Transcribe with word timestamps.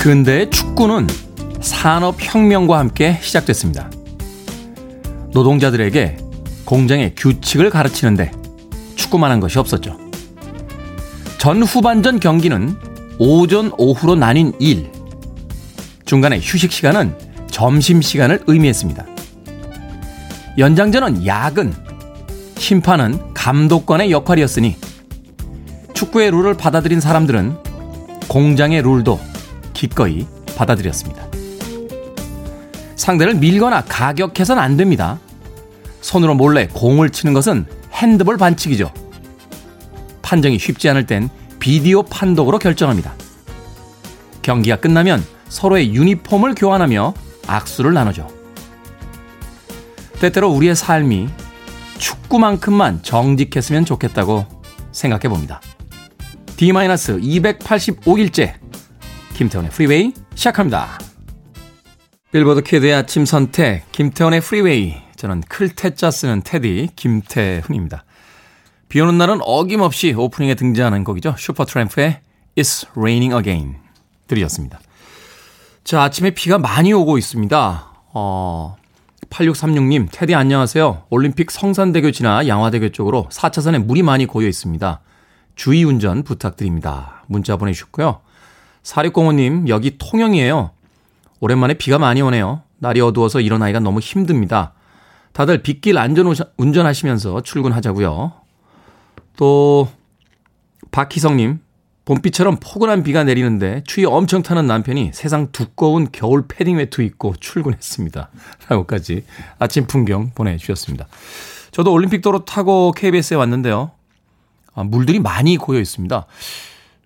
근대 0.00 0.48
축구는 0.48 1.08
산업혁명과 1.60 2.78
함께 2.78 3.18
시작됐습니다. 3.20 3.90
노동자들에게 5.34 6.16
공장의 6.64 7.14
규칙을 7.14 7.68
가르치는데 7.68 8.32
축구만 8.96 9.30
한 9.30 9.40
것이 9.40 9.58
없었죠. 9.58 9.98
전 11.36 11.62
후반전 11.62 12.18
경기는 12.18 12.74
오전, 13.18 13.72
오후로 13.76 14.14
나뉜 14.14 14.54
일. 14.58 14.90
중간에 16.06 16.38
휴식 16.40 16.72
시간은 16.72 17.14
점심 17.50 18.00
시간을 18.00 18.44
의미했습니다. 18.46 19.04
연장전은 20.56 21.26
야근, 21.26 21.74
심판은 22.56 23.34
감독관의 23.34 24.12
역할이었으니 24.12 24.76
축구의 25.92 26.30
룰을 26.30 26.54
받아들인 26.54 27.00
사람들은 27.00 27.58
공장의 28.28 28.80
룰도 28.80 29.29
기꺼이 29.72 30.26
받아들였습니다. 30.56 31.26
상대를 32.96 33.34
밀거나 33.34 33.84
가격해서는 33.84 34.62
안 34.62 34.76
됩니다. 34.76 35.18
손으로 36.00 36.34
몰래 36.34 36.66
공을 36.68 37.10
치는 37.10 37.32
것은 37.32 37.66
핸드볼 37.92 38.36
반칙이죠. 38.36 38.92
판정이 40.22 40.58
쉽지 40.58 40.88
않을 40.90 41.06
땐 41.06 41.28
비디오 41.58 42.02
판독으로 42.02 42.58
결정합니다. 42.58 43.14
경기가 44.42 44.76
끝나면 44.76 45.24
서로의 45.48 45.94
유니폼을 45.94 46.54
교환하며 46.54 47.14
악수를 47.46 47.92
나누죠. 47.92 48.28
때때로 50.20 50.50
우리의 50.50 50.76
삶이 50.76 51.28
축구만큼만 51.98 53.02
정직했으면 53.02 53.84
좋겠다고 53.84 54.46
생각해 54.92 55.28
봅니다. 55.28 55.60
D-285일째 56.56 58.54
김태훈의 59.40 59.70
프리웨이 59.70 60.12
시작합니다. 60.34 60.98
빌보드 62.30 62.62
키드의 62.62 62.92
아침 62.92 63.24
선택 63.24 63.90
김태훈의 63.90 64.42
프리웨이 64.42 64.96
저는 65.16 65.40
클 65.48 65.76
태 65.76 65.96
자 65.96 66.10
쓰는 66.10 66.42
태디 66.44 66.90
김태훈입니다. 66.94 68.04
비 68.90 69.00
오는 69.00 69.16
날은 69.16 69.38
어김없이 69.40 70.12
오프닝에 70.12 70.56
등장하는 70.56 71.04
곡이죠. 71.04 71.36
슈퍼트램프의 71.38 72.20
It's 72.58 72.86
Raining 72.94 73.34
Again 73.34 73.76
들으셨습니다. 74.26 74.78
자 75.84 76.02
아침에 76.02 76.32
비가 76.32 76.58
많이 76.58 76.92
오고 76.92 77.16
있습니다. 77.16 77.92
어, 78.12 78.76
8636님 79.30 80.08
테디 80.12 80.34
안녕하세요. 80.34 81.04
올림픽 81.08 81.50
성산대교 81.50 82.10
지나 82.10 82.46
양화대교 82.46 82.90
쪽으로 82.90 83.26
4차선에 83.30 83.82
물이 83.82 84.02
많이 84.02 84.26
고여 84.26 84.46
있습니다. 84.46 85.00
주의 85.56 85.82
운전 85.84 86.24
부탁드립니다. 86.24 87.24
문자 87.26 87.56
보내주셨고요. 87.56 88.20
4605님, 88.82 89.68
여기 89.68 89.96
통영이에요. 89.98 90.70
오랜만에 91.40 91.74
비가 91.74 91.98
많이 91.98 92.22
오네요. 92.22 92.62
날이 92.78 93.00
어두워서 93.00 93.40
일어나기가 93.40 93.80
너무 93.80 94.00
힘듭니다. 94.00 94.72
다들 95.32 95.62
빗길 95.62 95.98
안전 95.98 96.32
운전하시면서 96.56 97.42
출근하자고요. 97.42 98.32
또 99.36 99.88
박희성님, 100.90 101.60
봄비처럼 102.04 102.56
포근한 102.60 103.02
비가 103.02 103.22
내리는데 103.22 103.82
추위 103.86 104.04
엄청 104.04 104.42
타는 104.42 104.66
남편이 104.66 105.12
세상 105.14 105.52
두꺼운 105.52 106.08
겨울 106.10 106.46
패딩 106.48 106.78
외투 106.78 107.02
입고 107.02 107.36
출근했습니다. 107.38 108.30
라고까지 108.68 109.24
아침 109.58 109.86
풍경 109.86 110.30
보내주셨습니다. 110.34 111.06
저도 111.70 111.92
올림픽 111.92 112.20
도로 112.22 112.44
타고 112.44 112.92
KBS에 112.92 113.36
왔는데요. 113.36 113.92
아, 114.74 114.82
물들이 114.82 115.20
많이 115.20 115.56
고여 115.56 115.78
있습니다. 115.78 116.26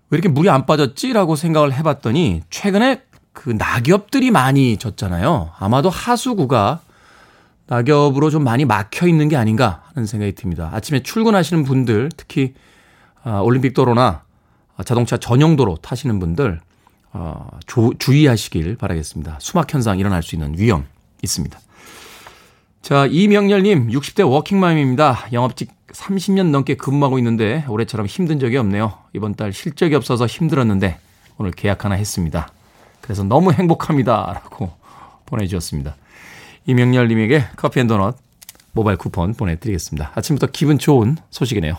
왜 0.09 0.17
이렇게 0.17 0.29
물이 0.29 0.49
안 0.49 0.65
빠졌지라고 0.65 1.35
생각을 1.35 1.73
해봤더니 1.73 2.41
최근에 2.49 3.01
그 3.33 3.49
낙엽들이 3.49 4.31
많이 4.31 4.77
졌잖아요. 4.77 5.51
아마도 5.57 5.89
하수구가 5.89 6.81
낙엽으로 7.67 8.29
좀 8.29 8.43
많이 8.43 8.63
막혀 8.65 9.07
있는 9.07 9.27
게 9.27 9.35
아닌가 9.35 9.83
하는 9.93 10.05
생각이 10.05 10.33
듭니다. 10.33 10.69
아침에 10.73 11.01
출근하시는 11.01 11.63
분들, 11.63 12.11
특히 12.15 12.53
아, 13.23 13.39
올림픽 13.39 13.73
도로나 13.73 14.23
자동차 14.85 15.17
전용 15.17 15.55
도로 15.55 15.77
타시는 15.77 16.19
분들 16.19 16.59
어, 17.13 17.47
조, 17.65 17.93
주의하시길 17.97 18.75
바라겠습니다. 18.75 19.37
수막 19.39 19.73
현상 19.73 19.99
일어날 19.99 20.21
수 20.21 20.35
있는 20.35 20.53
위험 20.57 20.85
있습니다. 21.23 21.59
자, 22.81 23.07
이명렬님, 23.07 23.87
60대 23.87 24.29
워킹맘입니다. 24.29 25.29
영업직 25.33 25.71
30년 25.95 26.49
넘게 26.51 26.75
근무하고 26.75 27.17
있는데 27.19 27.65
올해처럼 27.67 28.05
힘든 28.05 28.39
적이 28.39 28.57
없네요. 28.57 28.93
이번 29.13 29.35
달 29.35 29.53
실적이 29.53 29.95
없어서 29.95 30.25
힘들었는데 30.25 30.99
오늘 31.37 31.51
계약 31.51 31.85
하나 31.85 31.95
했습니다. 31.95 32.49
그래서 33.01 33.23
너무 33.23 33.51
행복합니다. 33.51 34.33
라고 34.33 34.71
보내주셨습니다. 35.25 35.95
이명렬님에게 36.65 37.45
커피 37.55 37.79
앤 37.79 37.87
도넛 37.87 38.17
모바일 38.73 38.97
쿠폰 38.97 39.33
보내드리겠습니다. 39.33 40.11
아침부터 40.15 40.47
기분 40.51 40.77
좋은 40.77 41.17
소식이네요. 41.29 41.75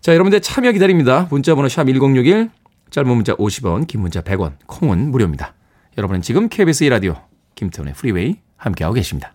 자, 0.00 0.12
여러분들 0.12 0.40
참여 0.40 0.72
기다립니다. 0.72 1.28
문자번호 1.30 1.68
샵 1.68 1.84
1061, 1.84 2.50
짧은 2.90 3.08
문자 3.08 3.34
50원, 3.36 3.86
긴 3.86 4.00
문자 4.00 4.20
100원, 4.20 4.54
콩은 4.66 5.10
무료입니다. 5.12 5.54
여러분은 5.96 6.22
지금 6.22 6.48
KBS 6.48 6.86
2라디오 6.86 7.22
김태훈의 7.54 7.94
프리웨이 7.94 8.36
함께하고 8.56 8.94
계십니다. 8.94 9.34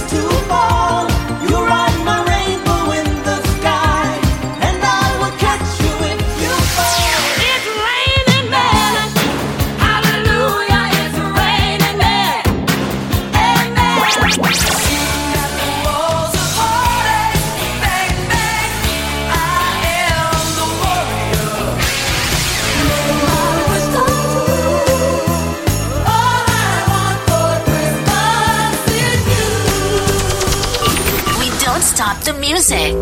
music. 32.37 32.95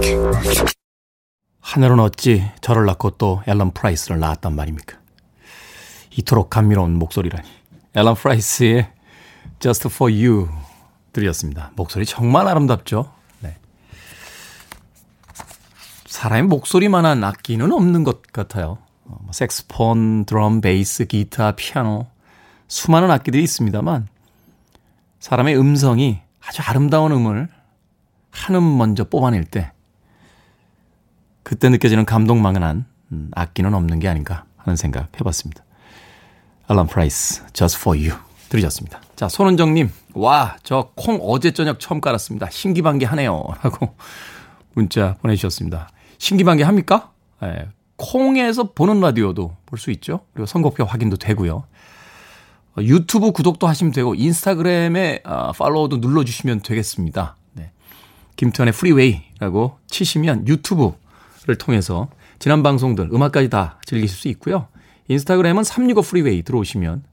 하늘은 1.61 1.99
어찌 1.99 2.49
저를 2.61 2.85
낳고 2.85 3.11
또 3.11 3.43
앨런 3.45 3.71
프라이스를 3.71 4.19
낳았단 4.19 4.55
말입니까? 4.55 4.97
이토록 6.11 6.49
감미로운 6.49 6.93
목소리라니. 6.97 7.47
앨런 7.95 8.15
프라이스의 8.15 8.91
Just 9.59 9.87
for 9.87 10.11
You 10.11 10.49
들으셨습니다. 11.13 11.71
목소리 11.75 12.05
정말 12.05 12.47
아름답죠? 12.47 13.11
네. 13.41 13.57
사람의 16.05 16.43
목소리만한 16.43 17.23
악기는 17.23 17.71
없는 17.71 18.03
것 18.03 18.23
같아요. 18.31 18.77
어, 19.05 19.17
뭐 19.21 19.31
색소폰, 19.31 20.25
드럼, 20.25 20.61
베이스, 20.61 21.05
기타, 21.05 21.53
피아노 21.53 22.07
수많은 22.67 23.09
악기들이 23.11 23.43
있습니다만 23.43 24.07
사람의 25.19 25.57
음성이 25.59 26.21
아주 26.45 26.61
아름다운 26.61 27.11
음을 27.11 27.49
한음 28.31 28.77
먼저 28.77 29.03
뽑아낼 29.03 29.43
때 29.45 29.71
그때 31.43 31.69
느껴지는 31.69 32.05
감동만한 32.05 32.85
음, 33.11 33.31
악기는 33.33 33.73
없는 33.73 33.99
게 33.99 34.07
아닌가 34.07 34.45
하는 34.57 34.75
생각 34.75 35.09
해봤습니다. 35.19 35.63
앨런 36.67 36.87
프라이스, 36.87 37.43
Just 37.53 37.79
for 37.79 37.97
You 37.99 38.19
들으셨습니다. 38.49 39.01
자, 39.15 39.27
손은정님, 39.27 39.89
와, 40.13 40.57
저 40.63 40.91
콩 40.95 41.19
어제 41.21 41.51
저녁 41.51 41.79
처음 41.79 42.01
깔았습니다. 42.01 42.49
신기방기 42.51 43.05
하네요. 43.05 43.43
라고 43.63 43.95
문자 44.73 45.15
보내주셨습니다. 45.21 45.89
신기방기 46.19 46.63
합니까? 46.63 47.11
네, 47.41 47.67
콩에서 47.95 48.71
보는 48.73 48.99
라디오도 49.01 49.55
볼 49.65 49.79
수 49.79 49.91
있죠. 49.91 50.21
그리고 50.33 50.45
선곡표 50.45 50.83
확인도 50.85 51.17
되고요. 51.17 51.63
유튜브 52.79 53.31
구독도 53.31 53.67
하시면 53.67 53.91
되고 53.91 54.13
인스타그램에 54.15 55.21
아, 55.25 55.51
팔로우도 55.51 55.97
눌러주시면 55.97 56.61
되겠습니다. 56.61 57.35
김태훈의 58.39 58.71
프리웨이라고 58.71 59.79
치시면 59.87 60.47
유튜브를 60.47 61.57
통해서 61.59 62.07
지난 62.39 62.63
방송들 62.63 63.09
음악까지 63.11 63.49
다 63.49 63.81
즐기실 63.85 64.17
수 64.17 64.27
있고요. 64.29 64.67
인스타그램은 65.09 65.65
365 65.65 66.01
프리웨이 66.03 66.43
들어오시면 66.43 67.03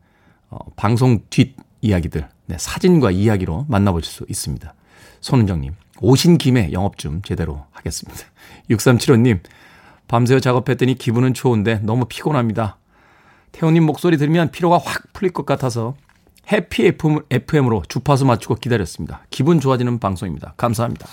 어, 0.50 0.58
방송 0.76 1.18
뒷 1.28 1.56
이야기들 1.80 2.28
네, 2.46 2.56
사진과 2.56 3.10
이야기로 3.10 3.66
만나보실 3.68 4.12
수 4.12 4.24
있습니다. 4.28 4.72
손은정님 5.20 5.74
오신 6.00 6.38
김에 6.38 6.70
영업 6.70 6.96
좀 6.96 7.22
제대로 7.22 7.66
하겠습니다. 7.72 8.20
6375님 8.70 9.40
밤새워 10.06 10.38
작업했더니 10.38 10.94
기분은 10.94 11.34
좋은데 11.34 11.80
너무 11.82 12.04
피곤합니다. 12.04 12.78
태훈님 13.50 13.84
목소리 13.84 14.16
들으면 14.16 14.52
피로가 14.52 14.78
확 14.78 15.12
풀릴 15.12 15.32
것 15.32 15.44
같아서 15.44 15.96
해피 16.50 16.92
FM으로 17.30 17.82
주파수 17.88 18.24
맞추고 18.24 18.56
기다렸습니다. 18.56 19.22
기분 19.30 19.60
좋아지는 19.60 19.98
방송입니다. 19.98 20.54
감사합니다. 20.56 21.06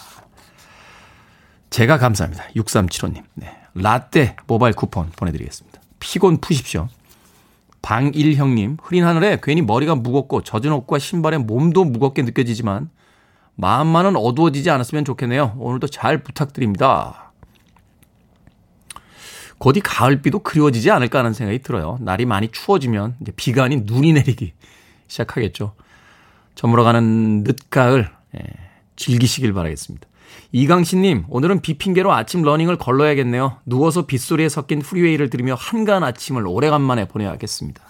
제가 1.69 1.97
감사합니다. 1.97 2.45
6375님. 2.55 3.23
네. 3.33 3.57
라떼 3.73 4.35
모바일 4.45 4.75
쿠폰 4.75 5.09
보내드리겠습니다. 5.15 5.81
피곤 5.99 6.37
푸십시오. 6.37 6.87
방일형님, 7.81 8.77
흐린 8.81 9.03
하늘에 9.03 9.39
괜히 9.41 9.61
머리가 9.61 9.95
무겁고 9.95 10.41
젖은 10.41 10.71
옷과 10.71 10.99
신발에 10.99 11.39
몸도 11.39 11.83
무겁게 11.83 12.21
느껴지지만 12.21 12.89
마음만은 13.55 14.15
어두워지지 14.15 14.69
않았으면 14.69 15.03
좋겠네요. 15.03 15.55
오늘도 15.57 15.87
잘 15.87 16.23
부탁드립니다. 16.23 17.33
곧이 19.57 19.79
가을비도 19.81 20.39
그리워지지 20.39 20.91
않을까 20.91 21.19
하는 21.19 21.33
생각이 21.33 21.59
들어요. 21.59 21.97
날이 22.01 22.25
많이 22.25 22.49
추워지면 22.49 23.15
이제 23.21 23.31
비가 23.35 23.63
아닌 23.63 23.83
눈이 23.85 24.13
내리기 24.13 24.53
시작하겠죠. 25.07 25.73
저물어가는 26.55 27.43
늦가을 27.43 28.09
예, 28.35 28.39
즐기시길 28.95 29.53
바라겠습니다. 29.53 30.07
이강신님, 30.51 31.25
오늘은 31.29 31.61
비 31.61 31.75
핑계로 31.77 32.13
아침 32.13 32.43
러닝을 32.43 32.77
걸러야겠네요. 32.77 33.57
누워서 33.65 34.05
빗소리에 34.05 34.49
섞인 34.49 34.79
프리웨이를 34.79 35.29
들으며 35.29 35.55
한가한 35.55 36.03
아침을 36.03 36.45
오래간만에 36.47 37.07
보내야겠습니다. 37.07 37.81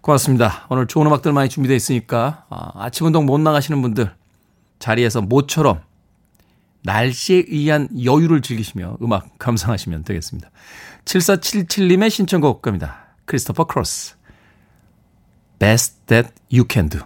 고맙습니다. 0.00 0.66
오늘 0.68 0.86
좋은 0.86 1.06
음악들 1.06 1.32
많이 1.32 1.48
준비되어 1.48 1.76
있으니까 1.76 2.44
아, 2.50 2.72
아침 2.74 3.06
운동 3.06 3.24
못 3.24 3.38
나가시는 3.38 3.80
분들 3.80 4.12
자리에서 4.78 5.22
모처럼 5.22 5.80
날씨에 6.82 7.44
의한 7.48 7.88
여유를 8.04 8.42
즐기시며 8.42 8.98
음악 9.02 9.38
감상하시면 9.38 10.04
되겠습니다. 10.04 10.50
7477님의 11.06 12.10
신청곡 12.10 12.60
겁니다. 12.60 13.06
크리스토퍼 13.24 13.64
크로스. 13.64 14.16
Best 15.58 16.06
That 16.06 16.30
You 16.50 16.64
Can 16.68 16.88
Do. 16.88 17.00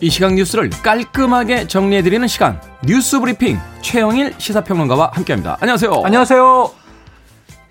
이 0.00 0.10
시각 0.10 0.34
뉴스를 0.34 0.70
깔끔하게 0.70 1.68
정리해드리는 1.68 2.26
시간 2.26 2.60
뉴스 2.84 3.20
브리핑 3.20 3.58
최영일 3.82 4.34
시사평론가와 4.36 5.12
함께합니다. 5.14 5.58
안녕하세요. 5.60 6.02
안녕하세요. 6.04 6.70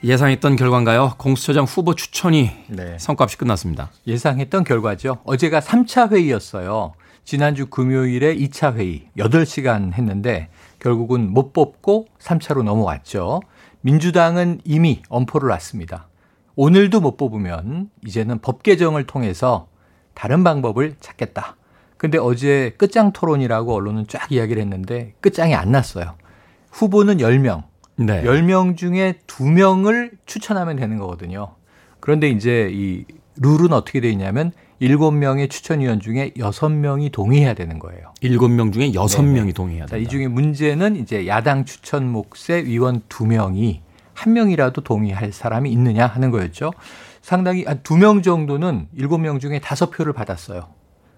예상했던 0.04 0.56
결과인가요? 0.56 1.16
공수처장 1.18 1.66
후보 1.66 1.94
추천이 1.94 2.52
네. 2.70 2.98
성과없이 3.00 3.38
끝났습니다. 3.38 3.92
예상했던 4.08 4.64
결과죠. 4.64 5.18
어제가 5.26 5.60
3차 5.60 6.12
회의였어요. 6.12 6.94
지난주 7.26 7.68
금요일에 7.68 8.36
2차 8.36 8.76
회의 8.76 9.08
8시간 9.18 9.94
했는데 9.94 10.50
결국은 10.82 11.32
못 11.32 11.54
뽑고 11.54 12.08
3차로 12.20 12.64
넘어왔죠. 12.64 13.42
민주당은 13.82 14.62
이미 14.66 15.02
엄포를 15.10 15.50
놨습니다. 15.50 16.08
오늘도 16.56 17.00
못 17.00 17.18
뽑으면 17.18 17.90
이제는 18.06 18.40
법 18.40 18.64
개정을 18.64 19.06
통해서 19.06 19.68
다른 20.14 20.44
방법을 20.44 20.96
찾겠다. 21.00 21.56
근데 21.98 22.18
어제 22.18 22.74
끝장 22.78 23.14
토론이라고 23.14 23.74
언론은 23.74 24.08
쫙 24.08 24.32
이야기를 24.32 24.62
했는데 24.62 25.14
끝장이 25.22 25.54
안 25.54 25.72
났어요. 25.72 26.16
후보는 26.72 27.18
10명. 27.18 27.64
네. 27.98 28.24
10명 28.24 28.76
중에 28.76 29.20
2명을 29.28 30.12
추천하면 30.26 30.78
되는 30.78 30.98
거거든요. 30.98 31.56
그런데 32.00 32.30
이제 32.30 32.70
이 32.72 33.06
룰은 33.36 33.72
어떻게 33.72 34.02
돼 34.02 34.10
있냐면 34.10 34.52
7명의 34.82 35.50
추천위원 35.50 36.00
중에 36.00 36.32
6명이 36.32 37.12
동의해야 37.12 37.54
되는 37.54 37.78
거예요. 37.78 38.14
7명 38.22 38.74
중에 38.74 38.92
6명이 38.92 39.46
네. 39.48 39.54
동의해야 39.54 39.86
된다. 39.86 39.98
이 39.98 40.08
중에 40.08 40.28
문제는 40.28 40.96
이제 40.96 41.28
야당 41.28 41.66
추천 41.66 42.08
몫의 42.10 42.66
위원 42.66 43.02
2명이 43.02 43.80
한 44.14 44.34
명이라도 44.34 44.82
동의할 44.82 45.32
사람이 45.32 45.72
있느냐 45.72 46.08
하는 46.08 46.32
거였죠. 46.32 46.74
상당히 47.22 47.64
한 47.66 47.82
2명 47.84 48.24
정도는 48.24 48.88
7명 48.98 49.40
중에 49.40 49.60
5표를 49.60 50.14
받았어요. 50.14 50.68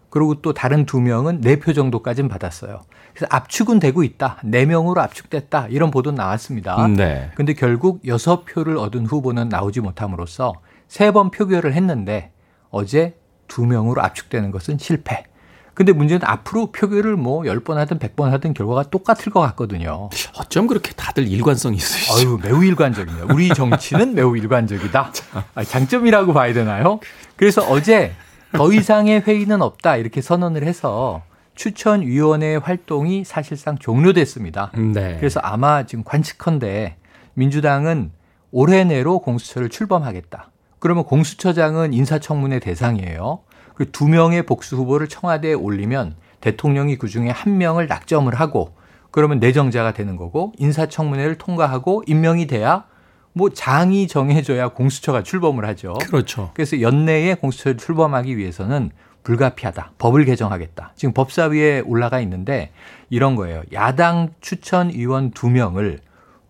그리고 0.10 0.42
또 0.42 0.54
다른 0.54 0.86
두 0.86 1.01
명은 1.01 1.42
네표 1.42 1.74
정도까지는 1.74 2.30
받았어요. 2.30 2.81
그래서 3.13 3.25
압축은 3.30 3.80
되고 3.80 4.04
있다. 4.04 4.38
네 4.44 4.65
명으로 4.65 5.01
압축됐다. 5.01 5.68
이런 5.69 5.89
보도 5.89 6.12
나왔습니다. 6.12 6.88
네. 6.89 7.31
근데 7.36 7.54
결국 7.54 8.06
여섯 8.06 8.44
표를 8.45 8.77
얻은 8.77 9.06
후보는 9.07 9.50
나오지 9.50 9.80
못함으로써 9.81 10.54
세 10.88 11.12
번 11.12 11.31
표결을 11.31 11.74
했는데 11.74 12.31
어제 12.69 13.15
두 13.47 13.65
명으로 13.65 14.01
압축되는 14.01 14.51
것은 14.51 14.77
실패. 14.77 15.25
근데 15.73 15.91
문제는 15.91 16.25
앞으로 16.25 16.71
표결을 16.71 17.15
뭐 17.15 17.41
10번 17.41 17.75
하든 17.75 17.97
100번 17.97 18.29
하든 18.29 18.53
결과가 18.53 18.83
똑같을 18.83 19.31
것 19.31 19.39
같거든요. 19.39 20.09
어쩜 20.37 20.67
그렇게 20.67 20.91
다들 20.93 21.27
일관성이 21.27 21.77
있으시죠? 21.77 22.13
아유, 22.13 22.39
매우 22.43 22.63
일관적이네요. 22.63 23.27
우리 23.31 23.49
정치는 23.49 24.13
매우 24.13 24.37
일관적이다. 24.37 25.11
장점이라고 25.67 26.33
봐야 26.33 26.53
되나요? 26.53 26.99
그래서 27.35 27.63
어제 27.63 28.13
더 28.51 28.71
이상의 28.71 29.21
회의는 29.21 29.63
없다 29.63 29.97
이렇게 29.97 30.21
선언을 30.21 30.63
해서 30.63 31.23
추천위원회 31.55 32.55
활동이 32.57 33.23
사실상 33.23 33.77
종료됐습니다. 33.77 34.71
네. 34.75 35.17
그래서 35.17 35.39
아마 35.41 35.85
지금 35.85 36.03
관측컨대 36.03 36.97
민주당은 37.33 38.11
올해 38.51 38.83
내로 38.83 39.19
공수처를 39.19 39.69
출범하겠다. 39.69 40.51
그러면 40.83 41.06
공수처장은 41.06 41.94
인사청문회 41.94 42.59
대상이에요. 42.59 43.39
그 43.74 43.89
두 43.89 44.09
명의 44.09 44.45
복수 44.45 44.75
후보를 44.75 45.07
청와대에 45.07 45.53
올리면 45.53 46.15
대통령이 46.41 46.97
그 46.97 47.07
중에 47.07 47.30
한 47.30 47.57
명을 47.57 47.88
낙점을 47.88 48.33
하고 48.35 48.75
그러면 49.09 49.39
내정자가 49.39 49.94
되는 49.94 50.18
거고 50.18 50.51
인사청문회를 50.57 51.38
통과하고 51.38 52.03
임명이 52.05 52.48
돼야 52.48 52.84
뭐 53.31 53.50
장이 53.50 54.10
정해져야 54.10 54.74
공수처가 54.74 55.24
출범을 55.24 55.63
하죠. 55.69 55.93
그렇죠. 56.05 56.51
그래서 56.53 56.81
연내에 56.81 57.36
공수처를 57.36 57.77
출범하기 57.77 58.36
위해서는 58.36 58.91
불가피하다. 59.24 59.93
법을 59.98 60.25
개정하겠다. 60.25 60.91
지금 60.98 61.13
법사위에 61.13 61.84
올라가 61.86 62.19
있는데 62.19 62.74
이런 63.10 63.38
거예요. 63.38 63.63
야당 63.72 64.34
추천 64.41 64.89
의원 64.89 65.31
두명을 65.31 66.01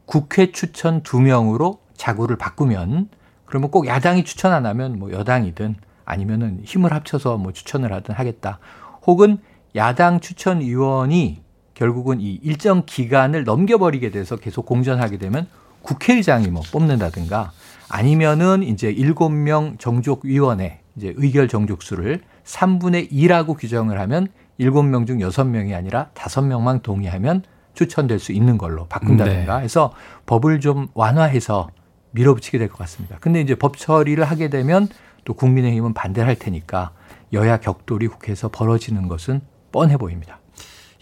국회 0.08 0.52
추천 0.52 1.04
두명으로 1.04 1.82
자구를 1.96 2.36
바꾸면 2.38 3.10
그러면 3.54 3.70
꼭 3.70 3.86
야당이 3.86 4.24
추천 4.24 4.52
안 4.52 4.66
하면 4.66 4.98
뭐 4.98 5.12
여당이든 5.12 5.76
아니면은 6.06 6.62
힘을 6.64 6.92
합쳐서 6.92 7.38
뭐 7.38 7.52
추천을 7.52 7.94
하든 7.94 8.16
하겠다. 8.16 8.58
혹은 9.06 9.38
야당 9.76 10.20
추천 10.20 10.60
의원이 10.60 11.44
결국은 11.76 12.20
이 12.20 12.40
일정 12.42 12.82
기간을 12.84 13.44
넘겨버리게 13.44 14.10
돼서 14.10 14.38
계속 14.38 14.66
공전하게 14.66 15.20
되면 15.20 15.46
국회의장이 15.84 16.48
뭐 16.48 16.64
뽑는다든가 16.72 17.52
아니면은 17.90 18.64
이제 18.64 18.90
일곱 18.90 19.30
명 19.30 19.78
정족위원회 19.78 20.80
이제 20.96 21.14
의결 21.16 21.48
정족수를 21.48 22.22
3분의 22.46 23.12
2라고 23.12 23.56
규정을 23.56 24.00
하면 24.00 24.30
일곱 24.58 24.82
명중 24.82 25.22
여섯 25.22 25.44
명이 25.44 25.76
아니라 25.76 26.08
다섯 26.16 26.42
명만 26.42 26.82
동의하면 26.82 27.44
추천될 27.76 28.18
수 28.18 28.32
있는 28.32 28.58
걸로 28.58 28.88
바꾼다든가 28.88 29.58
네. 29.60 29.64
해서 29.64 29.94
법을 30.26 30.60
좀 30.60 30.88
완화해서 30.96 31.70
밀어붙이게 32.14 32.58
될 32.58 32.70
것 32.70 32.78
같습니다. 32.80 33.18
근데 33.20 33.42
이제 33.42 33.56
법 33.56 33.78
처리를 33.78 34.24
하게 34.24 34.50
되면 34.50 34.88
또 35.26 35.34
국민의힘은 35.34 35.94
반대를 35.94 36.28
할 36.28 36.36
테니까 36.36 36.92
여야 37.34 37.58
격돌이 37.58 38.08
국회에서 38.08 38.50
벌어지는 38.50 39.08
것은 39.08 39.42
뻔해 39.72 39.98
보입니다. 39.98 40.40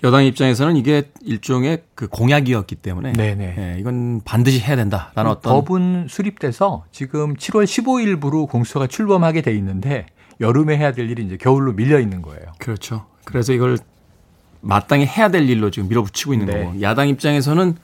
여당 0.03 0.25
입장에서는 0.25 0.77
이게 0.77 1.11
일종의 1.21 1.83
그 1.93 2.07
공약이었기 2.07 2.75
때문에 2.75 3.13
네네. 3.13 3.55
예, 3.57 3.77
이건 3.79 4.21
반드시 4.25 4.59
해야 4.59 4.75
된다라는 4.75 5.29
어떤 5.29 5.53
법은 5.53 6.07
수립돼서 6.09 6.85
지금 6.91 7.35
7월 7.35 7.65
15일부로 7.65 8.49
공수처가 8.49 8.87
출범하게 8.87 9.41
돼 9.43 9.53
있는데 9.55 10.07
여름에 10.39 10.77
해야 10.77 10.91
될 10.91 11.09
일이 11.09 11.23
이제 11.23 11.37
겨울로 11.37 11.73
밀려 11.73 11.99
있는 11.99 12.23
거예요. 12.23 12.41
그렇죠. 12.57 13.05
그래서 13.25 13.53
이걸 13.53 13.77
마땅히 14.61 15.05
해야 15.05 15.29
될 15.29 15.47
일로 15.47 15.69
지금 15.69 15.87
밀어붙이고 15.89 16.33
있는 16.33 16.47
네. 16.47 16.63
거고 16.63 16.81
야당 16.81 17.07
입장에서는 17.07 17.75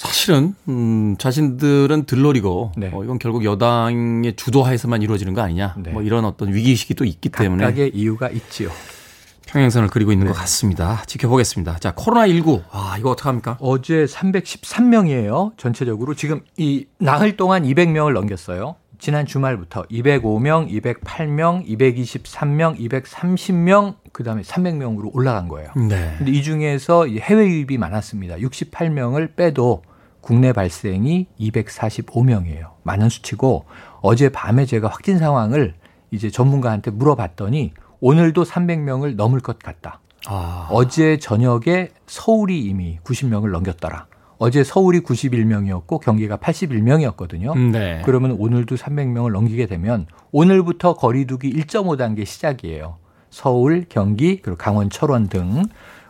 사실은 0.00 0.54
음, 0.66 1.14
자신들은 1.18 2.04
들러리고 2.06 2.72
네. 2.74 2.90
어, 2.90 3.04
이건 3.04 3.18
결국 3.18 3.44
여당의 3.44 4.34
주도하에서만 4.34 5.02
이루어지는 5.02 5.34
거 5.34 5.42
아니냐 5.42 5.74
네. 5.76 5.90
뭐 5.90 6.00
이런 6.00 6.24
어떤 6.24 6.54
위기 6.54 6.70
의식이 6.70 6.94
또 6.94 7.04
있기 7.04 7.28
때문에 7.28 7.64
각각의 7.64 7.90
이유가 7.94 8.30
있지요. 8.30 8.70
평행선을 9.46 9.88
그리고 9.88 10.10
있는 10.10 10.24
네. 10.26 10.32
것 10.32 10.38
같습니다. 10.38 11.02
지켜보겠습니다. 11.06 11.80
자, 11.80 11.92
코로나19. 11.92 12.62
아, 12.70 12.96
이거 12.98 13.10
어떡합니까? 13.10 13.58
어제 13.60 14.06
313명이에요. 14.06 15.58
전체적으로. 15.58 16.14
지금 16.14 16.40
이 16.56 16.86
나흘 16.98 17.36
동안 17.36 17.64
200명을 17.64 18.14
넘겼어요. 18.14 18.76
지난 18.98 19.26
주말부터 19.26 19.82
205명, 19.90 20.70
208명, 20.70 21.66
223명, 21.66 22.78
230명, 22.78 23.96
그 24.12 24.24
다음에 24.24 24.42
300명으로 24.42 25.10
올라간 25.14 25.48
거예요. 25.48 25.72
네. 25.76 26.14
근데 26.16 26.32
이 26.32 26.42
중에서 26.42 27.06
해외 27.06 27.46
유입이 27.46 27.76
많았습니다. 27.76 28.36
68명을 28.36 29.36
빼도 29.36 29.82
국내 30.20 30.52
발생이 30.52 31.26
245명이에요. 31.38 32.70
많은 32.82 33.08
수치고 33.08 33.64
어제 34.00 34.28
밤에 34.28 34.66
제가 34.66 34.88
확진 34.88 35.18
상황을 35.18 35.74
이제 36.10 36.30
전문가한테 36.30 36.90
물어봤더니 36.90 37.72
오늘도 38.00 38.44
300명을 38.44 39.16
넘을 39.16 39.40
것 39.40 39.58
같다. 39.58 40.00
아. 40.26 40.68
어제 40.70 41.18
저녁에 41.18 41.88
서울이 42.06 42.60
이미 42.60 42.98
90명을 43.04 43.50
넘겼더라. 43.50 44.06
어제 44.38 44.64
서울이 44.64 45.00
91명이었고 45.00 46.00
경기가 46.00 46.38
81명이었거든요. 46.38 47.72
네. 47.72 48.00
그러면 48.06 48.32
오늘도 48.38 48.76
300명을 48.76 49.32
넘기게 49.32 49.66
되면 49.66 50.06
오늘부터 50.32 50.94
거리두기 50.94 51.52
1.5단계 51.52 52.24
시작이에요. 52.24 52.96
서울, 53.28 53.84
경기, 53.88 54.40
그리고 54.40 54.56
강원, 54.56 54.88
철원 54.88 55.28
등. 55.28 55.64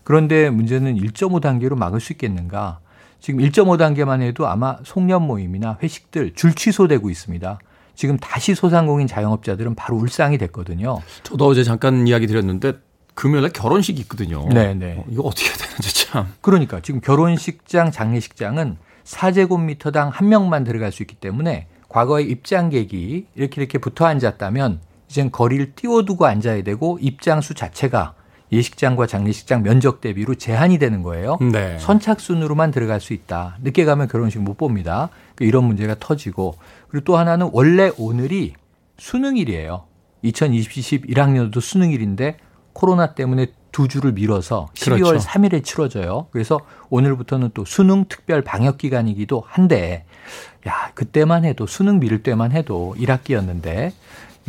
그런데 0.05 0.49
문제는 0.49 0.95
1.5단계로 0.97 1.77
막을 1.77 2.01
수 2.01 2.13
있겠는가? 2.13 2.79
지금 3.21 3.41
1.5단계만 3.41 4.23
해도 4.23 4.49
아마 4.49 4.79
송년 4.85 5.23
모임이나 5.23 5.79
회식들 5.83 6.35
줄 6.35 6.55
취소되고 6.55 7.11
있습니다. 7.11 7.59
지금 7.95 8.17
다시 8.17 8.55
소상공인 8.55 9.07
자영업자들은 9.07 9.75
바로 9.75 9.97
울상이 9.97 10.39
됐거든요. 10.39 11.01
저도 11.23 11.47
어제 11.47 11.63
잠깐 11.65 12.07
이야기 12.07 12.27
드렸는데 12.27 12.75
금요일에 13.15 13.51
결혼식이 13.51 14.01
있거든요. 14.03 14.49
네네. 14.49 14.97
어, 14.99 15.05
이거 15.11 15.23
어떻게 15.23 15.49
해야 15.49 15.57
되는지 15.57 16.07
참. 16.07 16.33
그러니까 16.41 16.81
지금 16.81 17.01
결혼식장, 17.01 17.91
장례식장은 17.91 18.79
4제곱미터당 19.05 20.11
한 20.11 20.29
명만 20.29 20.65
들어갈 20.65 20.93
수 20.93 21.03
있기 21.03 21.17
때문에 21.17 21.67
과거에 21.89 22.23
입장객이 22.23 23.27
이렇게 23.35 23.61
이렇게 23.61 23.79
붙어 23.79 24.07
앉았다면 24.07 24.81
이젠 25.11 25.31
거리를 25.31 25.75
띄워두고 25.75 26.25
앉아야 26.25 26.63
되고 26.63 26.99
입장수 27.01 27.53
자체가 27.55 28.15
예식장과 28.53 29.07
장례식장 29.07 29.63
면적 29.63 30.01
대비로 30.01 30.35
제한이 30.35 30.79
되는 30.79 31.03
거예요. 31.03 31.39
네. 31.41 31.79
선착순으로만 31.79 32.71
들어갈 32.71 33.01
수 33.01 33.13
있다. 33.13 33.57
늦게 33.63 33.85
가면 33.85 34.09
결혼식 34.09 34.41
못 34.41 34.57
봅니다. 34.57 35.11
그러니까 35.35 35.45
이런 35.45 35.65
문제가 35.65 35.95
터지고 35.99 36.55
그리고 36.89 37.05
또 37.05 37.17
하나는 37.17 37.51
원래 37.53 37.91
오늘이 37.97 38.55
수능일이에요. 38.99 39.85
2020 40.23 41.07
1학년도 41.07 41.61
수능일인데 41.61 42.37
코로나 42.73 43.15
때문에 43.15 43.47
두 43.73 43.89
주를 43.89 44.13
미뤄서 44.13 44.69
12월 44.75 45.05
그렇죠. 45.05 45.27
3일에 45.27 45.65
치러져요. 45.65 46.27
그래서 46.33 46.61
오늘부터는 46.91 47.51
또 47.55 47.65
수능 47.65 48.05
특별 48.09 48.43
방역 48.43 48.79
기간이기도 48.79 49.45
한데 49.47 50.05
야, 50.67 50.91
그때만 50.95 51.45
해도 51.45 51.67
수능 51.67 52.01
미룰 52.01 52.23
때만 52.23 52.53
해도 52.53 52.95
1학기였는데 52.99 53.93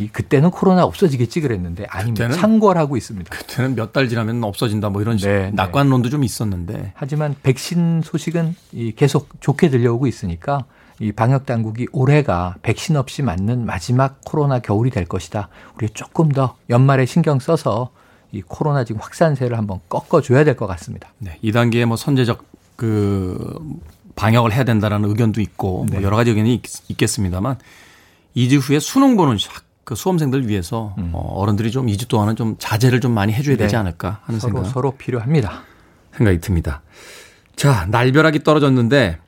이 0.02 0.08
그때는 0.08 0.50
코로나 0.50 0.84
없어지겠지 0.84 1.40
그랬는데 1.40 1.86
아닙니다. 1.88 2.24
그때는 2.26 2.36
창궐하고 2.40 2.96
있습니다. 2.96 3.30
그때는 3.36 3.74
몇 3.76 3.92
달 3.92 4.08
지나면 4.08 4.42
없어진다 4.42 4.88
뭐 4.90 5.02
이런 5.02 5.16
네, 5.18 5.26
네. 5.46 5.50
낙관론도 5.52 6.08
좀 6.08 6.24
있었는데 6.24 6.92
하지만 6.94 7.34
백신 7.42 8.00
소식은 8.02 8.56
이 8.72 8.92
계속 8.92 9.28
좋게 9.40 9.68
들려오고 9.70 10.06
있으니까 10.06 10.64
이 10.98 11.12
방역 11.12 11.46
당국이 11.46 11.86
올해가 11.92 12.54
백신 12.62 12.96
없이 12.96 13.22
맞는 13.22 13.66
마지막 13.66 14.20
코로나 14.24 14.60
겨울이 14.60 14.90
될 14.90 15.04
것이다. 15.04 15.48
우리 15.76 15.88
조금 15.90 16.30
더 16.30 16.56
연말에 16.70 17.06
신경 17.06 17.38
써서 17.38 17.90
이 18.30 18.40
코로나 18.40 18.84
지금 18.84 19.00
확산세를 19.00 19.58
한번 19.58 19.80
꺾어줘야 19.88 20.42
될 20.44 20.56
것 20.56 20.66
같습니다. 20.66 21.12
네, 21.18 21.38
2단계의 21.44 21.84
뭐 21.86 21.96
선제적 21.96 22.44
그 22.76 23.58
방역을 24.16 24.52
해야 24.52 24.64
된다라는 24.64 25.08
의견도 25.08 25.40
있고 25.40 25.86
네. 25.88 25.96
뭐 25.96 26.02
여러 26.02 26.16
가지 26.16 26.30
의견이 26.30 26.54
있, 26.54 26.96
겠습니다만 26.96 27.58
2주 28.36 28.58
후에 28.60 28.78
수능 28.80 29.16
보는 29.16 29.36
학- 29.50 29.64
그 29.84 29.94
수험생들 29.94 30.48
위해서 30.48 30.94
어, 31.12 31.32
어른들이 31.36 31.70
좀 31.70 31.86
2주 31.86 32.08
동안은 32.08 32.36
좀 32.36 32.56
자제를 32.58 33.00
좀 33.00 33.12
많이 33.12 33.32
해줘야 33.32 33.56
되지 33.56 33.74
음. 33.74 33.76
네. 33.76 33.80
않을까 33.80 34.20
하는 34.24 34.38
서로 34.38 34.52
생각 34.54 34.70
서로 34.70 34.92
필요합니다. 34.92 35.62
생각이 36.16 36.40
듭니다. 36.40 36.82
자, 37.56 37.86
날벼락이 37.90 38.44
떨어졌는데 38.44 39.18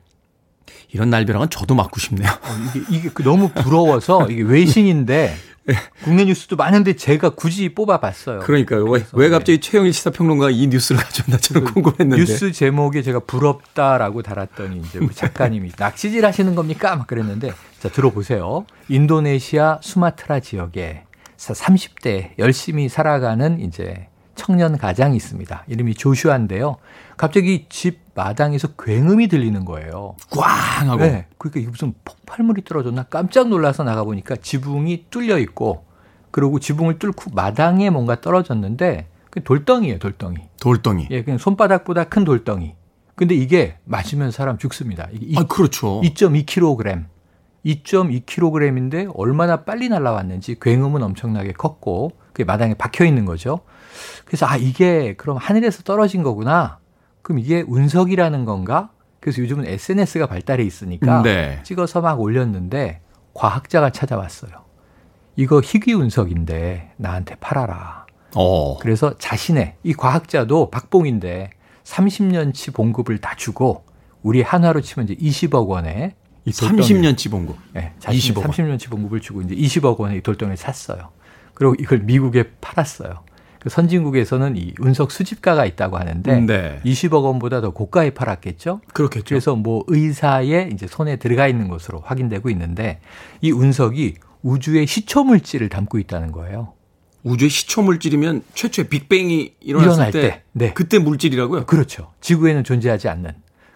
이런 0.91 1.09
날벼락은 1.09 1.49
저도 1.49 1.75
맞고 1.75 1.99
싶네요. 1.99 2.29
이게, 2.69 2.85
이게 2.89 3.09
그 3.13 3.23
너무 3.23 3.49
부러워서 3.49 4.27
이게 4.29 4.41
외신인데 4.43 5.35
국내 6.03 6.25
뉴스도 6.25 6.55
많은데 6.55 6.95
제가 6.95 7.29
굳이 7.31 7.69
뽑아봤어요. 7.69 8.39
그러니까요. 8.41 8.83
왜, 8.85 9.03
왜 9.13 9.29
갑자기 9.29 9.59
최영일 9.59 9.93
시사평론가가 9.93 10.51
이 10.51 10.67
뉴스를 10.67 11.01
가져왔나 11.01 11.37
저는 11.37 11.63
궁금했는데. 11.65 12.17
뉴스 12.17 12.51
제목에 12.51 13.01
제가 13.01 13.19
부럽다라고 13.19 14.21
달았더니 14.21 14.77
이제 14.79 14.99
우리 14.99 15.13
작가님이 15.13 15.71
낚시질 15.77 16.25
하시는 16.25 16.53
겁니까? 16.53 16.95
막 16.95 17.07
그랬는데 17.07 17.51
자 17.79 17.89
들어보세요. 17.89 18.65
인도네시아 18.89 19.79
수마트라 19.81 20.39
지역에 20.39 21.03
30대 21.37 22.31
열심히 22.37 22.87
살아가는 22.87 23.59
이제 23.59 24.07
청년 24.35 24.77
가장이 24.77 25.15
있습니다. 25.15 25.63
이름이 25.67 25.95
조슈아인데요. 25.95 26.77
갑자기 27.17 27.65
집 27.69 28.04
마당에서 28.15 28.69
굉음이 28.79 29.27
들리는 29.27 29.63
거예요. 29.65 30.15
꽝 30.31 30.89
하고. 30.89 31.03
네. 31.03 31.27
그러니까 31.37 31.59
이게 31.59 31.69
무슨 31.69 31.93
폭발물이 32.03 32.63
떨어졌나 32.63 33.03
깜짝 33.03 33.49
놀라서 33.49 33.83
나가 33.83 34.03
보니까 34.03 34.37
지붕이 34.37 35.07
뚫려 35.09 35.37
있고 35.39 35.85
그리고 36.31 36.59
지붕을 36.59 36.97
뚫고 36.97 37.31
마당에 37.33 37.89
뭔가 37.89 38.19
떨어졌는데 38.19 39.09
그 39.29 39.43
돌덩이에요, 39.43 39.99
돌덩이. 39.99 40.37
돌덩이. 40.61 41.07
예, 41.11 41.23
그냥 41.23 41.37
손바닥보다 41.37 42.05
큰 42.05 42.23
돌덩이. 42.23 42.73
근데 43.15 43.35
이게 43.35 43.77
맞으면 43.83 44.31
사람 44.31 44.57
죽습니다. 44.57 45.07
이게 45.11 45.39
아, 45.39 45.43
그렇죠. 45.43 46.01
2.2kg. 46.01 47.05
2.2kg인데 47.65 49.11
얼마나 49.15 49.63
빨리 49.63 49.89
날아왔는지 49.89 50.57
굉음은 50.61 51.03
엄청나게 51.03 51.53
컸고 51.53 52.11
그게 52.27 52.43
마당에 52.43 52.75
박혀 52.75 53.05
있는 53.05 53.25
거죠. 53.25 53.61
그래서 54.25 54.45
아 54.45 54.55
이게 54.55 55.15
그럼 55.15 55.37
하늘에서 55.37 55.83
떨어진 55.83 56.23
거구나. 56.23 56.79
그럼 57.25 57.39
이게 57.39 57.63
운석이라는 57.67 58.45
건가? 58.45 58.91
그래서 59.19 59.41
요즘은 59.41 59.65
SNS가 59.65 60.27
발달해 60.27 60.63
있으니까 60.63 61.23
네. 61.23 61.59
찍어서 61.63 61.99
막 61.99 62.21
올렸는데 62.21 63.01
과학자가 63.33 63.89
찾아왔어요. 63.89 64.51
이거 65.35 65.59
희귀 65.59 65.91
운석인데 65.93 66.91
나한테 66.97 67.33
팔아라. 67.39 68.05
어. 68.35 68.77
그래서 68.77 69.17
자신의 69.17 69.73
이 69.81 69.93
과학자도 69.93 70.69
박봉인데 70.69 71.49
30년치 71.83 72.75
봉급을 72.75 73.17
다 73.17 73.33
주고 73.35 73.85
우리 74.21 74.43
한화로 74.43 74.81
치면 74.81 75.09
이제 75.09 75.15
20억 75.15 75.67
원에 75.67 76.13
이 76.45 76.51
돌덩이를- 76.51 77.15
30년치 77.15 77.31
봉급. 77.31 77.55
네, 77.73 77.93
자신이 77.97 78.35
20억 78.35 78.37
원. 78.43 78.51
30년치 78.51 78.91
봉급을 78.91 79.19
주고 79.19 79.41
이제 79.41 79.55
20억 79.55 79.97
원의 79.99 80.19
이 80.19 80.21
돌덩이를 80.21 80.57
샀어요. 80.57 81.09
그리고 81.55 81.73
이걸 81.79 82.01
미국에 82.01 82.51
팔았어요. 82.61 83.23
그 83.65 83.71
선진국에서는 83.71 84.57
이 84.57 84.75
운석 84.79 85.11
수집가가 85.11 85.65
있다고 85.65 85.97
하는데 85.97 86.39
네. 86.41 86.79
20억 86.85 87.23
원보다 87.23 87.61
더 87.61 87.71
고가에 87.71 88.11
팔았겠죠. 88.11 88.81
그렇겠죠. 88.93 89.25
그래서 89.27 89.55
뭐 89.55 89.83
의사의 89.87 90.69
이제 90.71 90.85
손에 90.85 91.15
들어가 91.15 91.47
있는 91.47 91.67
것으로 91.67 91.99
확인되고 92.01 92.51
있는데 92.51 92.99
이 93.41 93.49
운석이 93.49 94.17
우주의 94.43 94.85
시초 94.85 95.23
물질을 95.23 95.69
담고 95.69 95.97
있다는 95.97 96.31
거예요. 96.31 96.73
우주의 97.23 97.49
시초 97.49 97.81
물질이면 97.81 98.43
최초의 98.53 98.87
빅뱅이 98.87 99.55
일어났을 99.61 99.93
일어날 99.93 100.11
때, 100.11 100.21
때, 100.21 100.43
네. 100.51 100.73
그때 100.73 100.99
물질이라고요? 100.99 101.65
그렇죠. 101.65 102.11
지구에는 102.21 102.63
존재하지 102.63 103.09
않는. 103.09 103.31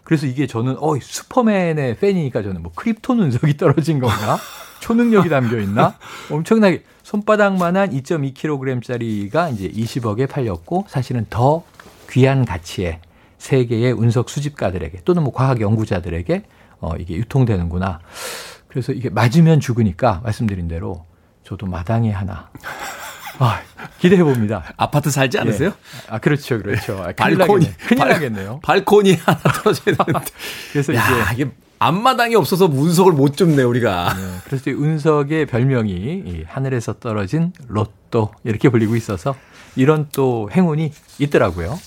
그래서 0.10 0.26
이게 0.26 0.48
저는 0.48 0.78
어 0.80 1.00
슈퍼맨의 1.00 1.98
팬이니까 1.98 2.42
저는 2.42 2.64
뭐 2.64 2.72
크립톤 2.74 3.20
운석이 3.20 3.58
떨어진 3.58 4.00
건가? 4.00 4.40
초능력이 4.82 5.30
담겨 5.30 5.60
있나? 5.60 6.00
엄청나게 6.32 6.84
손바닥만한 7.04 7.92
2.2kg짜리가 7.92 9.54
이제 9.54 9.70
20억에 9.70 10.28
팔렸고 10.28 10.86
사실은 10.88 11.28
더 11.30 11.64
귀한 12.10 12.44
가치의 12.44 13.02
세계의 13.38 13.92
운석 13.92 14.32
수집가들에게 14.32 15.02
또는 15.06 15.22
뭐 15.22 15.32
과학 15.32 15.62
연구자들에게 15.62 16.44
어 16.80 16.96
이게 16.98 17.14
유통되는구나. 17.14 18.00
그래서 18.68 18.94
이게 18.94 19.12
맞으면 19.12 19.60
죽으니까 19.60 20.22
말씀드린 20.24 20.68
대로 20.68 21.06
저도 21.44 21.68
마당에 21.68 22.10
하나 22.10 22.50
아, 23.40 23.62
기대해 24.00 24.24
봅니다. 24.24 24.64
아파트 24.78 25.10
살지 25.10 25.40
않으세요? 25.40 25.72
아, 26.10 26.20
그렇죠, 26.20 26.62
그렇죠. 26.62 26.94
아, 27.02 27.12
큰일 27.14 27.38
발코니. 27.38 27.66
나겠네. 27.66 27.88
큰일 27.88 28.00
발- 28.00 28.10
나겠네요. 28.10 28.60
발코니 28.64 29.14
하나 29.16 29.38
떨어져야 29.40 29.96
되는데. 29.96 30.26
그래서 30.74 30.94
야, 30.96 31.04
이제 31.34 31.44
이게 31.44 31.52
앞마당이 31.80 32.36
없어서 32.36 32.66
운석을 32.66 33.14
못 33.14 33.38
줍네, 33.38 33.64
우리가. 33.64 34.14
네, 34.14 34.22
그래서 34.46 34.70
이 34.70 34.74
운석의 34.74 35.46
별명이 35.46 35.92
이 35.94 36.44
하늘에서 36.48 37.00
떨어진 37.00 37.54
로또 37.68 38.32
이렇게 38.44 38.68
불리고 38.70 38.96
있어서 38.98 39.36
이런 39.78 40.10
또 40.14 40.50
행운이 40.52 40.92
있더라고요. 41.20 41.80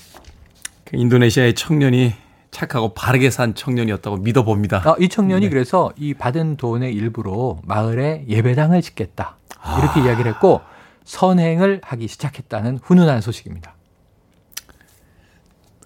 그 0.85 0.97
인도네시아의 0.97 1.54
청년이 1.54 2.14
착하고 2.50 2.94
바르게 2.94 3.30
산 3.30 3.54
청년이었다고 3.54 4.16
믿어봅니다. 4.18 4.82
아, 4.87 4.94
이 4.99 5.09
청년이 5.11 5.50
그래서 5.50 5.90
이 5.97 6.14
받은 6.14 6.56
돈의 6.56 6.94
일부로 6.94 7.61
마을에 7.64 8.25
예배당을 8.28 8.80
짓겠다. 8.82 9.37
이렇게 9.78 10.00
이야기를 10.00 10.30
했고 10.32 10.61
선행을 11.04 11.80
하기 11.85 12.09
시작했다는 12.09 12.78
훈훈한 12.82 13.21
소식입니다. 13.21 13.75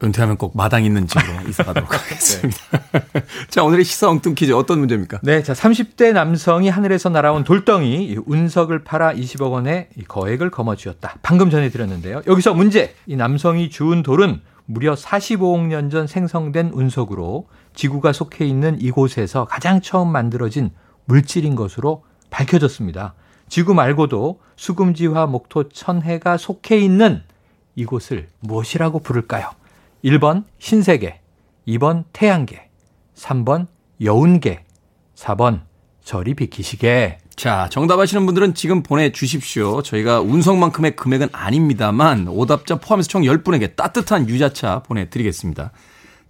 은퇴하면 0.02 0.36
꼭 0.36 0.54
마당 0.54 0.84
있는 0.84 1.06
집으로 1.06 1.40
이사 1.48 1.64
가도록 1.64 1.92
하겠습니다. 1.94 2.58
자, 3.48 3.62
오늘의 3.64 3.84
시사 3.84 4.10
엉뚱 4.10 4.34
퀴즈 4.34 4.52
어떤 4.52 4.78
문제입니까? 4.80 5.20
네, 5.22 5.42
자 5.42 5.54
30대 5.54 6.12
남성이 6.12 6.68
하늘에서 6.68 7.08
날아온 7.08 7.44
돌덩이 7.44 8.04
이 8.04 8.18
운석을 8.26 8.84
팔아 8.84 9.14
20억 9.14 9.52
원의 9.52 9.88
이 9.96 10.02
거액을 10.02 10.50
거머쥐었다. 10.50 11.16
방금 11.22 11.48
전에 11.48 11.70
드렸는데요. 11.70 12.20
여기서 12.26 12.52
문제. 12.52 12.94
이 13.06 13.16
남성이 13.16 13.70
주운 13.70 14.02
돌은 14.02 14.42
무려 14.66 14.94
45억 14.94 15.66
년 15.66 15.88
전 15.90 16.06
생성된 16.06 16.72
운석으로 16.74 17.48
지구가 17.74 18.12
속해 18.12 18.44
있는 18.44 18.78
이곳에서 18.80 19.46
가장 19.46 19.80
처음 19.80 20.08
만들어진 20.12 20.70
물질인 21.06 21.54
것으로 21.54 22.04
밝혀졌습니다. 22.30 23.14
지구 23.48 23.74
말고도 23.74 24.40
수금지화 24.56 25.26
목토 25.26 25.68
천해가 25.68 26.36
속해 26.36 26.78
있는 26.78 27.22
이곳을 27.74 28.28
무엇이라고 28.40 29.00
부를까요? 29.00 29.50
1번 30.04 30.44
신세계, 30.58 31.20
2번 31.68 32.04
태양계, 32.12 32.68
3번 33.14 33.66
여운게, 34.00 34.64
4번 35.14 35.60
저리 36.02 36.34
비키시게. 36.34 37.18
자, 37.34 37.68
정답 37.70 38.00
아시는 38.00 38.24
분들은 38.24 38.54
지금 38.54 38.82
보내주십시오. 38.82 39.82
저희가 39.82 40.20
운성만큼의 40.20 40.96
금액은 40.96 41.28
아닙니다만 41.32 42.28
오답자 42.28 42.76
포함해서 42.76 43.08
총 43.08 43.22
10분에게 43.22 43.76
따뜻한 43.76 44.28
유자차 44.28 44.82
보내드리겠습니다. 44.84 45.72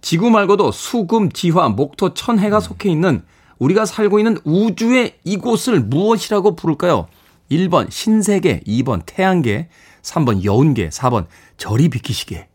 지구 0.01 0.29
말고도 0.29 0.71
수금, 0.71 1.31
지화, 1.31 1.69
목토, 1.69 2.13
천해가 2.13 2.59
속해 2.59 2.89
있는 2.89 3.23
우리가 3.59 3.85
살고 3.85 4.19
있는 4.19 4.37
우주의 4.43 5.15
이곳을 5.23 5.81
무엇이라고 5.81 6.55
부를까요? 6.55 7.07
1번 7.51 7.89
신세계, 7.91 8.61
2번 8.67 9.01
태양계, 9.05 9.69
3번 10.01 10.43
여운계, 10.43 10.89
4번 10.89 11.25
저리 11.57 11.89
비키시게. 11.89 12.47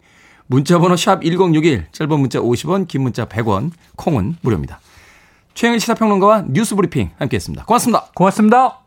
문자번호 0.47 0.97
샵 0.97 1.23
1061, 1.23 1.87
짧은 1.93 2.21
문자 2.21 2.41
50원, 2.41 2.87
긴 2.87 3.03
문자 3.03 3.25
100원, 3.27 3.71
콩은 3.97 4.37
무료입니다. 4.43 4.81
최영일 5.55 5.81
시사평론가와 5.81 6.47
뉴스 6.49 6.75
브리핑 6.75 7.11
함께했습니다. 7.19 7.65
고맙습니다. 7.65 8.07
고맙습니다. 8.15 8.79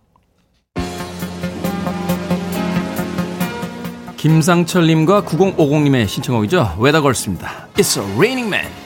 김상철님과 4.17 5.21
9050님의 5.23 6.07
신청곡이죠. 6.07 6.77
웨더걸스입니다. 6.79 7.67
It's 7.75 8.01
Raining 8.01 8.47
Men. 8.47 8.84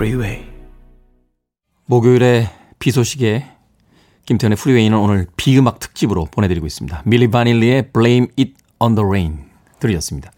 Freeway. 0.00 0.46
목요일에 1.84 2.48
비 2.78 2.90
소식에 2.90 3.44
김태현의 4.24 4.56
프리웨이는 4.56 4.96
오늘 4.96 5.26
비 5.36 5.58
음악 5.58 5.78
특집으로 5.78 6.24
보내드리고 6.24 6.64
있습니다. 6.66 7.02
밀리 7.04 7.28
바닐리의 7.28 7.92
Blame 7.92 8.28
It 8.38 8.54
on 8.78 8.94
the 8.94 9.04
Rain 9.04 9.38
들으셨습니다. 9.78 10.32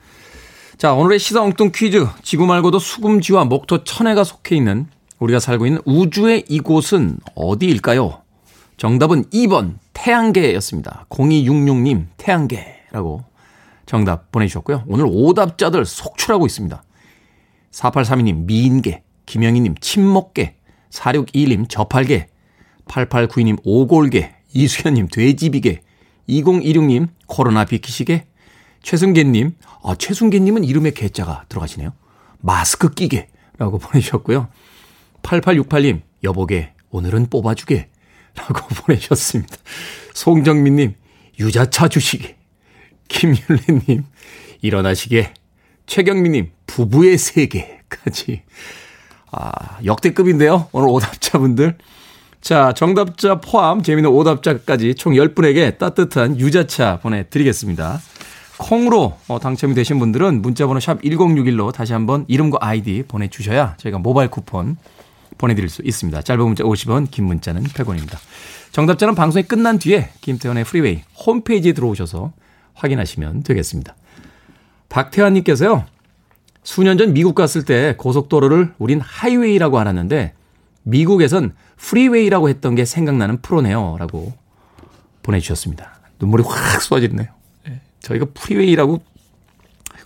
자, 0.79 0.95
오늘의 0.95 1.21
시사 1.21 1.43
엉뚱 1.43 1.71
퀴즈. 1.73 2.09
지구 2.25 2.47
말고도 2.47 2.81
수금지와 2.81 3.45
목토 3.45 3.85
천해가 3.85 4.25
속해 4.25 4.57
있는 4.57 4.89
우리가 5.21 5.39
살고 5.39 5.67
있는 5.67 5.81
우주의 5.85 6.45
이곳은 6.49 7.19
어디일까요? 7.37 8.21
정답은 8.79 9.27
2번 9.27 9.75
태양계였습니다. 9.93 11.07
0266님 11.09 12.07
태양계라고 12.17 13.23
정답 13.87 14.33
보내주셨고요. 14.33 14.83
오늘 14.89 15.07
오답자들 15.09 15.85
속출하고 15.85 16.47
있습니다. 16.47 16.83
4832님 17.71 18.47
미인계, 18.47 19.05
김영희님 19.33 19.77
침묵계, 19.81 20.57
4621님 20.91 21.67
저팔계, 21.67 22.29
8892님 22.85 23.61
오골계, 23.65 24.35
이수현님 24.53 25.09
돼지비계, 25.09 25.81
2026님 26.29 27.09
코로나 27.27 27.65
비키시계, 27.65 28.27
최승계님, 28.83 29.57
아, 29.85 29.95
최승계님은 29.99 30.65
이름에 30.65 30.91
개자가 30.91 31.47
들어가시네요. 31.49 31.95
마스크 32.41 32.93
끼게라고 32.93 33.79
보내주셨고요. 33.81 34.49
8868님, 35.23 36.03
여보게, 36.25 36.75
오늘은 36.91 37.31
뽑아주게. 37.31 37.89
라고 38.37 38.67
보내주셨습니다. 38.85 39.57
송정민님, 40.13 40.95
유자차 41.39 41.89
주시게. 41.89 42.37
김윤래님, 43.09 44.05
일어나시게. 44.61 45.33
최경민님, 45.87 46.51
부부의 46.67 47.17
세계까지. 47.17 48.43
아, 49.33 49.79
역대급인데요. 49.85 50.69
오늘 50.73 50.89
오답자분들. 50.89 51.77
자, 52.43 52.73
정답자 52.75 53.41
포함 53.41 53.83
재미있는 53.83 54.11
오답자까지 54.11 54.95
총 54.95 55.15
10분에게 55.15 55.79
따뜻한 55.79 56.39
유자차 56.39 56.99
보내드리겠습니다. 57.01 58.01
콩으로 58.59 59.19
어, 59.29 59.39
당첨이 59.39 59.75
되신 59.75 59.99
분들은 59.99 60.43
문자번호 60.43 60.79
샵 60.81 61.01
1061로 61.03 61.73
다시 61.73 61.93
한번 61.93 62.25
이름과 62.29 62.59
아이디 62.61 63.05
보내주셔야 63.09 63.77
저희가 63.79 63.99
모바일 63.99 64.29
쿠폰 64.29 64.77
보내드릴 65.39 65.69
수 65.69 65.83
있습니다. 65.83 66.23
짧은 66.23 66.45
문자 66.45 66.63
50원, 66.63 67.11
긴 67.11 67.25
문자는 67.25 67.65
100원입니다. 67.65 68.19
정답자는 68.71 69.15
방송이 69.15 69.45
끝난 69.45 69.79
뒤에 69.79 70.11
김태훈의 70.21 70.65
프리웨이 70.65 71.03
홈페이지에 71.27 71.73
들어오셔서 71.73 72.33
확인하시면 72.75 73.43
되겠습니다. 73.43 73.97
박태환님께서요. 74.89 75.87
수년 76.63 76.97
전 76.99 77.13
미국 77.13 77.35
갔을 77.35 77.65
때 77.65 77.95
고속도로를 77.99 78.75
우린 78.79 79.01
하이웨이라고 79.01 79.79
알았는데 79.79 80.35
미국에선 80.85 81.55
freeway라고 81.77 82.49
했던 82.49 82.75
게 82.75 82.85
생각나는 82.85 83.43
프로네요. 83.43 83.97
라고 83.99 84.33
보내주셨습니다. 85.23 86.01
눈물이 86.21 86.45
확 86.47 86.81
쏟아지네요. 86.81 87.29
저희가 88.01 88.27
프리웨이라고 88.35 89.03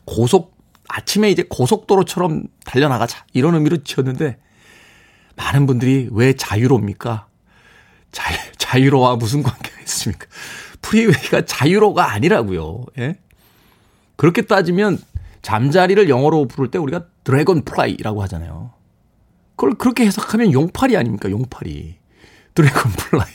고속, 0.05 0.57
아침에 0.89 1.31
이제 1.31 1.45
고속도로처럼 1.49 2.45
달려나가자. 2.65 3.25
이런 3.33 3.55
의미로 3.55 3.83
지었는데 3.83 4.39
많은 5.35 5.67
분들이 5.67 6.09
왜 6.13 6.35
자유로입니까? 6.35 7.27
자, 8.13 8.35
자유로와 8.57 9.17
무슨 9.17 9.43
관계가 9.43 9.81
있습니까? 9.81 10.27
프리웨이가 10.81 11.45
자유로가 11.45 12.13
아니라고요. 12.13 12.85
예? 12.99 13.17
그렇게 14.17 14.43
따지면 14.43 14.99
잠자리를 15.47 16.09
영어로 16.09 16.49
부를 16.49 16.73
때 16.73 16.79
우리가 16.79 17.05
dragonfly라고 17.23 18.21
하잖아요. 18.25 18.73
그걸 19.55 19.75
그렇게 19.75 20.05
해석하면 20.05 20.53
용팔이 20.53 20.97
아닙니까? 20.97 21.31
용팔이. 21.31 21.95
dragonfly. 22.55 23.31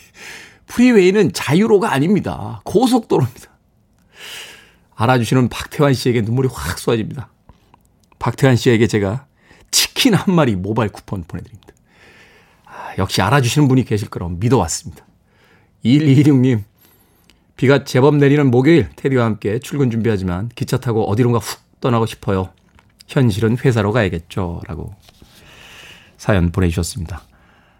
프리웨이는 0.67 1.31
자유로가 1.31 1.93
아닙니다. 1.93 2.59
고속도로입니다. 2.65 3.49
알아주시는 4.93 5.47
박태환 5.47 5.93
씨에게 5.93 6.19
눈물이 6.19 6.49
확 6.51 6.79
쏟아집니다. 6.79 7.29
박태환 8.19 8.57
씨에게 8.57 8.87
제가 8.87 9.25
치킨 9.71 10.13
한 10.13 10.35
마리 10.35 10.57
모바일 10.57 10.91
쿠폰 10.91 11.23
보내드립니다. 11.23 11.73
아, 12.65 12.93
역시 12.97 13.21
알아주시는 13.21 13.69
분이 13.69 13.85
계실 13.85 14.09
거라고 14.09 14.33
믿어왔습니다. 14.33 15.05
1226님, 15.85 16.63
비가 17.55 17.85
제법 17.85 18.17
내리는 18.17 18.51
목요일 18.51 18.89
테디와 18.97 19.23
함께 19.23 19.59
출근 19.59 19.89
준비하지만 19.89 20.49
기차 20.55 20.77
타고 20.77 21.09
어디론가 21.09 21.39
훅 21.39 21.70
떠나고 21.81 22.05
싶어요. 22.05 22.49
현실은 23.07 23.57
회사로 23.57 23.91
가야겠죠. 23.91 24.61
라고 24.67 24.95
사연 26.17 26.51
보내주셨습니다. 26.51 27.21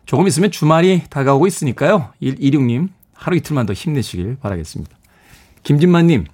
조금 0.05 0.27
있으면 0.27 0.51
주말이 0.51 1.03
다가오고 1.09 1.47
있으니까요. 1.47 2.11
126님, 2.21 2.89
하루 3.13 3.37
이틀만 3.37 3.65
더 3.65 3.73
힘내시길 3.73 4.37
바라겠습니다. 4.41 4.97
김진만님, 5.63 6.25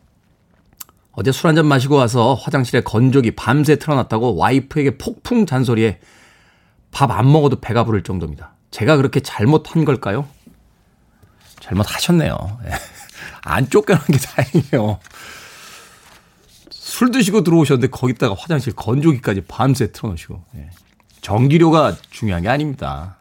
어제 1.11 1.31
술 1.31 1.47
한잔 1.47 1.65
마시고 1.67 1.95
와서 1.95 2.33
화장실에 2.33 2.81
건조기 2.81 3.31
밤새 3.35 3.75
틀어놨다고 3.75 4.35
와이프에게 4.35 4.97
폭풍 4.97 5.45
잔소리에 5.45 5.99
밥 6.91 7.11
안 7.11 7.31
먹어도 7.31 7.59
배가 7.59 7.83
부를 7.83 8.01
정도입니다. 8.03 8.53
제가 8.71 8.97
그렇게 8.97 9.19
잘못한 9.19 9.85
걸까요? 9.85 10.27
잘못하셨네요. 11.59 12.59
예. 12.65 12.71
안 13.41 13.69
쫓겨난 13.69 14.03
게 14.05 14.17
다행이에요. 14.17 14.99
술 16.97 17.11
드시고 17.11 17.43
들어오셨는데 17.43 17.91
거기다가 17.91 18.33
화장실 18.35 18.73
건조기까지 18.73 19.41
밤새 19.41 19.91
틀어놓으시고. 19.91 20.43
예. 20.55 20.71
전기료가 21.21 21.95
중요한 22.09 22.41
게 22.41 22.49
아닙니다. 22.49 23.17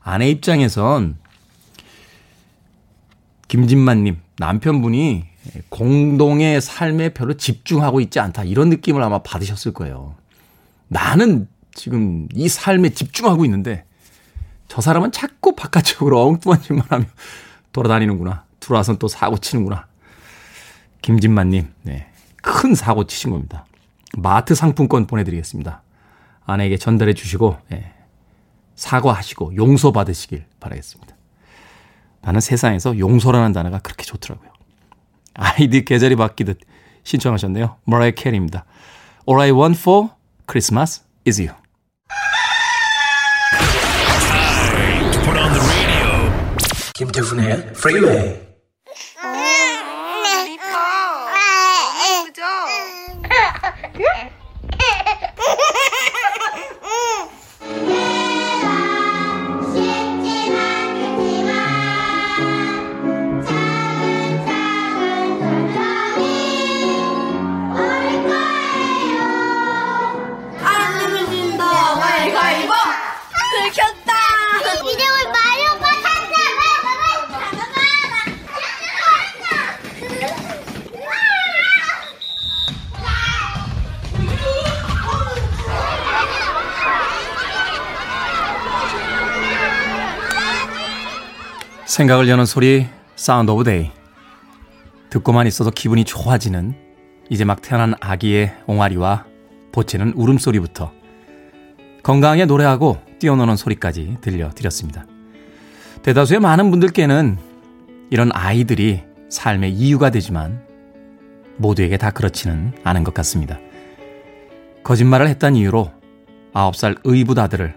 아내 0.00 0.30
입장에선 0.30 1.16
김진만님 3.48 4.18
남편분이 4.38 5.24
공동의 5.70 6.60
삶에 6.60 7.08
별로 7.14 7.36
집중하고 7.36 8.00
있지 8.00 8.20
않다 8.20 8.44
이런 8.44 8.68
느낌을 8.68 9.02
아마 9.02 9.18
받으셨을 9.18 9.72
거예요. 9.72 10.14
나는 10.86 11.48
지금 11.74 12.28
이 12.32 12.48
삶에 12.48 12.90
집중하고 12.90 13.44
있는데 13.44 13.86
저 14.68 14.80
사람은 14.80 15.10
자꾸 15.10 15.56
바깥쪽으로 15.56 16.28
엉뚱한 16.28 16.62
짓만 16.62 16.86
하며 16.88 17.04
돌아다니는구나. 17.72 18.44
들어와선 18.60 18.98
또 18.98 19.08
사고 19.08 19.36
치는구나. 19.36 19.88
김진만님, 21.02 21.72
네. 21.82 22.12
큰 22.46 22.74
사고 22.74 23.04
치신 23.04 23.32
겁니다. 23.32 23.66
마트 24.16 24.54
상품권 24.54 25.06
보내드리겠습니다. 25.06 25.82
아내에게 26.46 26.78
전달해 26.78 27.12
주시고, 27.12 27.58
예, 27.72 27.92
사과하시고 28.76 29.56
용서 29.56 29.90
받으시길 29.90 30.46
바라겠습니다. 30.60 31.14
나는 32.22 32.40
세상에서 32.40 32.98
용서라는 32.98 33.52
단어가 33.52 33.80
그렇게 33.80 34.04
좋더라고요. 34.04 34.50
아이디 35.34 35.84
계절이 35.84 36.16
바뀌듯 36.16 36.60
신청하셨네요. 37.02 37.76
머라이 37.84 38.14
캐리입니다. 38.14 38.64
All 39.28 39.42
I 39.42 39.50
want 39.50 39.78
for 39.78 40.10
Christmas 40.48 41.02
is 41.26 41.40
you. 41.40 41.54
김태훈의 46.94 47.72
Freeway. 47.76 48.26
가위바 48.26 48.45
생각을 91.96 92.28
여는 92.28 92.44
소리 92.44 92.86
Sound 93.14 93.50
of 93.50 93.64
Day 93.64 93.90
듣고만 95.08 95.46
있어도 95.46 95.70
기분이 95.70 96.04
좋아지는 96.04 96.74
이제 97.30 97.46
막 97.46 97.62
태어난 97.62 97.94
아기의 98.00 98.54
옹알이와 98.66 99.24
보채는 99.72 100.12
울음소리부터 100.14 100.92
건강하게 102.02 102.44
노래하고 102.44 102.98
뛰어노는 103.18 103.56
소리까지 103.56 104.18
들려드렸습니다. 104.20 105.06
대다수의 106.02 106.38
많은 106.40 106.70
분들께는 106.70 107.38
이런 108.10 108.30
아이들이 108.34 109.00
삶의 109.30 109.72
이유가 109.72 110.10
되지만 110.10 110.60
모두에게 111.56 111.96
다 111.96 112.10
그렇지는 112.10 112.74
않은 112.84 113.04
것 113.04 113.14
같습니다. 113.14 113.58
거짓말을 114.84 115.28
했던 115.28 115.56
이유로 115.56 115.90
9살 116.52 117.00
의붓 117.04 117.38
아들을 117.38 117.74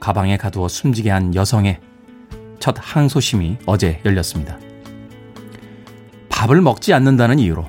가방에 0.00 0.38
가두어 0.38 0.68
숨지게 0.68 1.10
한 1.10 1.34
여성의 1.34 1.80
첫 2.58 2.76
항소심이 2.78 3.58
어제 3.66 4.00
열렸습니다. 4.04 4.58
밥을 6.28 6.60
먹지 6.60 6.92
않는다는 6.92 7.38
이유로, 7.38 7.68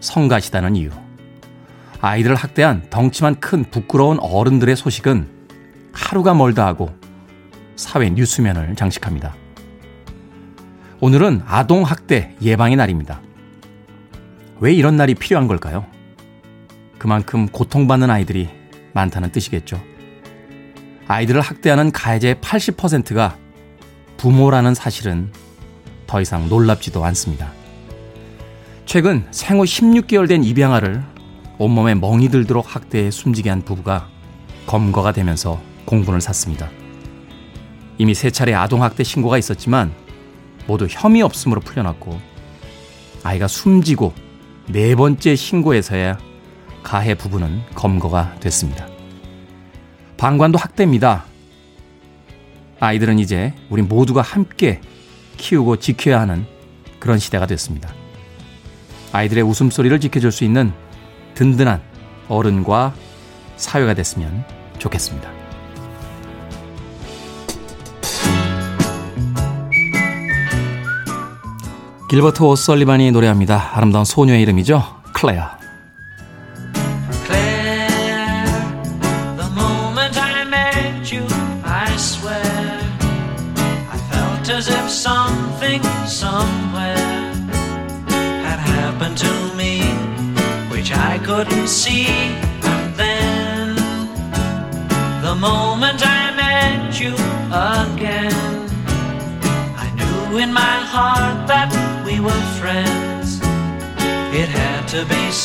성가시다는 0.00 0.76
이유로, 0.76 0.94
아이들을 2.00 2.36
학대한 2.36 2.86
덩치만 2.90 3.40
큰 3.40 3.64
부끄러운 3.64 4.18
어른들의 4.20 4.76
소식은 4.76 5.28
하루가 5.92 6.34
멀다 6.34 6.66
하고 6.66 6.90
사회 7.76 8.10
뉴스면을 8.10 8.76
장식합니다. 8.76 9.34
오늘은 11.00 11.42
아동학대 11.46 12.36
예방의 12.42 12.76
날입니다. 12.76 13.20
왜 14.60 14.72
이런 14.72 14.96
날이 14.96 15.14
필요한 15.14 15.46
걸까요? 15.46 15.86
그만큼 16.98 17.46
고통받는 17.48 18.10
아이들이 18.10 18.48
많다는 18.92 19.30
뜻이겠죠. 19.30 19.80
아이들을 21.06 21.40
학대하는 21.40 21.92
가해자의 21.92 22.36
80%가 22.36 23.36
부모라는 24.18 24.74
사실은 24.74 25.32
더 26.06 26.20
이상 26.20 26.48
놀랍지도 26.48 27.04
않습니다. 27.06 27.52
최근 28.84 29.26
생후 29.30 29.64
16개월 29.64 30.28
된 30.28 30.44
입양아를 30.44 31.02
온몸에 31.58 31.94
멍이 31.94 32.28
들도록 32.28 32.74
학대해 32.74 33.10
숨지게 33.10 33.48
한 33.48 33.62
부부가 33.62 34.08
검거가 34.66 35.12
되면서 35.12 35.60
공분을 35.86 36.20
샀습니다. 36.20 36.68
이미 37.96 38.14
세 38.14 38.30
차례 38.30 38.54
아동학대 38.54 39.04
신고가 39.04 39.38
있었지만 39.38 39.92
모두 40.66 40.86
혐의 40.90 41.22
없음으로 41.22 41.60
풀려났고 41.60 42.20
아이가 43.22 43.46
숨지고 43.46 44.12
네 44.66 44.94
번째 44.94 45.36
신고에서야 45.36 46.18
가해 46.82 47.14
부부는 47.14 47.62
검거가 47.74 48.36
됐습니다. 48.40 48.86
방관도 50.16 50.58
학대입니다. 50.58 51.24
아이들은 52.80 53.18
이제 53.18 53.54
우리 53.70 53.82
모두가 53.82 54.22
함께 54.22 54.80
키우고 55.36 55.76
지켜야 55.76 56.20
하는 56.20 56.46
그런 56.98 57.18
시대가 57.18 57.46
됐습니다. 57.46 57.92
아이들의 59.12 59.42
웃음소리를 59.44 59.98
지켜줄 60.00 60.32
수 60.32 60.44
있는 60.44 60.72
든든한 61.34 61.80
어른과 62.28 62.94
사회가 63.56 63.94
됐으면 63.94 64.44
좋겠습니다. 64.78 65.30
길버트 72.10 72.42
오설리반이 72.42 73.10
노래합니다. 73.10 73.76
아름다운 73.76 74.04
소녀의 74.04 74.40
이름이죠. 74.42 74.82
클레어. 75.12 75.57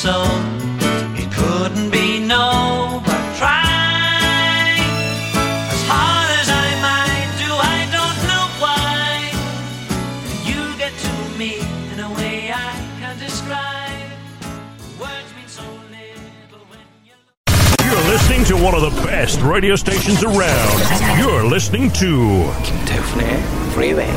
so. 0.02 0.24
It 1.16 1.30
couldn't 1.32 1.90
be 1.90 2.18
no, 2.20 3.02
but 3.04 3.20
try 3.36 4.76
as 5.74 5.82
hard 5.86 6.30
as 6.40 6.48
I 6.48 6.68
might 6.86 7.30
do. 7.38 7.50
I 7.50 7.80
don't 7.96 8.18
know 8.30 8.44
why 8.62 9.30
you 10.44 10.60
get 10.78 10.92
to 11.04 11.12
me 11.38 11.60
in 11.92 12.00
a 12.00 12.10
way 12.14 12.50
I 12.52 12.72
can't 13.00 13.18
describe. 13.18 14.10
Words 15.00 15.30
mean 15.36 15.48
so 15.48 15.62
little 15.90 16.64
when 16.70 16.80
you. 17.04 17.16
You're 17.84 18.06
listening 18.12 18.44
to 18.46 18.54
one 18.56 18.74
of 18.74 18.82
the 18.82 18.94
best 19.02 19.40
radio 19.42 19.76
stations 19.76 20.22
around. 20.22 20.78
You're 21.18 21.44
listening 21.44 21.90
to 21.94 22.50
김태훈의 22.64 23.42
Freeway. 23.72 24.12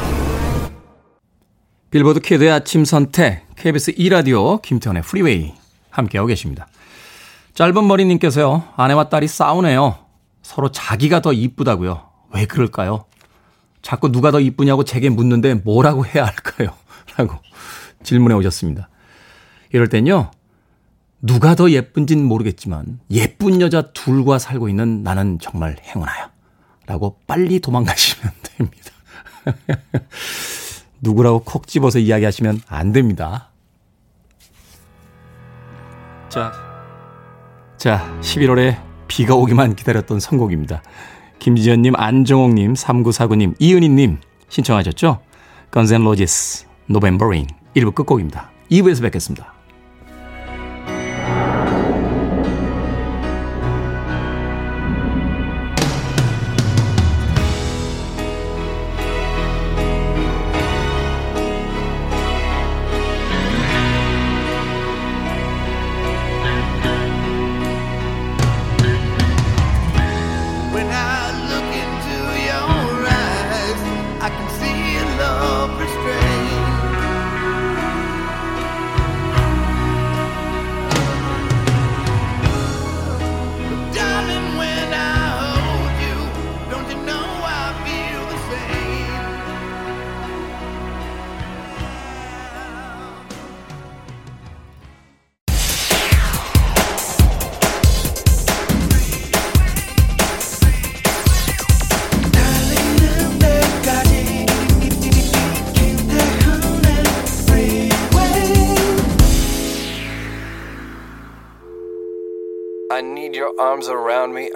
빌보드 1.91 2.21
키드의 2.21 2.49
아침 2.51 2.85
선택 2.85 3.43
KBS 3.57 3.91
2라디오 3.95 4.61
김태원의 4.61 5.03
프리웨이 5.03 5.53
함께하고 5.96 6.28
계십니다. 6.28 6.68
짧은 7.54 7.86
머리님께서요. 7.86 8.64
아내와 8.76 9.08
딸이 9.08 9.28
싸우네요. 9.28 9.96
서로 10.42 10.70
자기가 10.70 11.20
더 11.20 11.32
이쁘다고요. 11.32 12.02
왜 12.34 12.44
그럴까요? 12.44 13.06
자꾸 13.82 14.10
누가 14.12 14.30
더 14.30 14.40
이쁘냐고 14.40 14.84
제게 14.84 15.08
묻는데 15.08 15.54
뭐라고 15.54 16.04
해야 16.04 16.26
할까요? 16.26 16.70
라고 17.16 17.38
질문해 18.02 18.34
오셨습니다. 18.36 18.88
이럴 19.72 19.88
땐요. 19.88 20.30
누가 21.22 21.54
더 21.54 21.70
예쁜진 21.70 22.24
모르겠지만 22.24 23.00
예쁜 23.10 23.60
여자 23.60 23.90
둘과 23.92 24.38
살고 24.38 24.68
있는 24.68 25.02
나는 25.02 25.38
정말 25.40 25.76
행운아야. 25.82 26.30
라고 26.86 27.18
빨리 27.26 27.58
도망가시면 27.58 28.32
됩니다. 28.42 28.90
누구라고 31.00 31.40
콕 31.40 31.66
집어서 31.66 31.98
이야기하시면 31.98 32.62
안 32.68 32.92
됩니다. 32.92 33.50
자, 36.36 36.52
자, 37.78 38.18
11월에 38.20 38.78
비가 39.08 39.34
오기만 39.34 39.74
기다렸던 39.74 40.20
선곡입니다. 40.20 40.82
김지현님, 41.38 41.96
안정옥님, 41.96 42.74
3949님, 42.74 43.54
이은희님 43.58 44.18
신청하셨죠? 44.50 45.20
건센 45.70 46.04
로지스, 46.04 46.66
노벤버린 46.88 47.46
1부 47.74 47.94
끝곡입니다. 47.94 48.50
2부에서 48.70 49.00
뵙겠습니다. 49.00 49.55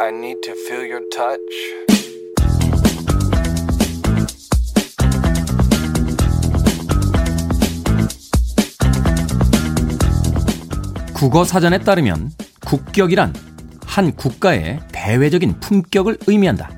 I 0.02 0.08
need 0.08 0.40
to 0.40 0.54
feel 0.54 0.90
your 0.90 1.06
touch. 1.10 1.44
국어 11.12 11.44
사전에 11.44 11.80
따르면 11.80 12.30
국격이란 12.64 13.34
한 13.84 14.16
국가의 14.16 14.80
대외적인 14.90 15.60
품격을 15.60 16.16
의미한다. 16.26 16.70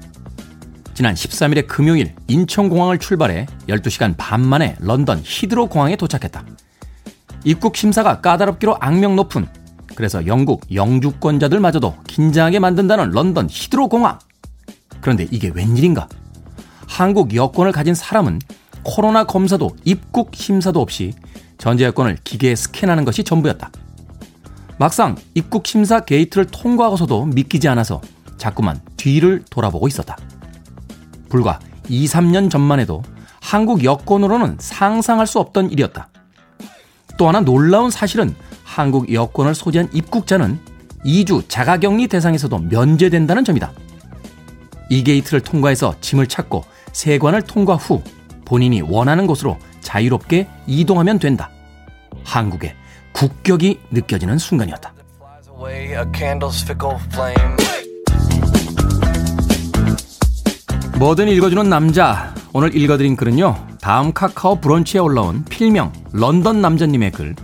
지난 0.95 1.15
13일의 1.15 1.69
금요일 1.69 2.17
인천공항을 2.27 2.99
출발해 2.99 3.47
12시간 3.69 4.17
반 4.19 4.41
만에 4.41 4.75
런던 4.81 5.21
히드로 5.23 5.69
공항에 5.69 5.95
도착했다. 5.95 6.45
입국 7.45 7.77
심사가 7.77 8.21
까다롭기로 8.21 8.79
악명 8.81 9.15
높은 9.15 9.47
그래서 9.95 10.27
영국 10.27 10.63
영주권자들마저도 10.73 11.95
긴장하게 12.07 12.59
만든다는 12.59 13.11
런던 13.11 13.49
히드로 13.51 13.89
공항. 13.89 14.19
그런데 15.01 15.27
이게 15.31 15.51
웬일인가? 15.55 16.09
한국 16.87 17.35
여권을 17.35 17.73
가진 17.73 17.95
사람은 17.95 18.41
코로나 18.83 19.25
검사도 19.25 19.77
입국 19.85 20.35
심사도 20.35 20.81
없이 20.81 21.13
전제 21.59 21.85
여권을 21.85 22.19
기계에 22.25 22.55
스캔하는 22.55 23.05
것이 23.05 23.25
전부였다. 23.25 23.71
막상 24.79 25.17
입국 25.35 25.67
심사 25.67 26.01
게이트를 26.01 26.47
통과하고서도 26.47 27.27
믿기지 27.27 27.69
않아서 27.69 28.01
자꾸만 28.37 28.81
뒤를 28.97 29.45
돌아보고 29.51 29.87
있었다. 29.87 30.17
불과 31.29 31.61
2, 31.89 32.07
3년 32.07 32.51
전만 32.51 32.81
해도 32.81 33.03
한국 33.41 33.85
여권으로는 33.85 34.57
상상할 34.59 35.27
수 35.27 35.39
없던 35.39 35.71
일이었다. 35.71 36.09
또 37.17 37.29
하나 37.29 37.41
놀라운 37.41 37.91
사실은 37.91 38.35
한국 38.73 39.13
여권을 39.13 39.55
소지한 39.55 39.91
입국자는 39.93 40.59
2주 41.05 41.45
자가격리 41.47 42.07
대상에서도 42.07 42.59
면제된다는 42.59 43.45
점이다. 43.45 43.71
이 44.89 45.05
게이트를 45.05 45.41
통과해서 45.41 45.95
짐을 46.01 46.27
찾고 46.27 46.65
세관을 46.93 47.43
통과 47.43 47.75
후 47.75 48.03
본인이 48.47 48.81
원하는 48.81 49.27
곳으로 49.27 49.59
자유롭게 49.83 50.49
이동하면 50.67 51.19
된다. 51.19 51.51
한국의 52.25 52.75
국격이 53.13 53.79
느껴지는 53.91 54.39
순간이었다. 54.39 54.95
뭐든 60.99 61.29
읽어주는 61.29 61.69
남자. 61.69 62.35
오늘 62.55 62.75
읽어드린 62.75 63.17
글은요. 63.17 63.67
다음 63.83 64.15
카카오 64.15 64.61
브런치에 64.61 65.01
올라온 65.01 65.45
필명 65.45 65.93
런던 66.13 66.63
남자님의 66.63 67.11
글. 67.13 67.35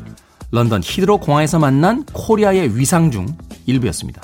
런던 0.51 0.83
히드로 0.83 1.19
공항에서 1.19 1.59
만난 1.59 2.05
코리아의 2.05 2.77
위상 2.77 3.11
중 3.11 3.27
일부였습니다. 3.67 4.23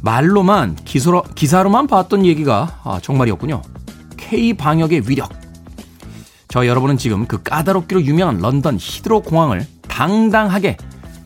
말로만 0.00 0.76
기사로, 0.76 1.22
기사로만 1.34 1.86
봤던 1.86 2.26
얘기가 2.26 2.80
아, 2.82 3.00
정말이었군요. 3.00 3.62
K 4.16 4.54
방역의 4.54 5.08
위력. 5.08 5.30
저 6.48 6.66
여러분은 6.66 6.98
지금 6.98 7.26
그 7.26 7.42
까다롭기로 7.42 8.02
유명한 8.02 8.38
런던 8.38 8.76
히드로 8.78 9.22
공항을 9.22 9.66
당당하게 9.88 10.76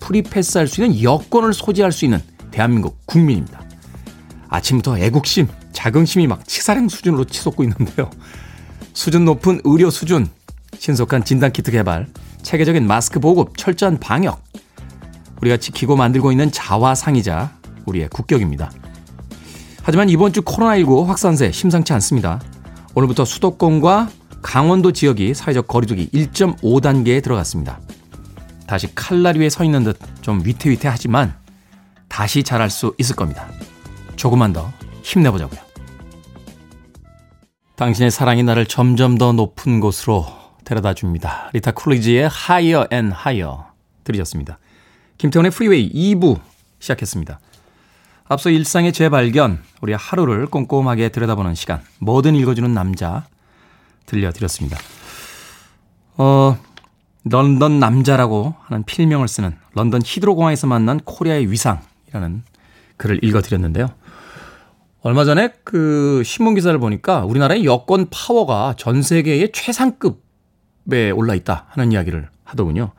free 0.01 0.25
pass할 0.25 0.69
수 0.69 0.85
있는 0.85 1.03
여권을 1.03 1.53
소지할 1.53 1.91
수 1.91 2.05
있는 2.05 2.21
대한민국 2.51 2.99
국민입니다. 3.07 3.63
아침부터 4.49 4.99
애국심, 4.99 5.49
자긍심이 5.73 6.27
막 6.27 6.47
치사량 6.47 6.89
수준으로 6.89 7.25
치솟고 7.25 7.65
있는데요. 7.65 8.11
수준 8.93 9.25
높은 9.25 9.61
의료 9.65 9.91
수준, 9.91 10.29
신속한 10.79 11.25
진단키트 11.25 11.71
개발, 11.73 12.07
체계적인 12.47 12.87
마스크 12.87 13.19
보급, 13.19 13.59
철저한 13.59 13.99
방역. 13.99 14.41
우리가 15.43 15.57
지키고 15.57 15.97
만들고 15.97 16.31
있는 16.31 16.53
자화상이자 16.53 17.59
우리의 17.87 18.09
국격입니다. 18.09 18.71
하지만 19.83 20.09
이번 20.09 20.33
주 20.33 20.43
코로나19 20.43 21.07
확산세 21.07 21.51
심상치 21.51 21.93
않습니다. 21.95 22.41
오늘부터 22.95 23.25
수도권과 23.25 24.11
강원도 24.43 24.93
지역이 24.93 25.35
사회적 25.35 25.67
거리두기 25.67 26.09
1.5단계에 26.11 27.21
들어갔습니다. 27.21 27.81
다시 28.69 28.95
칼날 28.95 29.37
위에 29.37 29.51
서 29.51 29.65
있는 29.65 29.83
듯 29.83 29.99
좀 30.23 30.41
위태위태하지만 30.45 31.35
다시 32.09 32.45
잘할 32.45 32.71
수 32.71 32.95
있을 32.99 33.17
겁니다. 33.17 33.49
조금만 34.15 34.53
더 34.53 34.73
힘내보자고요. 35.03 35.61
당신의 37.75 38.13
사랑이 38.13 38.45
나를 38.45 38.67
점점 38.67 39.19
더 39.19 39.33
높은 39.33 39.81
곳으로 39.81 40.46
데려다 40.67 40.95
줍니다. 40.95 41.49
리타 41.53 41.71
쿨리지의 41.71 42.29
Higher 42.29 42.89
and 42.93 43.15
Higher 43.17 43.59
들으셨습니다. 44.03 44.59
김태훈의 45.17 45.53
Freeway 45.53 45.91
2부 45.91 46.41
시작했습니다. 46.81 47.39
앞서 48.25 48.51
일상의 48.51 48.93
재발견, 48.93 49.63
우리 49.81 49.93
하루를 49.93 50.47
꼼꼼하게 50.47 51.11
들여다보는 51.11 51.55
시간, 51.55 51.81
뭐든 52.01 52.35
읽어주는 52.35 52.75
남자 52.75 53.27
들려드렸습니다. 54.07 54.77
어, 56.17 56.59
런던 57.23 57.79
남자라고 57.79 58.57
하는 58.63 58.83
필명을 58.83 59.29
쓰는 59.29 59.57
런던 59.75 60.03
히드로 60.05 60.35
공항에서 60.35 60.67
만난 60.67 60.99
코리아의 60.99 61.51
위상이라는 61.51 62.43
글을 62.97 63.23
읽어드렸는데요. 63.23 63.89
얼마 65.03 65.25
전에 65.25 65.53
그 65.63 66.23
신문 66.25 66.57
기사를 66.57 66.77
보니까 66.81 67.25
우리나라의 67.25 67.65
여권 67.65 68.09
파워가 68.11 68.75
전 68.77 69.03
세계의 69.03 69.53
최상급 69.53 70.26
에 70.93 71.11
올라 71.11 71.35
있다 71.35 71.67
하는 71.71 71.93
이야기를 71.93 72.29
하더군요. 72.45 72.93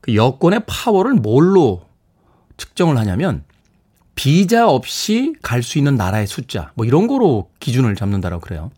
그 0.00 0.14
여권의 0.14 0.62
파워를 0.66 1.14
뭘로 1.14 1.86
측정을 2.56 2.96
하냐면 2.98 3.44
비자 4.14 4.68
없이 4.68 5.34
갈 5.42 5.62
수 5.62 5.78
있는 5.78 5.96
나라의 5.96 6.26
숫자 6.26 6.70
뭐 6.74 6.86
이런 6.86 7.06
거로 7.08 7.50
기준을 7.58 7.96
잡는다라고 7.96 8.40
그래요. 8.40 8.70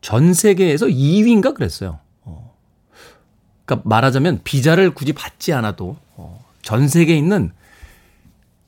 전 0.00 0.34
세계에서 0.34 0.86
2위인가 0.86 1.54
그랬어요. 1.54 1.98
어. 2.22 2.54
그러니까 3.64 3.88
말하자면 3.88 4.40
비자를 4.44 4.92
굳이 4.94 5.12
받지 5.12 5.52
않아도 5.52 5.96
어, 6.16 6.44
전 6.62 6.88
세계에 6.88 7.16
있는 7.16 7.52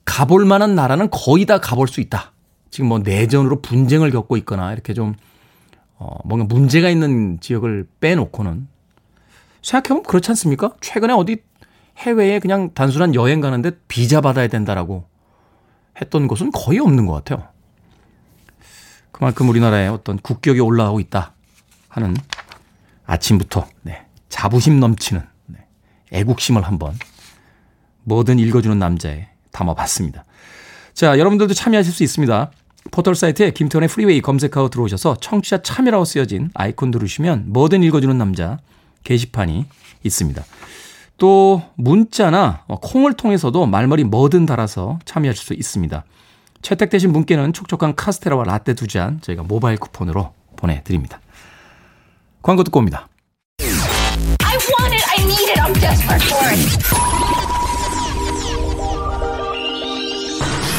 가볼 0.04 0.44
만한 0.44 0.74
나라는 0.74 1.08
거의 1.10 1.46
다 1.46 1.58
가볼 1.58 1.88
수 1.88 2.00
있다. 2.00 2.32
지금 2.70 2.88
뭐 2.88 2.98
내전으로 2.98 3.62
분쟁을 3.62 4.10
겪고 4.10 4.36
있거나 4.38 4.72
이렇게 4.72 4.94
좀 4.94 5.14
어, 6.04 6.18
뭔가 6.22 6.44
문제가 6.44 6.90
있는 6.90 7.40
지역을 7.40 7.88
빼놓고는 8.00 8.68
생각해보면 9.62 10.02
그렇지 10.02 10.30
않습니까? 10.32 10.74
최근에 10.82 11.14
어디 11.14 11.38
해외에 11.96 12.40
그냥 12.40 12.74
단순한 12.74 13.14
여행 13.14 13.40
가는데 13.40 13.70
비자 13.88 14.20
받아야 14.20 14.46
된다라고 14.48 15.06
했던 15.98 16.28
곳은 16.28 16.50
거의 16.52 16.78
없는 16.78 17.06
것 17.06 17.14
같아요. 17.14 17.48
그만큼 19.12 19.48
우리나라의 19.48 19.88
어떤 19.88 20.18
국격이 20.18 20.60
올라가고 20.60 21.00
있다 21.00 21.32
하는 21.88 22.14
아침부터 23.06 23.66
네, 23.80 24.04
자부심 24.28 24.80
넘치는 24.80 25.22
네, 25.46 25.66
애국심을 26.12 26.62
한번 26.62 26.92
뭐든 28.02 28.38
읽어주는 28.40 28.78
남자에 28.78 29.28
담아봤습니다. 29.52 30.26
자, 30.92 31.18
여러분들도 31.18 31.54
참여하실 31.54 31.92
수 31.94 32.02
있습니다. 32.02 32.50
포털 32.94 33.16
사이트에 33.16 33.50
김태훈의 33.50 33.88
Freeway 33.88 34.20
검색하고 34.20 34.68
들어오셔서 34.68 35.16
청취자 35.16 35.62
참여라고 35.62 36.04
쓰여진 36.04 36.50
아이콘 36.54 36.92
누르시면 36.92 37.46
뭐든 37.48 37.82
읽어주는 37.82 38.16
남자 38.16 38.58
게시판이 39.02 39.66
있습니다. 40.04 40.44
또 41.18 41.60
문자나 41.74 42.62
콩을 42.68 43.14
통해서도 43.14 43.66
말머리 43.66 44.04
뭐든 44.04 44.46
달아서 44.46 45.00
참여하실 45.06 45.44
수 45.44 45.54
있습니다. 45.54 46.04
채택되신 46.62 47.12
분께는 47.12 47.52
촉촉한 47.52 47.96
카스테라와 47.96 48.44
라떼 48.44 48.74
두 48.74 48.86
잔 48.86 49.20
저희가 49.22 49.42
모바일 49.42 49.76
쿠폰으로 49.76 50.32
보내드립니다. 50.54 51.20
광고 52.42 52.62
듣고 52.62 52.78
옵니다. 52.78 53.08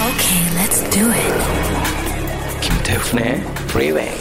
Okay, 0.07 0.47
let's 0.55 0.81
do 0.91 1.11
it. 1.11 1.54
김태훈의 2.95 3.41
Freeway. 3.69 4.17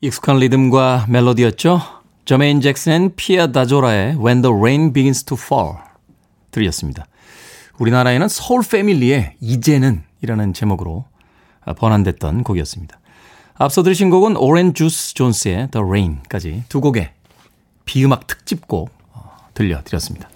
익숙한 0.00 0.36
리듬과 0.36 1.06
멜로디였죠. 1.08 1.80
저메인 2.24 2.60
잭슨 2.60 3.12
피아 3.16 3.50
다조라의 3.50 4.16
When 4.16 4.42
the 4.42 4.54
Rain 4.54 4.92
Begins 4.92 5.24
to 5.24 5.36
Fall 5.36 5.74
들이었습니다. 6.52 7.06
우리나라에는 7.80 8.28
서울 8.28 8.62
패밀리의 8.62 9.34
이제는 9.40 10.04
이라는 10.22 10.52
제목으로 10.52 11.06
번안됐던 11.78 12.44
곡이었습니다. 12.44 13.00
앞서 13.54 13.82
들으신 13.82 14.10
곡은 14.10 14.36
오렌 14.36 14.72
주스 14.72 15.14
존스의 15.14 15.70
The 15.72 15.84
Rain까지 15.84 16.64
두 16.68 16.80
곡의 16.80 17.10
비음악 17.86 18.28
특집곡 18.28 18.90
어, 19.14 19.36
들려드렸습니다. 19.54 20.28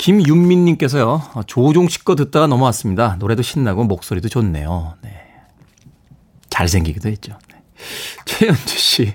김윤민님께서요, 0.00 1.20
조종식 1.46 2.06
거 2.06 2.14
듣다가 2.14 2.46
넘어왔습니다. 2.46 3.16
노래도 3.18 3.42
신나고 3.42 3.84
목소리도 3.84 4.30
좋네요. 4.30 4.94
네. 5.02 5.10
잘생기기도 6.48 7.10
했죠. 7.10 7.38
네. 7.52 7.62
최현주 8.24 8.78
씨, 8.78 9.12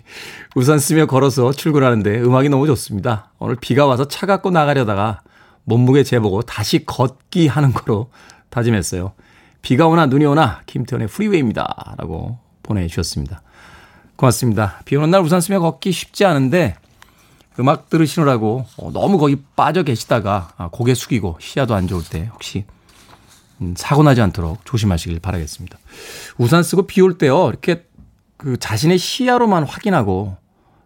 우산 0.56 0.78
쓰며 0.78 1.08
걸어서 1.08 1.52
출근하는데 1.52 2.22
음악이 2.22 2.50
너무 2.50 2.68
좋습니다. 2.68 3.32
오늘 3.40 3.56
비가 3.56 3.88
와서 3.88 4.08
차 4.08 4.28
갖고 4.28 4.52
나가려다가 4.52 5.22
몸무게 5.64 6.04
재보고 6.04 6.44
다시 6.44 6.86
걷기 6.86 7.48
하는 7.48 7.74
거로 7.74 8.12
다짐했어요. 8.52 9.14
비가 9.64 9.88
오나 9.88 10.06
눈이 10.06 10.24
오나 10.26 10.62
김태훈의 10.68 11.08
Freeway입니다. 11.08 11.96
라고 11.98 12.38
보내주셨습니다. 12.62 13.42
고맙습니다. 14.18 14.82
비 14.86 14.96
오는 14.98 15.10
날 15.10 15.22
우산 15.22 15.42
쓰며 15.42 15.60
걷기 15.62 15.92
쉽지 15.92 16.26
않은데 16.26 16.76
음악 17.60 17.90
들으시느라고 17.90 18.66
어, 18.78 18.92
너무 18.92 19.18
거기 19.18 19.38
빠져 19.56 19.84
계시다가 19.84 20.52
아, 20.58 20.70
고개 20.72 20.94
숙이고 20.94 21.38
시야도 21.40 21.74
안 21.76 21.88
좋을 21.88 22.04
때 22.04 22.30
혹시 22.34 22.66
음, 23.62 23.74
사고 23.78 24.04
나지 24.04 24.22
않도록 24.22 24.66
조심하시길 24.66 25.20
바라겠습니다. 25.20 25.78
우산 26.38 26.64
쓰고 26.64 26.88
비 26.88 27.02
올 27.02 27.18
때요. 27.18 27.48
이렇게 27.50 27.86
그 28.38 28.58
자신의 28.58 28.98
시야로만 28.98 29.64
확인하고 29.64 30.36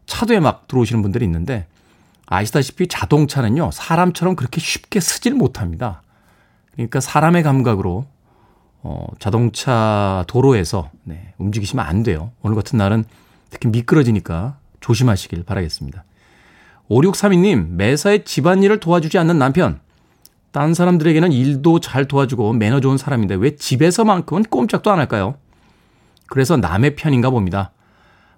차도에 0.05 0.39
막 0.39 0.67
들어오시는 0.67 1.01
분들이 1.01 1.25
있는데 1.25 1.65
아시다시피 2.27 2.87
자동차는요. 2.87 3.71
사람처럼 3.73 4.35
그렇게 4.35 4.61
쉽게 4.61 4.99
서질 4.99 5.33
못합니다. 5.33 6.03
그러니까 6.73 6.99
사람의 6.99 7.41
감각으로 7.41 8.05
어, 8.81 9.07
자동차 9.19 10.23
도로에서 10.27 10.91
네, 11.03 11.33
움직이시면 11.39 11.83
안 11.83 12.03
돼요. 12.03 12.31
오늘 12.43 12.55
같은 12.55 12.77
날은 12.77 13.03
특히 13.49 13.67
미끄러지니까 13.69 14.57
조심하시길 14.79 15.43
바라겠습니다. 15.43 16.03
5632님, 16.89 17.69
매사에 17.71 18.23
집안일을 18.23 18.79
도와주지 18.79 19.17
않는 19.19 19.37
남편. 19.37 19.79
딴 20.51 20.73
사람들에게는 20.73 21.31
일도 21.31 21.79
잘 21.79 22.07
도와주고 22.07 22.53
매너 22.53 22.79
좋은 22.79 22.97
사람인데 22.97 23.35
왜 23.35 23.55
집에서만큼은 23.55 24.43
꼼짝도 24.43 24.89
안 24.91 24.97
할까요? 24.97 25.35
그래서 26.27 26.57
남의 26.57 26.95
편인가 26.95 27.29
봅니다. 27.29 27.71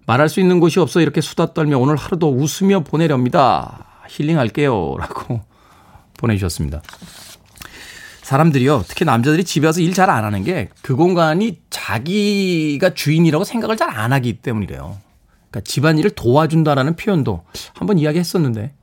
말할 0.07 0.27
수 0.27 0.41
있는 0.41 0.59
곳이 0.59 0.79
없어 0.79 0.99
이렇게 0.99 1.21
수다 1.21 1.53
떨며 1.53 1.77
오늘 1.77 1.95
하루도 1.95 2.29
웃으며 2.33 2.81
보내렵니다. 2.81 3.85
힐링할게요. 4.09 4.97
라고 4.99 5.41
보내주셨습니다. 6.17 6.81
사람들이요, 8.23 8.83
특히 8.87 9.05
남자들이 9.05 9.43
집에 9.45 9.67
와서 9.67 9.79
일 9.81 9.93
잘 9.93 10.09
안 10.09 10.23
하는 10.25 10.43
게 10.43 10.69
그 10.81 10.95
공간이 10.97 11.59
자기가 11.69 12.93
주인이라고 12.93 13.43
생각을 13.45 13.77
잘 13.77 13.89
안 13.89 14.11
하기 14.11 14.33
때문이래요. 14.41 14.97
그러니까 15.51 15.61
집안일을 15.61 16.11
도와준다라는 16.11 16.95
표현도 16.95 17.43
한번 17.73 17.99
이야기했었는데 17.99 18.73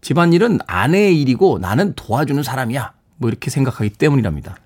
집안일은 0.00 0.60
아내의 0.66 1.20
일이고 1.20 1.58
나는 1.58 1.94
도와주는 1.94 2.42
사람이야. 2.42 2.92
뭐 3.16 3.28
이렇게 3.28 3.50
생각하기 3.50 3.90
때문이랍니다. 3.90 4.56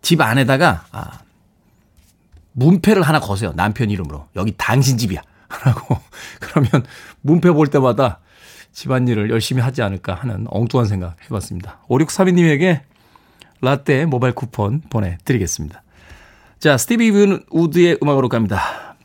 집 0.00 0.20
안에다가 0.20 0.84
아, 0.92 1.20
문패를 2.52 3.02
하나 3.02 3.20
거세요. 3.20 3.52
남편 3.56 3.90
이름으로. 3.90 4.28
여기 4.36 4.54
당신 4.56 4.98
집이야. 4.98 5.22
라고. 5.64 5.98
그러면 6.40 6.84
문패 7.22 7.50
볼 7.52 7.68
때마다 7.68 8.20
집안일을 8.72 9.30
열심히 9.30 9.60
하지 9.60 9.82
않을까 9.82 10.14
하는 10.14 10.46
엉뚱한 10.48 10.86
생각 10.86 11.16
해봤습니다. 11.24 11.80
5632님에게 11.88 12.80
라떼 13.60 14.06
모바일 14.06 14.34
쿠폰 14.34 14.82
보내드리겠습니다. 14.90 15.82
자, 16.58 16.76
스티비 16.76 17.10
우드의 17.50 17.98
음악으로 18.02 18.28
갑니다. 18.28 18.91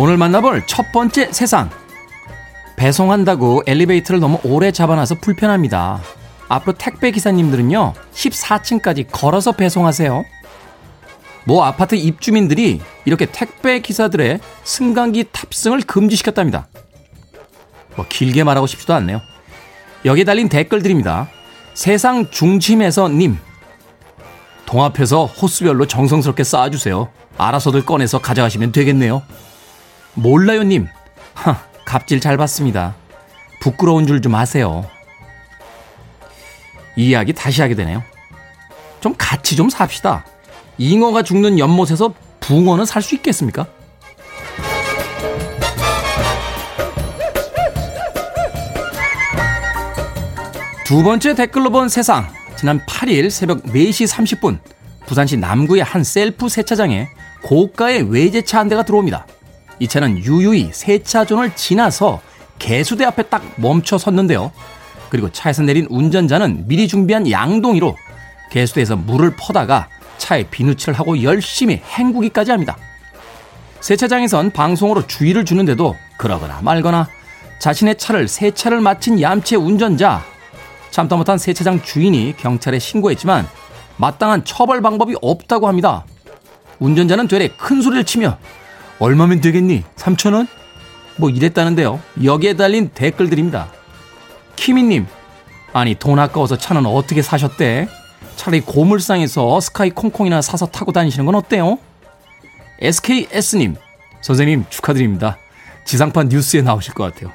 오늘 0.00 0.16
만나볼 0.16 0.62
첫 0.68 0.92
번째 0.92 1.32
세상. 1.32 1.70
배송한다고 2.76 3.64
엘리베이터를 3.66 4.20
너무 4.20 4.38
오래 4.44 4.70
잡아놔서 4.70 5.16
불편합니다. 5.16 6.00
앞으로 6.46 6.74
택배 6.78 7.10
기사님들은요, 7.10 7.94
14층까지 8.12 9.08
걸어서 9.10 9.50
배송하세요. 9.50 10.24
모 11.46 11.64
아파트 11.64 11.96
입주민들이 11.96 12.80
이렇게 13.06 13.26
택배 13.26 13.80
기사들의 13.80 14.38
승강기 14.62 15.30
탑승을 15.32 15.80
금지시켰답니다. 15.80 16.68
뭐 17.96 18.06
길게 18.08 18.44
말하고 18.44 18.68
싶지도 18.68 18.94
않네요. 18.94 19.20
여기에 20.04 20.22
달린 20.22 20.48
댓글들입니다. 20.48 21.28
세상 21.74 22.30
중심에서 22.30 23.08
님. 23.08 23.36
동 24.64 24.84
앞에서 24.84 25.24
호수별로 25.24 25.88
정성스럽게 25.88 26.44
쌓아주세요. 26.44 27.08
알아서들 27.36 27.84
꺼내서 27.84 28.20
가져가시면 28.20 28.70
되겠네요. 28.70 29.24
몰라요 30.14 30.62
님. 30.62 30.88
하, 31.34 31.56
갑질 31.84 32.20
잘 32.20 32.36
받습니다. 32.36 32.94
부끄러운 33.60 34.06
줄 34.06 34.20
좀 34.20 34.34
아세요. 34.34 34.84
이 36.96 37.08
이야기 37.10 37.32
다시 37.32 37.62
하게 37.62 37.74
되네요. 37.74 38.02
좀 39.00 39.14
같이 39.16 39.54
좀 39.56 39.68
삽시다. 39.70 40.24
잉어가 40.78 41.22
죽는 41.22 41.58
연못에서 41.58 42.12
붕어는 42.40 42.84
살 42.84 43.02
수 43.02 43.14
있겠습니까? 43.16 43.66
두 50.84 51.02
번째 51.02 51.34
댓글로 51.34 51.70
본 51.70 51.88
세상. 51.88 52.26
지난 52.56 52.80
8일 52.86 53.30
새벽 53.30 53.62
4시 53.64 54.08
30분 54.08 54.58
부산시 55.06 55.36
남구의 55.36 55.82
한 55.84 56.02
셀프 56.02 56.48
세차장에 56.48 57.08
고가의 57.42 58.10
외제차 58.10 58.58
한 58.58 58.68
대가 58.68 58.82
들어옵니다. 58.82 59.26
이 59.78 59.88
차는 59.88 60.18
유유히 60.18 60.70
세차존을 60.72 61.54
지나서 61.54 62.20
개수대 62.58 63.04
앞에 63.04 63.24
딱 63.24 63.42
멈춰 63.56 63.98
섰는데요. 63.98 64.50
그리고 65.08 65.30
차에서 65.30 65.62
내린 65.62 65.86
운전자는 65.88 66.66
미리 66.66 66.88
준비한 66.88 67.30
양동이로 67.30 67.96
개수대에서 68.50 68.96
물을 68.96 69.34
퍼다가 69.36 69.88
차에 70.18 70.44
비누칠을 70.44 70.98
하고 70.98 71.22
열심히 71.22 71.80
헹구기까지 71.96 72.50
합니다. 72.50 72.76
세차장에선 73.80 74.50
방송으로 74.50 75.06
주의를 75.06 75.44
주는데도 75.44 75.96
그러거나 76.18 76.60
말거나 76.62 77.08
자신의 77.60 77.96
차를 77.96 78.28
세차를 78.28 78.80
마친 78.80 79.20
얌체 79.20 79.56
운전자 79.56 80.22
참다 80.90 81.16
못한 81.16 81.38
세차장 81.38 81.82
주인이 81.82 82.34
경찰에 82.36 82.78
신고했지만 82.78 83.46
마땅한 83.96 84.44
처벌 84.44 84.80
방법이 84.82 85.14
없다고 85.22 85.68
합니다. 85.68 86.04
운전자는 86.80 87.28
되레 87.28 87.48
큰 87.56 87.82
소리를 87.82 88.04
치며 88.04 88.38
얼마면 88.98 89.40
되겠니? 89.40 89.84
3천원? 89.96 90.48
뭐 91.16 91.30
이랬다는데요. 91.30 92.00
여기에 92.22 92.54
달린 92.54 92.90
댓글들입니다. 92.90 93.72
키미님, 94.56 95.06
아니 95.72 95.94
돈 95.94 96.18
아까워서 96.18 96.56
차는 96.56 96.86
어떻게 96.86 97.22
사셨대? 97.22 97.88
차라리 98.36 98.60
고물상에서 98.60 99.60
스카이 99.60 99.90
콩콩이나 99.90 100.40
사서 100.42 100.66
타고 100.66 100.92
다니시는 100.92 101.26
건 101.26 101.34
어때요? 101.34 101.78
SKS님, 102.80 103.74
선생님 104.20 104.64
축하드립니다. 104.68 105.38
지상파 105.84 106.24
뉴스에 106.24 106.62
나오실 106.62 106.94
것 106.94 107.12
같아요. 107.12 107.32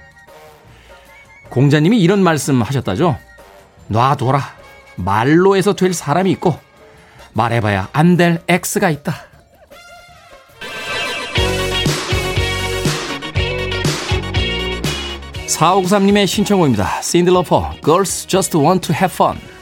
공자님이 1.49 1.99
이런 1.99 2.23
말씀 2.23 2.61
하셨다죠? 2.61 3.17
놔둬라. 3.87 4.41
말로 4.95 5.55
해서 5.55 5.73
될 5.73 5.93
사람이 5.93 6.31
있고, 6.31 6.57
말해봐야 7.33 7.89
안 7.93 8.15
될 8.15 8.41
X가 8.47 8.89
있다. 8.89 9.13
사오구삼님의 15.53 16.25
신청곡입니다. 16.25 17.01
신들러퍼, 17.01 17.75
Girls 17.83 18.27
Just 18.27 18.57
Want 18.57 18.87
to 18.87 18.95
Have 18.95 19.13
Fun. 19.13 19.52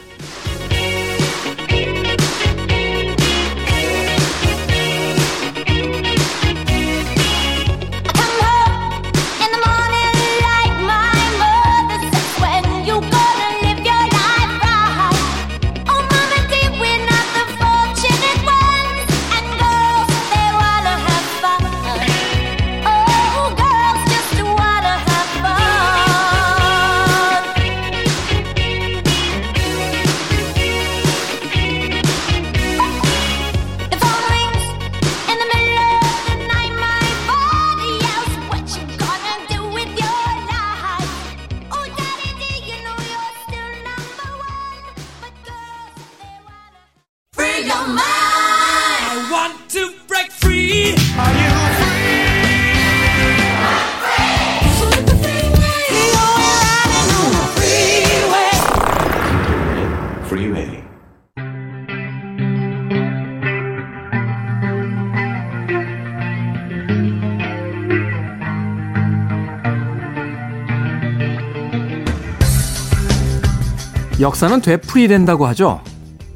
역사는 74.21 74.61
되풀이된다고 74.61 75.47
하죠. 75.47 75.81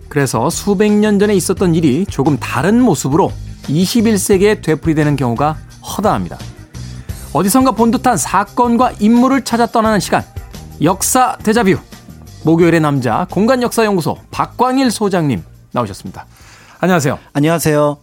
그래서 0.09 0.49
수백 0.49 0.91
년 0.91 1.19
전에 1.19 1.35
있었던 1.35 1.75
일이 1.75 2.05
조금 2.05 2.37
다른 2.37 2.81
모습으로 2.81 3.31
21세기에 3.63 4.61
되풀이되는 4.63 5.15
경우가 5.15 5.57
허다합니다. 5.83 6.37
어디선가 7.33 7.71
본 7.71 7.91
듯한 7.91 8.17
사건과 8.17 8.93
인물을 8.99 9.43
찾아 9.43 9.65
떠나는 9.65 9.99
시간. 9.99 10.23
역사 10.81 11.37
대자뷰. 11.37 11.77
목요일의 12.43 12.79
남자 12.79 13.25
공간 13.29 13.61
역사 13.61 13.83
연구소 13.85 14.17
박광일 14.31 14.91
소장님 14.91 15.43
나오셨습니다. 15.71 16.25
안녕하세요. 16.79 17.17
안녕하세요. 17.33 17.97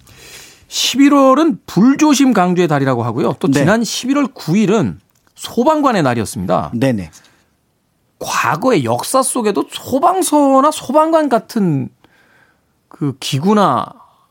11월은 0.68 1.58
불조심 1.66 2.32
강조의 2.32 2.66
달이라고 2.66 3.04
하고요. 3.04 3.34
또 3.38 3.48
네. 3.48 3.60
지난 3.60 3.82
11월 3.82 4.34
9일은 4.34 4.96
소방관의 5.34 6.02
날이었습니다. 6.02 6.72
네네. 6.74 7.10
과거의 8.22 8.84
역사 8.84 9.22
속에도 9.22 9.64
소방서나 9.70 10.70
소방관 10.70 11.28
같은 11.28 11.88
그 12.88 13.16
기구나 13.18 13.86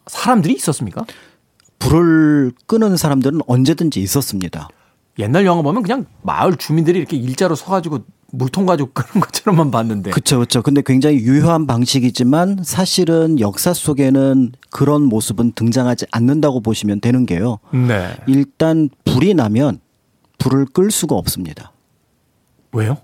사람들이 0.07 0.53
있었습니까? 0.53 1.05
불을 1.79 2.53
끄는 2.67 2.95
사람들은 2.97 3.41
언제든지 3.47 3.99
있었습니다. 4.01 4.69
옛날 5.19 5.45
영화 5.45 5.61
보면 5.61 5.83
그냥 5.83 6.05
마을 6.21 6.55
주민들이 6.55 6.99
이렇게 6.99 7.17
일자로 7.17 7.55
서가지고 7.55 7.99
물통 8.31 8.65
가지고 8.65 8.91
끄는 8.93 9.19
것처럼만 9.25 9.71
봤는데. 9.71 10.11
그렇죠, 10.11 10.37
그렇죠. 10.37 10.61
근데 10.61 10.81
굉장히 10.85 11.17
유효한 11.17 11.67
방식이지만 11.67 12.59
사실은 12.63 13.39
역사 13.39 13.73
속에는 13.73 14.53
그런 14.69 15.03
모습은 15.03 15.51
등장하지 15.53 16.05
않는다고 16.11 16.61
보시면 16.61 17.01
되는 17.01 17.25
게요. 17.25 17.59
네. 17.71 18.15
일단 18.27 18.89
불이 19.03 19.33
나면 19.33 19.79
불을 20.37 20.67
끌 20.73 20.91
수가 20.91 21.15
없습니다. 21.15 21.73
왜요? 22.71 22.97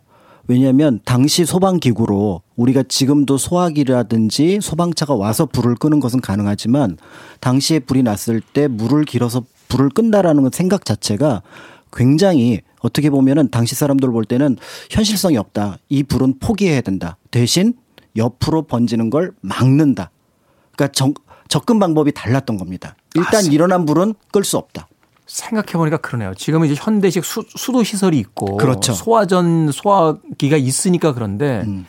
왜냐하면 0.48 1.00
당시 1.04 1.46
소방 1.46 1.80
기구로 1.80 2.42
우리가 2.56 2.84
지금도 2.88 3.38
소화기라든지 3.38 4.60
소방차가 4.62 5.14
와서 5.16 5.46
불을 5.46 5.76
끄는 5.76 6.00
것은 6.00 6.22
가능하지만 6.22 6.98
당시에 7.42 7.80
불이 7.80 8.04
났을 8.04 8.40
때 8.42 8.68
물을 8.68 9.04
길어서 9.04 9.44
불을 9.68 9.90
끈다라는 9.90 10.50
생각 10.54 10.86
자체가 10.86 11.42
굉장히 11.92 12.62
어떻게 12.80 13.10
보면은 13.10 13.50
당시 13.50 13.76
사람들 13.76 14.10
볼 14.12 14.24
때는 14.24 14.58
현실성이 14.90 15.38
없다. 15.38 15.78
이 15.90 16.04
불은 16.04 16.40
포기해야 16.40 16.82
된다. 16.82 17.18
대신 17.32 17.74
옆으로 18.16 18.64
번지는 18.64 19.10
걸 19.10 19.34
막는다. 19.42 20.12
그러니까 20.76 20.92
정- 20.94 21.14
접근 21.50 21.80
방법이 21.80 22.14
달랐던 22.14 22.58
겁니다. 22.58 22.96
일단 23.16 23.46
아, 23.46 23.50
일어난 23.50 23.86
불은 23.86 24.14
끌 24.32 24.44
수 24.44 24.58
없다. 24.58 24.88
생각해보니까 25.28 25.98
그러네요. 25.98 26.34
지금은 26.36 26.68
이제 26.70 26.76
현대식 26.82 27.24
수, 27.24 27.44
도 27.72 27.84
시설이 27.84 28.18
있고 28.18 28.58
그렇죠. 28.58 28.94
소화전 28.94 29.72
소화기가 29.72 30.58
있으니까 30.58 31.14
그런데 31.14 31.64
음. 31.68 31.86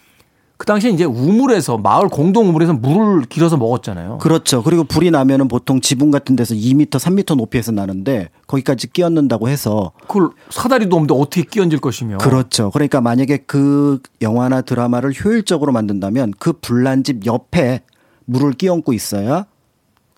그 0.59 0.67
당시에 0.67 0.91
이제 0.91 1.05
우물에서 1.05 1.79
마을 1.79 2.09
공동 2.09 2.49
우물에서 2.49 2.73
물을 2.73 3.23
길어서 3.27 3.57
먹었잖아요. 3.57 4.19
그렇죠. 4.19 4.65
그리고 4.65 4.83
불이 4.83 5.13
나면은 5.13 5.47
보통 5.47 5.81
지붕 5.81 6.11
같은 6.11 6.35
데서 6.35 6.57
2m, 6.57 6.91
3m 6.91 7.37
높이에서 7.37 7.71
나는데 7.71 8.29
거기까지 8.49 8.93
끼얹는다고 8.93 9.49
해서 9.49 9.93
그걸 10.09 10.31
사다리도 10.51 10.97
없는데 10.97 11.15
어떻게 11.15 11.43
끼얹을 11.43 11.79
것이며. 11.79 12.19
그렇죠. 12.19 12.73
그러니까 12.73 13.01
만약에 13.01 13.45
그 13.47 14.01
영화나 14.21 14.61
드라마를 14.61 15.13
효율적으로 15.13 15.71
만든다면 15.71 16.35
그 16.41 16.53
불난 16.55 17.05
집 17.05 17.25
옆에 17.25 17.83
물을 18.25 18.53
끼얹고 18.53 18.93
있어야 18.93 19.47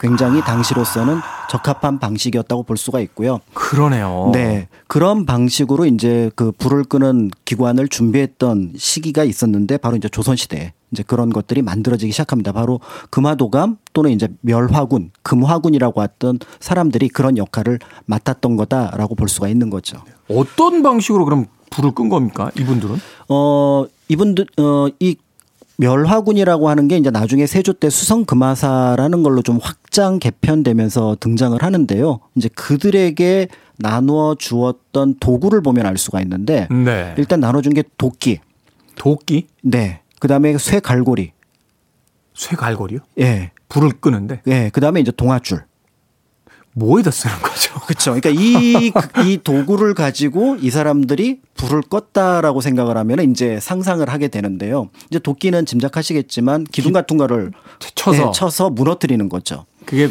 굉장히 0.01 0.41
당시로서는 0.41 1.21
적합한 1.51 1.99
방식이었다고 1.99 2.63
볼 2.63 2.77
수가 2.77 3.01
있고요. 3.01 3.41
그러네요. 3.53 4.31
네. 4.33 4.69
그런 4.87 5.27
방식으로 5.27 5.85
이제 5.85 6.31
그 6.35 6.53
불을 6.53 6.85
끄는 6.85 7.31
기관을 7.45 7.89
준비했던 7.89 8.73
시기가 8.77 9.25
있었는데 9.25 9.77
바로 9.77 9.97
이제 9.97 10.09
조선시대에 10.09 10.73
이제 10.93 11.05
그런 11.07 11.31
것들이 11.31 11.63
만들어지기 11.63 12.13
시작합니다. 12.13 12.53
바로 12.53 12.81
금화도감 13.11 13.77
또는 13.93 14.11
이제 14.11 14.29
멸화군, 14.41 15.11
금화군이라고 15.23 16.03
했던 16.03 16.39
사람들이 16.59 17.09
그런 17.11 17.37
역할을 17.37 17.79
맡았던 18.07 18.57
거다라고 18.57 19.15
볼 19.15 19.29
수가 19.29 19.49
있는 19.49 19.71
거죠. 19.71 19.99
어떤 20.29 20.83
방식으로 20.83 21.25
그럼 21.25 21.47
불을 21.71 21.93
끈 21.93 22.09
겁니까? 22.09 22.51
이분들은? 22.59 22.97
어, 23.29 23.85
이분들, 24.09 24.47
어, 24.59 24.89
이 24.99 25.17
멸화군이라고 25.81 26.68
하는 26.68 26.89
게 26.89 26.99
이제 26.99 27.11
나중에 27.11 27.47
세조 27.47 27.72
때 27.74 27.89
수성 27.89 28.26
금화사라는 28.26 29.22
걸로 29.22 29.41
좀 29.41 29.59
확장 29.61 30.18
개편되면서 30.18 31.16
등장을 31.20 31.61
하는데요. 31.61 32.20
이제 32.37 32.51
그들에게 32.55 33.49
나누어 33.78 34.35
주었던 34.39 35.14
도구를 35.20 35.62
보면 35.62 35.87
알 35.87 35.97
수가 35.97 36.20
있는데 36.20 36.68
네. 36.70 37.14
일단 37.16 37.41
나눠준 37.41 37.72
게 37.72 37.83
도끼, 37.97 38.41
도끼? 38.95 39.47
네. 39.62 40.03
그 40.20 40.28
다음에 40.28 40.59
쇠 40.59 40.81
갈고리, 40.81 41.33
쇠갈고리요? 42.35 43.01
예, 43.20 43.51
불을 43.70 43.93
끄는데 44.01 44.43
예. 44.49 44.70
그 44.72 44.81
다음에 44.83 45.01
이제 45.01 45.11
동아줄. 45.11 45.62
뭐에다 46.73 47.11
쓰는 47.11 47.35
거죠? 47.43 47.75
그렇죠. 47.87 48.14
그러니까 48.14 48.31
이, 48.31 48.93
이 49.27 49.39
도구를 49.43 49.95
가지고 49.95 50.57
이 50.61 50.71
사람들이 50.71 51.41
불을 51.55 51.83
껐다라고 51.83 52.61
생각을 52.61 52.97
하면 52.97 53.31
이제 53.31 53.59
상상을 53.61 54.09
하게 54.09 54.29
되는데요. 54.29 54.89
이제 55.11 55.18
도끼는 55.18 55.66
짐작하시겠지만 55.66 56.64
기둥 56.64 56.93
같은 56.93 57.16
거를 57.16 57.53
쳐서 57.95 58.29
예, 58.29 58.33
쳐서 58.33 58.71
무너뜨리는 58.71 59.29
거죠. 59.29 59.66
그게 59.85 60.11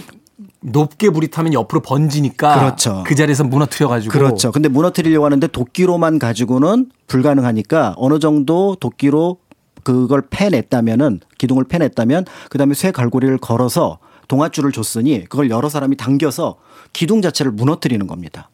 높게 0.61 1.09
불이 1.09 1.29
타면 1.29 1.53
옆으로 1.53 1.81
번지니까 1.81 2.59
그렇죠. 2.59 3.03
그 3.05 3.15
자리에서 3.15 3.45
무너뜨려 3.45 3.87
가지고 3.87 4.11
그렇죠. 4.11 4.51
근데 4.51 4.67
무너뜨리려고 4.67 5.25
하는데 5.25 5.47
도끼로만 5.47 6.19
가지고는 6.19 6.89
불가능하니까 7.07 7.95
어느 7.97 8.19
정도 8.19 8.75
도끼로 8.75 9.37
그걸 9.83 10.21
패냈다면은 10.29 11.21
기둥을 11.37 11.63
패냈다면 11.65 12.25
그다음에 12.49 12.73
쇠 12.73 12.91
갈고리를 12.91 13.37
걸어서 13.37 13.99
동아줄을 14.29 14.71
줬으니 14.71 15.25
그걸 15.25 15.49
여러 15.49 15.67
사람이 15.67 15.97
당겨서 15.97 16.55
기둥 16.93 17.21
자체를 17.21 17.51
무너뜨리는 17.51 18.07
겁니다. 18.07 18.49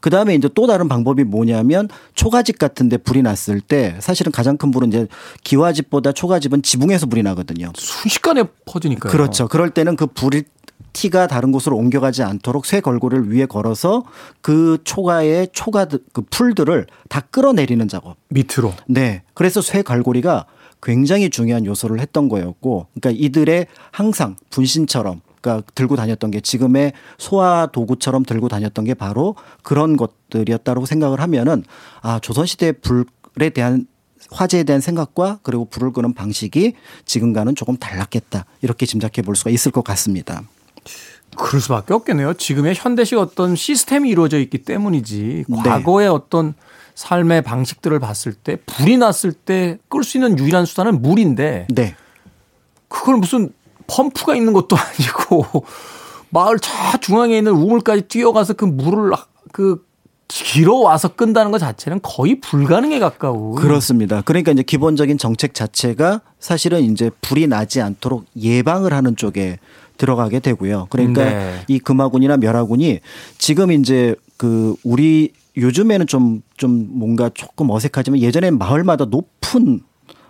그 0.00 0.10
다음에 0.10 0.34
이제 0.34 0.50
또 0.54 0.66
다른 0.66 0.86
방법이 0.86 1.24
뭐냐면 1.24 1.88
초가집 2.14 2.58
같은데 2.58 2.98
불이 2.98 3.22
났을 3.22 3.60
때 3.62 3.96
사실은 4.00 4.30
가장 4.30 4.58
큰 4.58 4.70
불은 4.70 4.88
이제 4.88 5.08
기와집보다 5.42 6.12
초가집은 6.12 6.62
지붕에서 6.62 7.06
불이 7.06 7.22
나거든요. 7.22 7.72
순식간에 7.74 8.44
퍼지니까요. 8.66 9.10
그렇죠. 9.10 9.48
그럴 9.48 9.70
때는 9.70 9.96
그 9.96 10.06
불이 10.06 10.44
티가 10.92 11.26
다른 11.26 11.52
곳으로 11.52 11.78
옮겨가지 11.78 12.22
않도록 12.22 12.66
쇠 12.66 12.80
걸고리를 12.80 13.32
위에 13.32 13.46
걸어서 13.46 14.04
그 14.42 14.78
초가의 14.84 15.48
초가 15.52 15.86
그 16.12 16.22
풀들을 16.30 16.86
다 17.08 17.20
끌어내리는 17.20 17.88
작업. 17.88 18.16
밑으로. 18.28 18.74
네. 18.86 19.22
그래서 19.32 19.62
쇠 19.62 19.80
갈고리가 19.82 20.44
굉장히 20.84 21.30
중요한 21.30 21.64
요소를 21.66 22.00
했던 22.00 22.28
거였고, 22.28 22.86
그러니까 22.94 23.24
이들의 23.24 23.66
항상 23.90 24.36
분신처럼, 24.50 25.22
그러니까 25.40 25.66
들고 25.74 25.96
다녔던 25.96 26.30
게 26.30 26.40
지금의 26.40 26.92
소화 27.18 27.68
도구처럼 27.72 28.24
들고 28.24 28.48
다녔던 28.48 28.84
게 28.86 28.94
바로 28.94 29.34
그런 29.62 29.96
것들이었다고 29.96 30.86
생각을 30.86 31.20
하면은 31.20 31.64
아 32.00 32.18
조선 32.18 32.46
시대 32.46 32.72
불에 32.72 33.50
대한 33.50 33.86
화재에 34.30 34.64
대한 34.64 34.80
생각과 34.80 35.40
그리고 35.42 35.66
불을 35.66 35.92
끄는 35.92 36.14
방식이 36.14 36.72
지금과는 37.04 37.56
조금 37.56 37.76
달랐겠다 37.76 38.46
이렇게 38.62 38.86
짐작해 38.86 39.20
볼 39.20 39.36
수가 39.36 39.50
있을 39.50 39.70
것 39.70 39.84
같습니다. 39.84 40.42
그럴 41.36 41.60
수밖에 41.60 41.92
없겠네요. 41.92 42.34
지금의 42.34 42.74
현대식 42.74 43.18
어떤 43.18 43.54
시스템이 43.54 44.08
이루어져 44.08 44.38
있기 44.38 44.58
때문이지 44.58 45.44
네. 45.46 45.56
과거의 45.62 46.08
어떤 46.08 46.54
삶의 46.94 47.42
방식들을 47.42 47.98
봤을 47.98 48.32
때 48.32 48.56
불이 48.66 48.98
났을 48.98 49.32
때 49.32 49.78
끌 49.88 50.04
수 50.04 50.16
있는 50.16 50.38
유일한 50.38 50.64
수단은 50.64 51.02
물인데 51.02 51.66
네. 51.70 51.96
그걸 52.88 53.16
무슨 53.16 53.50
펌프가 53.86 54.34
있는 54.34 54.52
것도 54.52 54.76
아니고 54.78 55.64
마을 56.30 56.58
저 56.58 56.70
중앙에 57.00 57.36
있는 57.38 57.52
우물까지 57.52 58.02
뛰어가서 58.02 58.54
그 58.54 58.64
물을 58.64 59.12
그 59.52 59.84
길어 60.28 60.76
와서 60.76 61.08
끈다는 61.08 61.52
것 61.52 61.58
자체는 61.58 62.00
거의 62.02 62.40
불가능에 62.40 62.98
가까운 62.98 63.54
그렇습니다. 63.54 64.22
그러니까 64.22 64.52
이제 64.52 64.62
기본적인 64.62 65.18
정책 65.18 65.54
자체가 65.54 66.22
사실은 66.40 66.82
이제 66.82 67.10
불이 67.20 67.46
나지 67.46 67.80
않도록 67.80 68.24
예방을 68.36 68.92
하는 68.92 69.16
쪽에 69.16 69.58
들어가게 69.96 70.40
되고요. 70.40 70.88
그러니까 70.90 71.24
네. 71.24 71.62
이 71.68 71.78
금화군이나 71.78 72.36
멸화군이 72.38 73.00
지금 73.38 73.70
이제 73.70 74.16
그 74.36 74.74
우리 74.82 75.32
요즘에는 75.56 76.06
좀, 76.06 76.42
좀 76.56 76.88
뭔가 76.90 77.30
조금 77.32 77.70
어색하지만 77.70 78.20
예전엔 78.20 78.58
마을마다 78.58 79.04
높은 79.04 79.80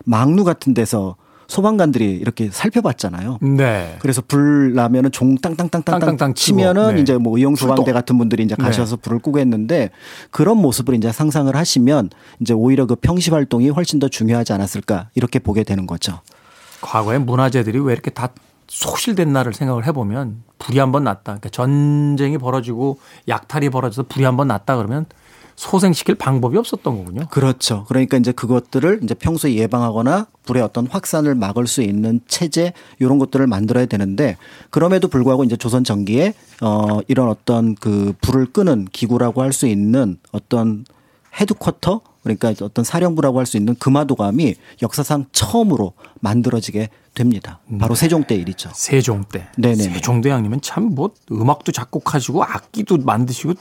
망루 0.05 0.45
같은 0.45 0.75
데서 0.75 1.17
소방관들이 1.47 2.13
이렇게 2.17 2.49
살펴봤잖아요. 2.51 3.39
네. 3.43 3.97
그래서 4.01 4.23
불 4.27 4.75
나면은 4.75 5.13
종 5.13 5.37
땅땅땅땅땅. 5.37 6.35
치면은 6.35 6.97
네. 6.97 7.01
이제 7.03 7.17
뭐 7.19 7.37
의용 7.37 7.55
소방대. 7.55 7.93
같은 7.93 8.17
분들이 8.19 8.43
이제 8.43 8.55
가셔서 8.55 8.97
불을 8.97 9.19
끄고 9.19 9.39
했는데 9.39 9.91
그런 10.31 10.57
모습을 10.59 10.95
이제 10.95 11.13
상상을 11.13 11.55
하시면 11.55 12.11
이제 12.41 12.55
오히려 12.55 12.87
그 12.87 12.95
평시 12.97 13.31
활동이 13.31 13.69
훨씬 13.69 13.99
더 13.99 14.09
중요하지 14.09 14.53
않았을까 14.53 15.11
이렇게 15.15 15.39
보게 15.39 15.65
되는 15.65 15.87
거죠. 15.87 16.21
과거의 16.81 17.21
문화재들이 17.21 17.79
왜 17.81 17.93
이렇게 17.93 18.11
다 18.11 18.31
소실된 18.69 19.33
날을 19.33 19.53
생각을 19.55 19.87
해보면 19.87 20.43
불이 20.59 20.79
한 20.79 20.93
번 20.93 21.05
났다. 21.05 21.23
그러니까 21.25 21.49
전쟁이 21.51 22.39
벌어지고 22.39 22.99
약탈이 23.29 23.71
벌어져서 23.71 24.05
불이 24.09 24.25
한 24.25 24.37
번 24.37 24.49
났다 24.49 24.77
그러면 24.77 25.07
소생시킬 25.57 26.17
방법이 26.17 26.59
없었던 26.59 26.97
거군요. 26.99 27.27
그렇죠. 27.31 27.85
그러니까 27.87 28.17
이제 28.17 28.33
그것들을 28.33 29.01
이제 29.05 29.15
평소에 29.15 29.55
예방하거나 29.55 30.27
불의 30.45 30.63
어떤 30.65 30.87
확산을 30.89 31.37
막을 31.37 31.69
수 31.69 31.81
있는 31.83 32.21
체제 32.27 32.73
이런 32.99 33.19
것들을 33.21 33.47
만들어야 33.47 33.87
되는데 33.87 34.37
그럼에도 34.71 35.07
불구하고 35.07 35.45
이제 35.45 35.57
조선 35.57 35.85
전기에 35.85 36.35
어 36.61 36.99
이런 37.07 37.29
어떤 37.29 37.77
그 37.77 38.15
불을 38.21 38.47
끄는 38.47 38.87
기구라고 38.93 39.43
할 39.43 39.53
수 39.53 39.69
있는 39.69 40.19
어떤 40.33 40.85
헤드쿼터 41.41 42.01
그러니까 42.25 42.53
어떤 42.63 42.85
사령부라고 42.85 43.39
할 43.39 43.47
수 43.47 43.57
있는 43.57 43.75
금화도감이 43.77 44.55
역사상 44.83 45.27
처음으로 45.33 45.93
만들어지게 46.21 46.89
됩니다. 47.15 47.61
바로 47.79 47.95
세종 47.95 48.25
때 48.25 48.35
일이죠. 48.35 48.71
세종 48.75 49.25
때. 49.25 49.47
네네네. 49.59 49.95
세종 49.95 50.21
대왕님은 50.23 50.61
참 50.63 50.85
뭐 50.95 51.11
음악도 51.31 51.71
작곡하시고 51.73 52.43
악기도 52.43 52.97
만드시고 52.99 53.55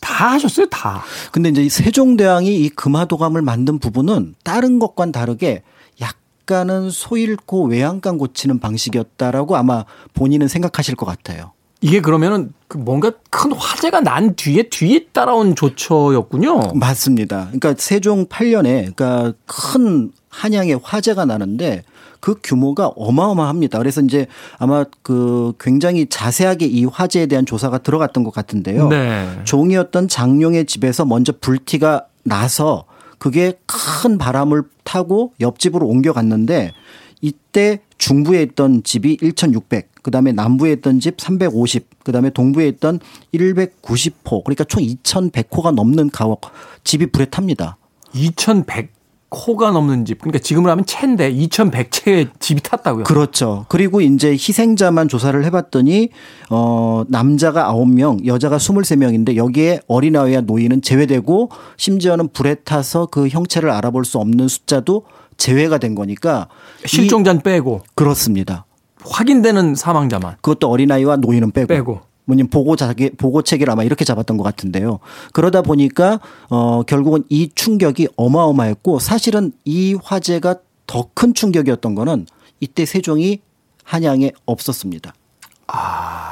다 0.00 0.32
하셨어요, 0.32 0.68
다. 0.68 1.02
근데 1.32 1.48
이제 1.48 1.62
이 1.62 1.68
세종대왕이 1.68 2.54
이 2.64 2.68
금화도감을 2.70 3.42
만든 3.42 3.78
부분은 3.78 4.34
다른 4.44 4.78
것과는 4.78 5.12
다르게 5.12 5.62
약간은 6.00 6.90
소 6.90 7.16
잃고 7.16 7.66
외양간 7.66 8.18
고치는 8.18 8.60
방식이었다라고 8.60 9.56
아마 9.56 9.84
본인은 10.14 10.46
생각하실 10.48 10.94
것 10.96 11.06
같아요. 11.06 11.52
이게 11.80 12.00
그러면은 12.00 12.52
그 12.66 12.76
뭔가 12.76 13.12
큰 13.30 13.52
화재가 13.52 14.00
난 14.00 14.34
뒤에 14.34 14.64
뒤에 14.64 15.06
따라온 15.12 15.54
조처였군요. 15.54 16.72
맞습니다. 16.74 17.46
그러니까 17.46 17.74
세종 17.78 18.26
8년에 18.26 18.94
그러니까 18.94 19.32
큰 19.46 20.12
한양에 20.28 20.76
화재가 20.82 21.24
나는데 21.24 21.84
그 22.20 22.36
규모가 22.42 22.88
어마어마합니다. 22.88 23.78
그래서 23.78 24.00
이제 24.00 24.26
아마 24.58 24.84
그 25.02 25.52
굉장히 25.60 26.06
자세하게 26.06 26.66
이 26.66 26.84
화재에 26.84 27.26
대한 27.26 27.46
조사가 27.46 27.78
들어갔던 27.78 28.24
것 28.24 28.32
같은데요. 28.32 28.88
네. 28.88 29.28
종이었던 29.44 30.08
장룡의 30.08 30.66
집에서 30.66 31.04
먼저 31.04 31.32
불티가 31.40 32.06
나서 32.24 32.84
그게 33.18 33.58
큰 33.66 34.18
바람을 34.18 34.64
타고 34.84 35.32
옆집으로 35.40 35.86
옮겨갔는데 35.86 36.72
이때 37.20 37.80
중부에 37.98 38.42
있던 38.42 38.82
집이 38.84 39.18
1,600, 39.20 39.97
그 40.08 40.10
다음에 40.10 40.32
남부에 40.32 40.72
있던 40.72 41.00
집 41.00 41.20
350, 41.20 42.02
그 42.02 42.12
다음에 42.12 42.30
동부에 42.30 42.66
있던 42.68 42.98
190호, 43.34 44.42
그러니까 44.42 44.64
총 44.64 44.82
2,100호가 44.82 45.74
넘는 45.74 46.08
가옥, 46.08 46.40
집이 46.82 47.08
불에 47.08 47.26
탑니다. 47.26 47.76
2100호가 48.14 49.70
넘는 49.70 50.06
집. 50.06 50.20
그러니까 50.20 50.38
지금으로 50.38 50.70
하면 50.70 50.86
채인데 50.86 51.30
2100채의 51.30 52.30
집이 52.40 52.62
탔다고요. 52.62 53.04
그렇죠. 53.04 53.66
그리고 53.68 54.00
이제 54.00 54.30
희생자만 54.30 55.08
조사를 55.08 55.44
해 55.44 55.50
봤더니 55.50 56.08
어 56.48 57.04
남자가 57.08 57.70
9명, 57.70 58.24
여자가 58.24 58.56
23명인데 58.56 59.36
여기에 59.36 59.80
어린아이와 59.88 60.40
노인은 60.40 60.80
제외되고 60.80 61.50
심지어는 61.76 62.28
불에 62.32 62.54
타서 62.54 63.08
그 63.10 63.28
형체를 63.28 63.70
알아볼 63.70 64.06
수 64.06 64.16
없는 64.16 64.48
숫자도 64.48 65.04
제외가 65.36 65.76
된 65.76 65.94
거니까 65.94 66.48
실종자는 66.86 67.42
빼고 67.42 67.82
이, 67.84 67.88
그렇습니다. 67.94 68.64
확인되는 69.04 69.74
사망자만 69.74 70.36
그것도 70.40 70.68
어린아이와 70.70 71.16
노인은 71.16 71.52
빼고. 71.52 71.66
빼고. 71.68 72.00
뭐냐면 72.24 72.50
보고 72.50 72.76
자기 72.76 73.08
보고 73.10 73.40
체계를 73.42 73.72
아마 73.72 73.84
이렇게 73.84 74.04
잡았던 74.04 74.36
것 74.36 74.42
같은데요. 74.42 74.98
그러다 75.32 75.62
보니까 75.62 76.20
어 76.50 76.82
결국은 76.82 77.24
이 77.30 77.50
충격이 77.54 78.08
어마어마했고 78.16 78.98
사실은 78.98 79.52
이 79.64 79.96
화재가 80.02 80.56
더 80.86 81.08
큰 81.14 81.32
충격이었던 81.34 81.94
거는 81.94 82.26
이때 82.60 82.84
세종이 82.86 83.40
한양에 83.84 84.32
없었습니다. 84.46 85.14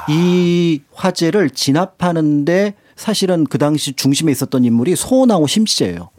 이 0.09 0.81
화재를 0.93 1.49
진압하는데 1.51 2.73
사실은 2.95 3.43
그 3.45 3.57
당시 3.57 3.93
중심에 3.93 4.31
있었던 4.31 4.65
인물이 4.65 4.95
소원하고 4.95 5.47
심씨예요. 5.47 6.09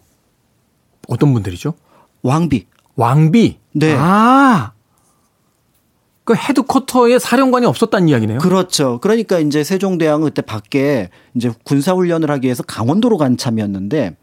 어떤 1.09 1.33
분들이죠? 1.33 1.75
왕비. 2.23 2.67
왕비. 2.97 3.59
네. 3.73 3.95
아. 3.99 4.73
그 6.29 6.35
헤드쿼터에 6.35 7.19
사령관이 7.19 7.65
없었다는 7.65 8.11
이야기네요. 8.11 8.41
그렇죠. 8.41 8.99
그러니까 9.01 9.39
이제 9.39 9.65
세종대왕은 9.65 10.27
그때 10.27 10.43
밖에 10.43 11.09
이제 11.35 11.51
군사훈련을 11.65 12.31
하기 12.31 12.45
위해서 12.45 12.63
강원도로 12.63 13.17
간 13.17 13.39
참이었는데 13.39 14.15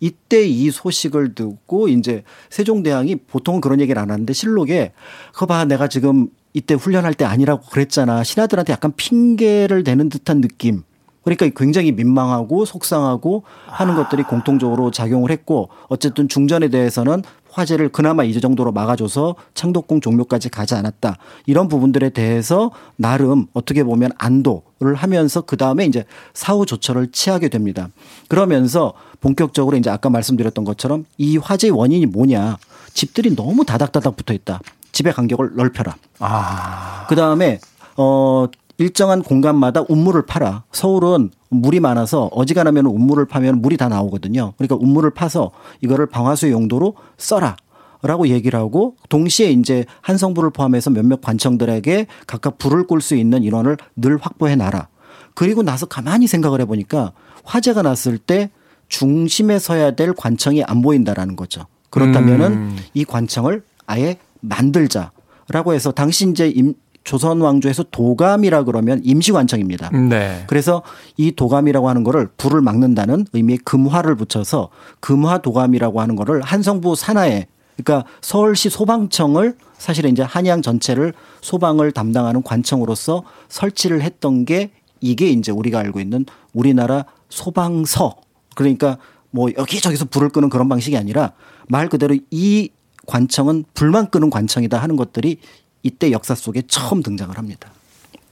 이때 0.00 0.42
이 0.44 0.72
소식을 0.72 1.36
듣고 1.36 1.86
이제 1.86 2.24
세종대왕이 2.50 3.14
보통은 3.28 3.60
그런 3.60 3.80
얘기를 3.80 4.02
안 4.02 4.10
하는데 4.10 4.32
실록에 4.32 4.90
그거 5.32 5.46
봐 5.46 5.64
내가 5.64 5.86
지금 5.86 6.30
이때 6.52 6.74
훈련할 6.74 7.14
때 7.14 7.24
아니라고 7.24 7.62
그랬잖아. 7.70 8.24
신하들한테 8.24 8.72
약간 8.72 8.92
핑계를 8.96 9.84
대는 9.84 10.08
듯한 10.08 10.40
느낌. 10.40 10.82
그러니까 11.22 11.48
굉장히 11.54 11.92
민망하고 11.92 12.64
속상하고 12.64 13.44
하는 13.66 13.94
것들이 13.94 14.24
공통적으로 14.24 14.90
작용을 14.90 15.30
했고 15.30 15.68
어쨌든 15.86 16.28
중전에 16.28 16.70
대해서는 16.70 17.22
화재를 17.52 17.90
그나마 17.90 18.24
이 18.24 18.38
정도로 18.40 18.72
막아줘서 18.72 19.36
창덕궁 19.54 20.00
종료까지 20.00 20.48
가지 20.48 20.74
않았다. 20.74 21.16
이런 21.46 21.68
부분들에 21.68 22.10
대해서 22.10 22.70
나름 22.96 23.46
어떻게 23.52 23.84
보면 23.84 24.10
안도를 24.18 24.94
하면서 24.94 25.42
그 25.42 25.56
다음에 25.56 25.84
이제 25.84 26.04
사후 26.34 26.66
조처를 26.66 27.12
취하게 27.12 27.48
됩니다. 27.48 27.88
그러면서 28.28 28.94
본격적으로 29.20 29.76
이제 29.76 29.90
아까 29.90 30.10
말씀드렸던 30.10 30.64
것처럼 30.64 31.04
이 31.18 31.36
화재의 31.36 31.70
원인이 31.70 32.06
뭐냐. 32.06 32.56
집들이 32.94 33.36
너무 33.36 33.64
다닥다닥 33.64 34.16
붙어 34.16 34.34
있다. 34.34 34.60
집의 34.92 35.12
간격을 35.12 35.52
넓혀라. 35.54 35.96
아. 36.18 37.06
그 37.08 37.14
다음에 37.14 37.60
어 37.96 38.46
일정한 38.78 39.22
공간마다 39.22 39.84
운물을 39.88 40.26
팔아. 40.26 40.64
서울은 40.72 41.30
물이 41.52 41.80
많아서 41.80 42.28
어지간하면 42.32 42.86
운물을 42.86 43.26
파면 43.26 43.60
물이 43.62 43.76
다 43.76 43.88
나오거든요. 43.88 44.54
그러니까 44.56 44.76
운물을 44.80 45.10
파서 45.10 45.50
이거를 45.80 46.06
방화수 46.06 46.50
용도로 46.50 46.94
써라. 47.18 47.56
라고 48.04 48.26
얘기를 48.26 48.58
하고 48.58 48.96
동시에 49.08 49.52
이제 49.52 49.84
한성부를 50.00 50.50
포함해서 50.50 50.90
몇몇 50.90 51.20
관청들에게 51.20 52.08
각각 52.26 52.58
불을 52.58 52.88
끌수 52.88 53.14
있는 53.14 53.44
인원을 53.44 53.76
늘 53.94 54.16
확보해 54.16 54.56
놔라. 54.56 54.88
그리고 55.34 55.62
나서 55.62 55.86
가만히 55.86 56.26
생각을 56.26 56.60
해보니까 56.62 57.12
화재가 57.44 57.82
났을 57.82 58.18
때 58.18 58.50
중심에 58.88 59.60
서야 59.60 59.92
될 59.92 60.14
관청이 60.14 60.64
안 60.64 60.82
보인다라는 60.82 61.36
거죠. 61.36 61.66
그렇다면은 61.90 62.52
음. 62.52 62.76
이 62.92 63.04
관청을 63.04 63.62
아예 63.86 64.16
만들자라고 64.40 65.72
해서 65.72 65.92
당시 65.92 66.28
이제 66.28 66.48
임, 66.48 66.74
조선 67.04 67.40
왕조에서 67.40 67.84
도감이라 67.90 68.64
그러면 68.64 69.00
임시관청입니다. 69.04 69.90
네. 69.90 70.44
그래서 70.46 70.82
이 71.16 71.32
도감이라고 71.32 71.88
하는 71.88 72.04
거를 72.04 72.28
불을 72.36 72.60
막는다는 72.60 73.26
의미의 73.32 73.58
금화를 73.58 74.16
붙여서 74.16 74.68
금화 75.00 75.38
도감이라고 75.38 76.00
하는 76.00 76.16
거를 76.16 76.42
한성부 76.42 76.94
산하에 76.94 77.46
그러니까 77.76 78.08
서울시 78.20 78.70
소방청을 78.70 79.56
사실은 79.78 80.10
이제 80.10 80.22
한양 80.22 80.62
전체를 80.62 81.12
소방을 81.40 81.92
담당하는 81.92 82.42
관청으로서 82.42 83.24
설치를 83.48 84.02
했던 84.02 84.44
게 84.44 84.70
이게 85.00 85.28
이제 85.30 85.50
우리가 85.50 85.80
알고 85.80 85.98
있는 85.98 86.24
우리나라 86.52 87.04
소방서 87.28 88.16
그러니까 88.54 88.98
뭐 89.30 89.48
여기저기서 89.56 90.04
불을 90.04 90.28
끄는 90.28 90.50
그런 90.50 90.68
방식이 90.68 90.96
아니라 90.96 91.32
말 91.66 91.88
그대로 91.88 92.16
이 92.30 92.70
관청은 93.06 93.64
불만 93.74 94.10
끄는 94.10 94.30
관청이다 94.30 94.78
하는 94.78 94.96
것들이 94.96 95.38
이때 95.82 96.12
역사 96.12 96.34
속에 96.34 96.62
처음 96.66 97.02
등장을 97.02 97.36
합니다. 97.36 97.70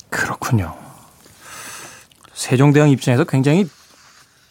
그렇군요. 0.09 0.75
세종대왕 2.33 2.91
입장에서 2.91 3.25
굉장히 3.25 3.69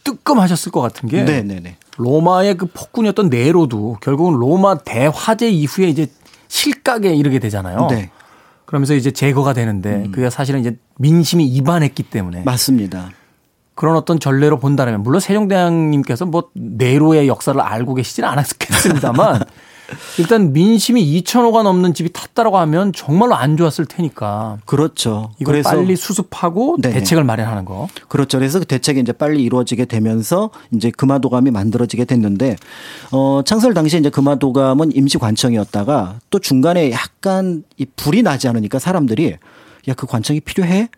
뜨끔하셨을 0.04 0.72
것 0.72 0.80
같은 0.80 1.08
게 1.08 1.22
네네네. 1.22 1.76
로마의 1.96 2.56
그 2.56 2.66
폭군이었던 2.66 3.28
네로도 3.28 3.98
결국은 4.00 4.38
로마 4.38 4.78
대화재 4.78 5.48
이후에 5.50 5.88
이제 5.88 6.06
실각에 6.48 7.14
이르게 7.14 7.38
되잖아요. 7.38 7.88
네. 7.90 8.10
그러면서 8.64 8.94
이제 8.94 9.10
제거가 9.10 9.52
되는데 9.52 10.08
그게 10.12 10.30
사실은 10.30 10.60
이제 10.60 10.78
민심이 10.98 11.44
이반했기 11.46 12.04
때문에 12.04 12.42
맞습니다. 12.44 13.10
그런 13.74 13.96
어떤 13.96 14.20
전례로 14.20 14.58
본다면 14.58 15.02
물론 15.02 15.20
세종대왕님께서 15.20 16.26
뭐 16.26 16.50
네로의 16.54 17.28
역사를 17.28 17.58
알고 17.60 17.94
계시지는 17.94 18.28
않았겠습니다만 18.28 19.42
일단 20.18 20.52
민심이 20.52 21.04
2천호가 21.22 21.62
넘는 21.62 21.94
집이 21.94 22.12
탔다라고 22.12 22.58
하면 22.58 22.92
정말로 22.92 23.34
안 23.34 23.56
좋았을 23.56 23.86
테니까 23.86 24.58
그렇죠. 24.64 25.30
이걸 25.38 25.54
그래서 25.54 25.70
빨리 25.70 25.96
수습하고 25.96 26.78
네네. 26.80 26.94
대책을 26.94 27.24
마련하는 27.24 27.64
거. 27.64 27.88
그렇죠. 28.08 28.38
그래서 28.38 28.58
그 28.58 28.64
대책이 28.64 29.00
이제 29.00 29.12
빨리 29.12 29.42
이루어지게 29.42 29.84
되면서 29.84 30.50
이제 30.72 30.90
금화도감이 30.90 31.50
만들어지게 31.50 32.04
됐는데 32.04 32.56
어 33.12 33.42
창설 33.44 33.74
당시에 33.74 34.00
이제 34.00 34.10
금화도감은 34.10 34.92
임시 34.94 35.18
관청이었다가 35.18 36.18
또 36.30 36.38
중간에 36.38 36.90
약간 36.90 37.62
이 37.76 37.86
불이 37.96 38.22
나지 38.22 38.48
않으니까 38.48 38.78
사람들이 38.78 39.36
야 39.88 39.94
그 39.94 40.06
관청이 40.06 40.40
필요해? 40.40 40.88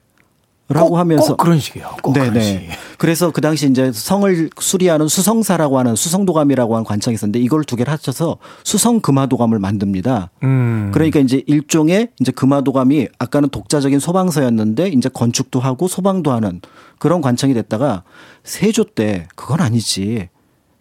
라고 0.68 0.90
꼭, 0.90 0.96
하면서 0.96 1.28
꼭 1.28 1.36
그런 1.38 1.58
식이에요. 1.58 1.96
꼭 2.02 2.12
그런 2.12 2.40
식. 2.40 2.54
네네. 2.54 2.70
그래서 2.98 3.30
그 3.30 3.40
당시 3.40 3.68
이제 3.68 3.90
성을 3.92 4.50
수리하는 4.58 5.08
수성사라고 5.08 5.78
하는 5.78 5.96
수성도감이라고 5.96 6.74
하는 6.74 6.84
관청이 6.84 7.14
있었는데 7.14 7.40
이걸 7.40 7.64
두 7.64 7.76
개를 7.76 7.92
합쳐서 7.92 8.38
수성금화도감을 8.64 9.58
만듭니다. 9.58 10.30
음. 10.44 10.90
그러니까 10.94 11.20
이제 11.20 11.42
일종의 11.46 12.08
이제 12.20 12.32
금화도감이 12.32 13.08
아까는 13.18 13.48
독자적인 13.48 13.98
소방서였는데 13.98 14.88
이제 14.88 15.08
건축도 15.12 15.60
하고 15.60 15.88
소방도 15.88 16.32
하는 16.32 16.60
그런 16.98 17.20
관청이 17.20 17.54
됐다가 17.54 18.04
세조 18.44 18.84
때 18.94 19.26
그건 19.34 19.60
아니지. 19.60 20.28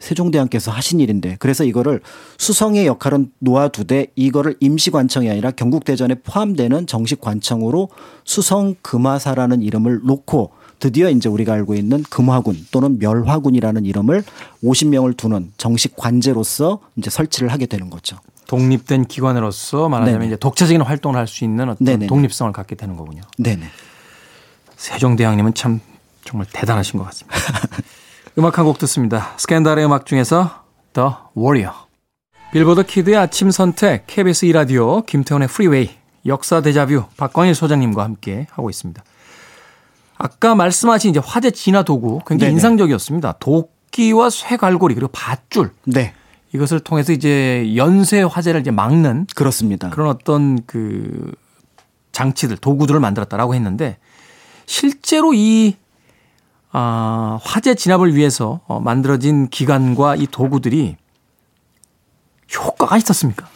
세종대왕께서 0.02 0.72
하신 0.72 1.00
일인데 1.00 1.38
그래서 1.40 1.64
이거를 1.64 2.02
수성의 2.38 2.86
역할은 2.88 3.32
놓아두되 3.40 4.08
이거를 4.16 4.58
임시관청이 4.60 5.30
아니라 5.30 5.52
경국대전에 5.52 6.16
포함되는 6.16 6.88
정식 6.88 7.22
관청으로 7.22 7.90
수성 8.26 8.76
금화사라는 8.82 9.62
이름을 9.62 10.02
놓고 10.04 10.52
드디어 10.80 11.10
이제 11.12 11.30
우리가 11.30 11.54
알고 11.54 11.76
있는 11.76 12.02
금화군 12.04 12.58
또는 12.72 12.98
멸화군이라는 12.98 13.86
이름을 13.86 14.24
50명을 14.64 15.16
두는 15.16 15.54
정식 15.58 15.96
관제로서 15.96 16.80
이제 16.96 17.12
설치를 17.12 17.52
하게 17.52 17.68
되는 17.68 17.90
거죠. 17.92 18.18
독립된 18.48 19.06
기관으로서 19.06 19.88
말하자면 19.88 20.20
네네. 20.20 20.28
이제 20.28 20.36
독자적인 20.38 20.82
활동을 20.82 21.18
할 21.18 21.28
수 21.28 21.44
있는 21.46 21.70
어떤 21.70 21.86
네네네. 21.86 22.08
독립성을 22.08 22.52
갖게 22.52 22.76
되는 22.76 22.98
거군요. 22.98 23.22
네네. 23.38 23.68
세종대왕님은 24.76 25.54
참 25.54 25.80
정말 26.26 26.48
대단하신 26.52 26.98
것 27.00 27.06
같습니다. 27.06 27.38
음악 28.38 28.58
한 28.58 28.66
곡 28.66 28.78
듣습니다. 28.80 29.34
스캔들의 29.38 29.86
음악 29.86 30.06
중에서 30.06 30.64
The 30.94 31.10
Warrior. 31.38 31.74
Billboard 32.54 32.86
Kid의 32.86 33.18
아침 33.18 33.52
선택 33.52 34.08
KBS 34.08 34.46
2라디오 34.48 35.06
김태훈의 35.06 35.48
Freeway 35.48 35.90
역사 36.26 36.62
데자뷰 36.62 37.06
박광일 37.18 37.56
소장님과 37.56 38.04
함께 38.04 38.48
하고 38.52 38.70
있습니다. 38.70 39.04
아까 40.18 40.54
말씀하신 40.56 41.12
이제 41.12 41.22
화재 41.24 41.50
진화 41.52 41.84
도구 41.84 42.20
굉장히 42.28 42.50
네네. 42.52 42.54
인상적이었습니다. 42.58 43.34
도끼와 43.40 44.30
쇠갈고리 44.30 44.94
그리고 44.96 45.10
밧줄 45.12 45.72
네. 45.86 46.14
이것을 46.54 46.82
통해서 46.82 47.12
이제 47.14 47.74
연쇄 47.76 48.22
화재를 48.22 48.62
이제 48.62 48.72
막는 48.72 49.28
그렇습니다. 49.36 49.90
그런 49.90 50.10
어떤 50.10 50.64
그 50.66 51.32
장치들, 52.12 52.58
도구들을 52.58 53.00
만들었다라고 53.00 53.56
했는데 53.56 53.98
실제로 54.66 55.34
이 55.34 55.76
아, 56.72 57.40
화재 57.44 57.76
진압을 57.76 58.16
위해서 58.16 58.62
어, 58.68 58.80
만들어진 58.80 59.50
기관과 59.50 60.16
이 60.16 60.28
도구들이 60.30 60.96
효과가 62.56 62.98
있었습니까? 62.98 63.48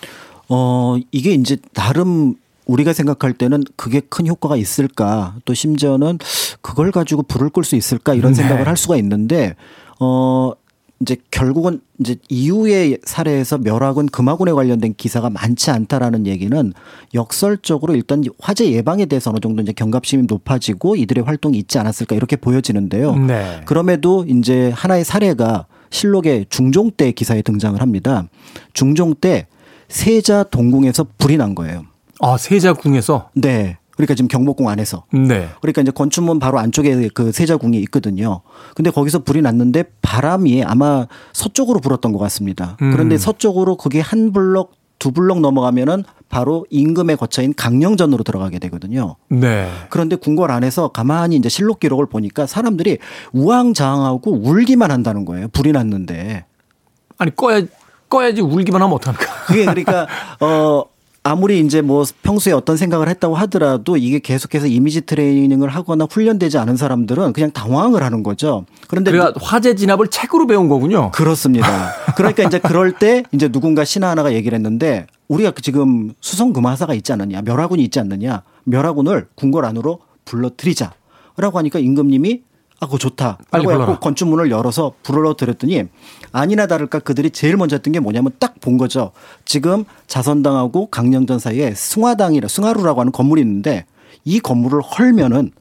어, 0.50 0.98
이게 1.12 1.32
이제 1.32 1.58
나름 1.74 2.36
우리가 2.66 2.94
생각할 2.94 3.34
때는 3.34 3.64
그게 3.76 4.00
큰 4.00 4.28
효과가 4.28 4.58
있을까 4.58 5.36
또 5.46 5.54
심지어는 5.54 6.20
그걸 6.62 6.92
가지고 6.92 7.24
불을 7.24 7.50
끌 7.50 7.64
수 7.64 7.76
있을까 7.76 8.14
이런 8.14 8.34
네. 8.34 8.42
생각을 8.42 8.68
할 8.68 8.76
수가 8.76 8.98
있는데 8.98 9.56
어 10.00 10.52
이제 11.02 11.18
결국은 11.30 11.82
이제 12.00 12.16
이후의 12.30 13.00
사례에서 13.04 13.58
멸화군 13.58 14.08
금화군에 14.08 14.54
관련된 14.54 14.94
기사가 14.96 15.30
많지 15.30 15.72
않다라는 15.72 16.26
얘기는 16.26 16.74
역설적으로 17.14 17.96
일단 17.96 18.24
화재 18.40 18.72
예방에 18.72 19.06
대해서 19.06 19.30
어느 19.32 19.40
정도 19.40 19.62
이제 19.62 19.74
경각심이 19.74 20.24
높아지고 20.28 20.96
이들의 20.96 21.24
활동이 21.26 21.58
있지 21.58 21.78
않았을까 21.80 22.16
이렇게 22.16 22.36
보여지는데요. 22.38 23.16
네. 23.16 23.62
그럼에도 23.66 24.26
이제 24.28 24.72
하나의 24.74 25.04
사례가 25.04 25.68
실록의 25.90 26.48
중종 26.50 26.92
때 26.92 27.12
기사에 27.12 27.42
등장을 27.42 27.80
합니다. 27.82 28.28
중종 28.74 29.16
때 29.16 29.48
세자 29.90 30.44
동궁에서 30.44 31.08
불이 31.18 31.38
난 31.38 31.56
거예요. 31.56 31.84
아, 32.22 32.38
세자궁에서 32.38 33.30
네. 33.34 33.78
그러니까 33.96 34.16
지금 34.16 34.28
경복궁 34.28 34.68
안에서. 34.68 35.06
네. 35.12 35.50
그러니까 35.62 35.82
이제 35.82 35.92
건축문 35.92 36.40
바로 36.40 36.60
안쪽에 36.60 37.10
그 37.14 37.32
세자궁이 37.32 37.78
있거든요. 37.84 38.42
근데 38.76 38.92
거기서 38.92 39.20
불이 39.20 39.42
났는데 39.42 39.86
바람이 40.02 40.64
아마 40.64 41.08
서쪽으로 41.34 41.80
불었던 41.80 42.12
것 42.12 42.20
같습니다. 42.20 42.78
음. 42.82 42.92
그런데 42.92 43.18
서쪽으로 43.18 43.78
그게 43.78 44.00
한 44.00 44.32
블럭 44.32 44.74
두 44.98 45.12
블럭 45.12 45.40
넘어가면은 45.42 46.04
바로 46.30 46.66
임금의 46.70 47.18
거처인 47.18 47.54
강령전으로 47.54 48.24
들어가게 48.24 48.60
되거든요. 48.60 49.18
네. 49.30 49.70
그런데 49.90 50.16
궁궐 50.16 50.52
안에서 50.52 50.88
가만히 50.90 51.36
이제 51.36 51.50
실록 51.50 51.80
기록을 51.80 52.08
보니까 52.08 52.46
사람들이 52.46 52.98
우왕좌왕하고 53.34 54.32
울기만 54.32 54.92
한다는 54.92 55.26
거예요. 55.26 55.48
불이 55.50 55.74
났는데. 55.74 56.46
아니 57.18 57.36
꺼야 57.36 57.62
꺼야지 58.10 58.42
울기만 58.42 58.82
하면 58.82 58.96
어떡합니까? 58.96 59.46
그게 59.46 59.66
그러니까 59.66 60.08
어 60.40 60.84
아무리 61.28 61.60
이제 61.60 61.82
뭐 61.82 62.06
평소에 62.22 62.54
어떤 62.54 62.78
생각을 62.78 63.10
했다고 63.10 63.34
하더라도 63.34 63.98
이게 63.98 64.20
계속해서 64.20 64.68
이미지 64.68 65.02
트레이닝을 65.02 65.70
하거나 65.70 66.06
훈련되지 66.08 66.60
않은 66.60 66.78
사람들은 66.78 67.34
그냥 67.34 67.50
당황을 67.50 68.04
하는 68.04 68.22
거죠. 68.22 68.68
그런데 68.88 69.10
그러니까 69.10 69.40
화재 69.44 69.74
진압을 69.74 70.10
책으로 70.10 70.46
배운 70.46 70.70
거군요. 70.70 71.10
그렇습니다. 71.10 71.68
그러니까 72.16 72.44
이제 72.44 72.60
그럴 72.60 72.92
때 72.92 73.24
이제 73.32 73.48
누군가 73.48 73.84
신하 73.84 74.12
하나가 74.12 74.34
얘기를 74.34 74.56
했는데 74.56 75.08
우리가 75.28 75.50
그 75.50 75.64
지금 75.64 76.14
수성 76.22 76.54
금화사가 76.54 76.94
있지 76.94 77.12
않느냐, 77.12 77.42
멸화군이 77.42 77.84
있지 77.86 78.00
않느냐, 78.00 78.44
멸화군을 78.66 79.26
궁궐 79.34 79.66
안으로 79.66 80.02
불러들이자라고 80.26 81.58
하니까 81.58 81.80
임금님이 81.80 82.44
아, 82.80 82.86
그거 82.88 82.98
좋다. 82.98 83.38
빨리 83.52 83.64
불러라. 83.66 84.00
건축문을 84.00 84.52
열어서 84.52 84.94
불러드렸더니 85.04 85.84
아니나 86.32 86.68
다를까 86.68 87.00
그들이 87.00 87.30
제일 87.32 87.56
먼저 87.58 87.76
했던 87.78 87.92
게 87.94 88.00
뭐냐면 88.00 88.32
딱 88.40 88.56
본 88.62 88.78
거죠. 88.78 89.12
지금 89.46 89.86
자선당하고 90.08 90.88
강령전 90.88 91.38
사이에 91.40 91.74
승화당이라 91.76 92.48
승하루라고 92.48 93.00
하는 93.02 93.12
건물이 93.12 93.42
있는데 93.42 93.86
이 94.24 94.40
건물을 94.40 94.82
헐면은 94.82 95.52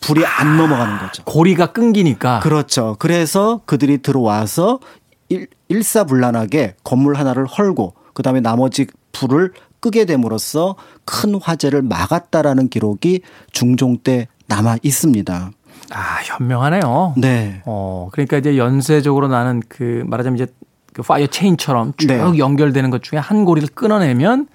불이 0.00 0.24
안 0.24 0.56
넘어가는 0.56 0.98
거죠. 0.98 1.24
고리가 1.24 1.72
끊기니까 1.72 2.40
그렇죠. 2.40 2.96
그래서 2.98 3.60
그들이 3.66 3.98
들어와서 3.98 4.80
일, 5.28 5.48
일사불란하게 5.68 6.76
건물 6.84 7.16
하나를 7.16 7.44
헐고 7.46 7.94
그다음에 8.14 8.40
나머지 8.40 8.86
불을 9.12 9.52
끄게 9.80 10.06
됨으로써 10.06 10.76
큰 11.04 11.34
화재를 11.34 11.82
막았다라는 11.82 12.68
기록이 12.68 13.20
중종 13.52 13.98
때 13.98 14.26
남아 14.46 14.78
있습니다. 14.82 15.50
아, 15.90 16.20
현명하네요. 16.22 17.14
네. 17.16 17.62
어, 17.64 18.08
그러니까 18.12 18.36
이제 18.38 18.56
연쇄적으로 18.56 19.28
나는 19.28 19.62
그 19.68 20.04
말하자면 20.06 20.36
이제 20.36 20.46
그 20.92 21.02
파이어 21.02 21.26
체인처럼 21.28 21.94
쭉 21.96 22.08
네. 22.08 22.38
연결되는 22.38 22.90
것 22.90 23.02
중에 23.02 23.18
한 23.18 23.44
고리를 23.44 23.68
끊어내면 23.74 24.48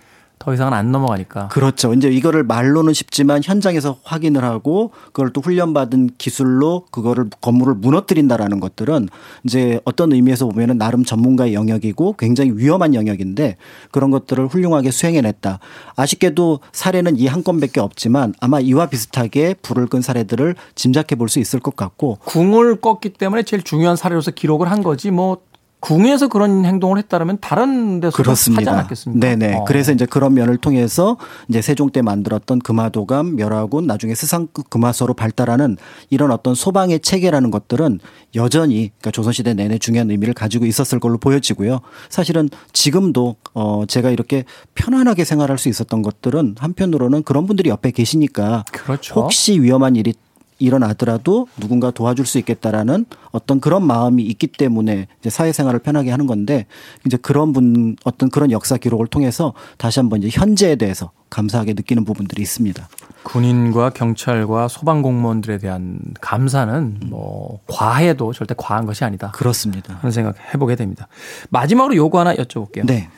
더 0.43 0.53
이상은 0.53 0.73
안 0.73 0.91
넘어가니까. 0.91 1.47
그렇죠. 1.47 1.93
이제 1.93 2.09
이거를 2.09 2.43
말로는 2.43 2.91
쉽지만 2.93 3.41
현장에서 3.41 3.97
확인을 4.03 4.43
하고 4.43 4.91
그걸 5.07 5.31
또 5.31 5.39
훈련받은 5.39 6.11
기술로 6.17 6.85
그거를 6.91 7.29
건물을 7.39 7.75
무너뜨린다라는 7.75 8.59
것들은 8.59 9.07
이제 9.45 9.79
어떤 9.85 10.11
의미에서 10.11 10.45
보면은 10.47 10.77
나름 10.77 11.05
전문가의 11.05 11.53
영역이고 11.53 12.15
굉장히 12.19 12.51
위험한 12.55 12.93
영역인데 12.93 13.55
그런 13.91 14.11
것들을 14.11 14.47
훌륭하게 14.47 14.91
수행해냈다. 14.91 15.59
아쉽게도 15.95 16.59
사례는 16.71 17.17
이 17.19 17.27
한 17.27 17.43
건밖에 17.43 17.79
없지만 17.79 18.33
아마 18.41 18.59
이와 18.59 18.87
비슷하게 18.87 19.55
불을 19.61 19.87
끈 19.87 20.01
사례들을 20.01 20.55
짐작해 20.75 21.15
볼 21.15 21.29
수 21.29 21.39
있을 21.39 21.59
것 21.61 21.75
같고 21.77 22.17
궁을 22.25 22.81
껐기 22.81 23.17
때문에 23.17 23.43
제일 23.43 23.63
중요한 23.63 23.95
사례로서 23.95 24.31
기록을 24.31 24.69
한 24.69 24.83
거지 24.83 25.09
뭐 25.09 25.37
궁에서 25.83 26.29
그런 26.29 26.63
행동을 26.63 26.97
했다면 26.97 27.39
다른 27.41 27.99
데서 27.99 28.15
하지 28.15 28.23
그렇습니다. 28.23 28.71
않았겠습니까? 28.71 29.27
네네. 29.27 29.55
어. 29.57 29.63
그래서 29.65 29.91
이제 29.91 30.05
그런 30.05 30.33
면을 30.33 30.55
통해서 30.55 31.17
이제 31.49 31.61
세종 31.61 31.89
때 31.89 32.01
만들었던 32.01 32.59
금화도감, 32.59 33.35
멸화군, 33.35 33.85
나중에 33.85 34.15
스상 34.15 34.47
금화서로 34.69 35.13
발달하는 35.13 35.75
이런 36.09 36.31
어떤 36.31 36.55
소방의 36.55 37.01
체계라는 37.01 37.51
것들은 37.51 37.99
여전히 38.35 38.91
그러니까 38.97 39.11
조선시대 39.11 39.55
내내 39.55 39.77
중요한 39.77 40.09
의미를 40.09 40.33
가지고 40.33 40.65
있었을 40.65 41.01
걸로 41.01 41.17
보여지고요. 41.17 41.81
사실은 42.07 42.49
지금도 42.71 43.35
어 43.53 43.83
제가 43.85 44.09
이렇게 44.09 44.45
편안하게 44.75 45.25
생활할 45.25 45.57
수 45.57 45.67
있었던 45.67 46.01
것들은 46.01 46.55
한편으로는 46.59 47.23
그런 47.23 47.45
분들이 47.45 47.69
옆에 47.69 47.91
계시니까 47.91 48.63
그렇죠. 48.71 49.15
혹시 49.15 49.61
위험한 49.61 49.97
일이 49.97 50.13
일어나더라도 50.59 51.47
누군가 51.59 51.91
도와줄 51.91 52.25
수 52.25 52.37
있겠다라는 52.39 53.05
어떤 53.31 53.59
그런 53.59 53.85
마음이 53.85 54.23
있기 54.23 54.47
때문에 54.47 55.07
이제 55.19 55.29
사회생활을 55.29 55.79
편하게 55.79 56.11
하는 56.11 56.27
건데 56.27 56.65
이제 57.05 57.17
그런 57.17 57.53
분 57.53 57.95
어떤 58.03 58.29
그런 58.29 58.51
역사 58.51 58.77
기록을 58.77 59.07
통해서 59.07 59.53
다시 59.77 59.99
한번 59.99 60.21
이제 60.21 60.29
현재에 60.31 60.75
대해서 60.75 61.11
감사하게 61.29 61.73
느끼는 61.73 62.05
부분들이 62.05 62.41
있습니다. 62.41 62.87
군인과 63.23 63.91
경찰과 63.91 64.67
소방 64.67 65.01
공무원들에 65.01 65.57
대한 65.57 65.99
감사는 66.21 66.99
뭐 67.05 67.59
과해도 67.67 68.33
절대 68.33 68.53
과한 68.55 68.85
것이 68.85 69.03
아니다. 69.03 69.31
그렇습니다. 69.31 69.97
그런 69.99 70.11
생각 70.11 70.35
해보게 70.53 70.75
됩니다. 70.75 71.07
마지막으로 71.49 71.95
요거 71.95 72.19
하나 72.19 72.35
여쭤볼게요. 72.35 72.85
네. 72.85 73.09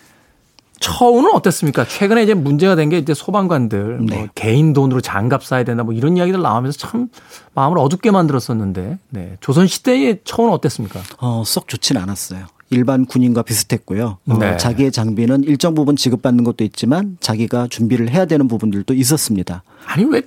처우는 0.80 1.32
어땠습니까? 1.34 1.86
최근에 1.88 2.24
이제 2.24 2.34
문제가 2.34 2.76
된 2.76 2.90
게 2.90 2.98
이제 2.98 3.14
소방관들 3.14 3.98
뭐 3.98 4.06
네. 4.10 4.30
개인 4.36 4.74
돈으로 4.74 5.02
장갑 5.02 5.44
사야 5.44 5.64
된다 5.64 5.84
뭐 5.84 5.94
이런 5.94 6.18
이야기들 6.18 6.42
나오면서 6.42 6.78
참 6.78 7.08
마음을 7.54 7.78
어둡게 7.80 8.12
만들었었는데 8.12 8.98
네. 9.10 9.38
조선 9.42 9.66
시대의 9.68 10.20
처우는 10.24 10.54
어땠습니까? 10.54 11.02
어, 11.20 11.44
썩 11.46 11.68
좋진 11.68 11.98
않았어요. 11.98 12.46
일반 12.72 13.06
군인과 13.06 13.44
비슷했고요. 13.44 14.18
어, 14.28 14.38
네. 14.38 14.58
자기의 14.58 14.92
장비는 14.92 15.44
일정 15.44 15.74
부분 15.76 15.96
지급받는 15.96 16.44
것도 16.44 16.64
있지만 16.64 17.18
자기가 17.20 17.68
준비를 17.70 18.10
해야 18.10 18.26
되는 18.26 18.48
부분들도 18.48 18.94
있었습니다. 18.94 19.64
아니 19.86 20.04
왜 20.06 20.24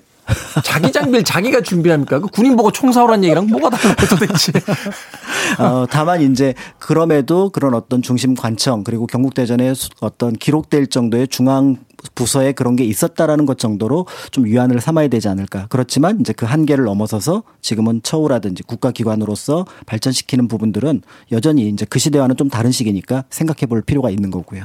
자기 0.65 0.93
장비를 0.93 1.25
자기가 1.25 1.61
준비합니까? 1.63 2.19
그 2.21 2.27
군인 2.29 2.57
보고 2.57 2.71
총 2.71 2.93
사오란 2.93 3.25
얘기랑 3.25 3.47
뭐가 3.49 3.71
다른 3.71 3.95
거 3.97 4.07
도대체. 4.07 4.53
어, 5.59 5.87
다만 5.89 6.21
이제 6.21 6.55
그럼에도 6.79 7.51
그런 7.51 7.75
어떤 7.75 8.03
중심 8.03 8.35
관청 8.35 8.85
그리고 8.85 9.07
경국대전에 9.07 9.75
수- 9.75 9.89
어떤 10.01 10.33
기록될 10.35 10.89
정도의 10.89 11.29
중앙 11.29 11.77
부서에 12.15 12.53
그런 12.53 12.77
게 12.77 12.85
있었다라는 12.85 13.45
것 13.45 13.59
정도로 13.59 14.07
좀 14.31 14.45
위안을 14.45 14.81
삼아야 14.81 15.09
되지 15.09 15.29
않을까. 15.29 15.67
그렇지만 15.69 16.21
이제 16.21 16.33
그 16.33 16.47
한계를 16.47 16.85
넘어서서 16.85 17.43
지금은 17.61 18.03
처우라든지 18.05 18.63
국가기관으로서 18.63 19.67
발전시키는 19.87 20.47
부분들은 20.47 21.03
여전히 21.33 21.69
이제 21.69 21.85
그 21.89 21.99
시대와는 21.99 22.37
좀 22.37 22.49
다른 22.49 22.71
시기니까 22.71 23.25
생각해 23.31 23.67
볼 23.67 23.83
필요가 23.83 24.11
있는 24.11 24.31
거고요. 24.31 24.63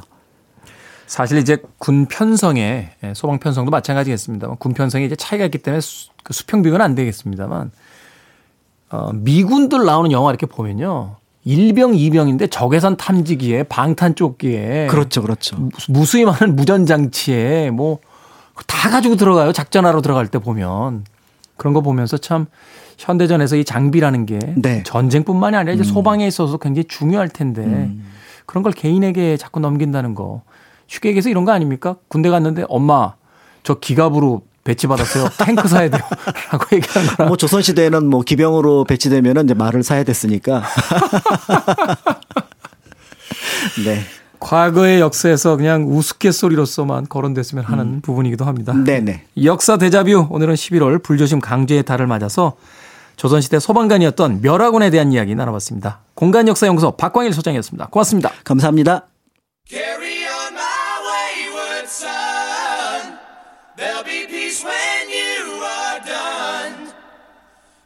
사실 1.13 1.37
이제 1.37 1.57
군 1.77 2.07
편성에 2.07 2.89
예, 3.03 3.13
소방 3.13 3.37
편성도 3.37 3.69
마찬가지겠습니다만 3.69 4.57
군 4.57 4.73
편성에 4.73 5.05
이제 5.05 5.15
차이가 5.15 5.45
있기 5.45 5.59
때문에 5.59 5.79
수, 5.79 6.09
그 6.23 6.33
수평 6.33 6.63
비교는 6.63 6.83
안 6.83 6.95
되겠습니다만 6.95 7.69
어, 8.89 9.11
미군들 9.13 9.85
나오는 9.85 10.11
영화 10.11 10.31
이렇게 10.31 10.47
보면요. 10.47 11.17
일병, 11.45 11.93
이병인데 11.93 12.47
적외선 12.47 12.97
탐지기에 12.97 13.63
방탄 13.63 14.15
조끼에 14.15 14.87
그렇죠, 14.87 15.21
그렇죠. 15.21 15.55
무- 15.57 15.69
무수히 15.89 16.25
많은 16.25 16.55
무전 16.55 16.85
장치에 16.87 17.69
뭐 17.69 17.99
다 18.67 18.89
가지고 18.91 19.15
들어가요. 19.15 19.51
작전하러 19.51 20.01
들어갈 20.03 20.27
때 20.27 20.37
보면 20.37 21.05
그런 21.57 21.73
거 21.73 21.81
보면서 21.81 22.17
참 22.17 22.45
현대전에서 22.99 23.55
이 23.55 23.65
장비라는 23.65 24.27
게 24.27 24.37
네. 24.55 24.83
전쟁뿐만이 24.83 25.57
아니라 25.57 25.73
이제 25.73 25.83
소방에 25.83 26.27
있어서 26.27 26.57
굉장히 26.57 26.83
중요할 26.87 27.29
텐데 27.29 27.89
그런 28.45 28.61
걸 28.63 28.71
개인에게 28.71 29.37
자꾸 29.37 29.59
넘긴다는 29.59 30.13
거 30.13 30.43
쉽게 30.87 31.09
얘기해서 31.09 31.29
이런 31.29 31.45
거 31.45 31.51
아닙니까? 31.51 31.95
군대 32.07 32.29
갔는데 32.29 32.65
엄마 32.67 33.13
저 33.63 33.75
기갑으로 33.75 34.41
배치받았어요. 34.63 35.29
탱크 35.45 35.67
사야 35.67 35.89
돼요. 35.89 36.01
라고 36.51 36.75
얘기하는 36.75 37.09
거랑 37.09 37.27
뭐 37.27 37.37
조선시대에는 37.37 38.05
뭐 38.05 38.21
기병으로 38.21 38.85
배치되면은 38.85 39.45
이제 39.45 39.53
말을 39.53 39.83
사야 39.83 40.03
됐으니까. 40.03 40.63
네. 43.85 44.01
과거의 44.39 44.99
역사에서 44.99 45.55
그냥 45.55 45.87
우스갯소리로서만 45.89 47.07
거론됐으면 47.07 47.63
하는 47.63 48.01
부분이기도 48.01 48.43
합니다. 48.43 48.73
네네. 48.73 49.23
역사 49.43 49.77
대자뷰 49.77 50.27
오늘은 50.29 50.55
11월 50.55 51.01
불조심 51.01 51.39
강제의 51.39 51.83
달을 51.83 52.07
맞아서 52.07 52.57
조선시대 53.15 53.59
소방관이었던 53.59 54.41
멸하군에 54.41 54.89
대한 54.89 55.13
이야기 55.13 55.33
나눠봤습니다. 55.33 55.99
공간역사연구소 56.15 56.91
박광일 56.97 57.31
소장이었습니다. 57.31 57.87
고맙습니다. 57.87 58.31
감사합니다. 58.43 59.07
There'll 63.75 64.03
be 64.03 64.27
peace 64.27 64.63
when 64.63 65.09
you 65.09 65.63
are 65.63 65.99
done. 66.05 66.93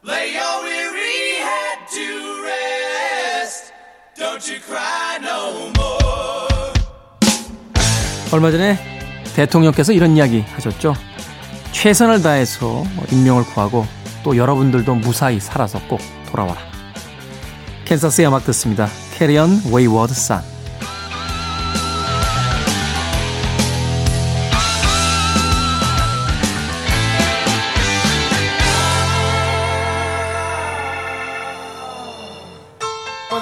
Lay 0.04 0.34
your 0.34 0.62
weary 0.62 1.40
head 1.40 1.78
to 1.94 2.44
rest. 2.44 3.72
Don't 4.14 4.46
you 4.46 4.60
cry 4.60 5.16
no 5.22 5.72
more. 5.78 6.72
얼마 8.30 8.50
전에 8.50 8.76
대통령께서 9.34 9.92
이런 9.92 10.14
이야기 10.14 10.42
하셨죠. 10.42 10.94
최선을 11.72 12.20
다해서 12.20 12.84
인명을 13.10 13.44
구하고 13.44 13.86
또 14.22 14.36
여러분들도 14.36 14.94
무사히 14.94 15.40
살아서 15.40 15.80
꼭 15.88 16.00
돌아와라. 16.30 16.60
캔사스의 17.86 18.28
음악 18.28 18.44
듣습니다. 18.44 18.88
Carry 19.16 19.56
On 19.56 19.72
Wayward 19.72 20.12
Son. 20.12 20.42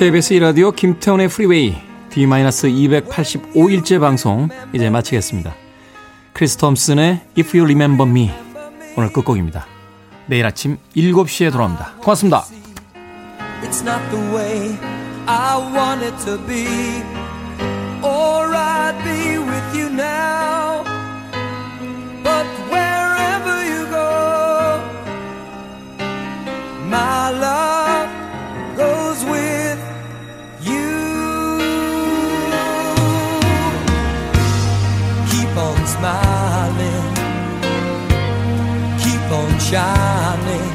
KBS 0.00 0.32
1라디오 0.36 0.74
김태훈의 0.74 1.28
Freeway 1.28 1.74
D-285일째 2.08 4.00
방송 4.00 4.48
이제 4.72 4.88
마치겠습니다. 4.88 5.54
크리스 6.32 6.56
톰슨의 6.56 7.20
If 7.36 7.54
You 7.54 7.64
Remember 7.64 8.08
Me 8.08 8.30
오늘 8.96 9.12
끝곡입니다. 9.12 9.66
내일 10.24 10.46
아침 10.46 10.78
7시에 10.96 11.52
돌아옵니다. 11.52 11.96
고맙습니다. 12.00 12.46
It's 13.62 13.86
not 13.86 14.00
the 14.10 14.34
way 14.34 14.78
I 15.26 15.58
want 15.70 16.02
it 16.02 16.16
to 16.24 16.38
be. 16.46 16.64
Or 18.02 18.54
I'd 18.54 19.04
be 19.04 19.36
with 19.36 19.78
you 19.78 19.90
now. 19.90 20.82
But 22.24 22.46
wherever 22.70 23.62
you 23.68 23.84
go, 23.90 24.80
my 26.88 27.32
love 27.38 27.79
shining. 39.70 40.68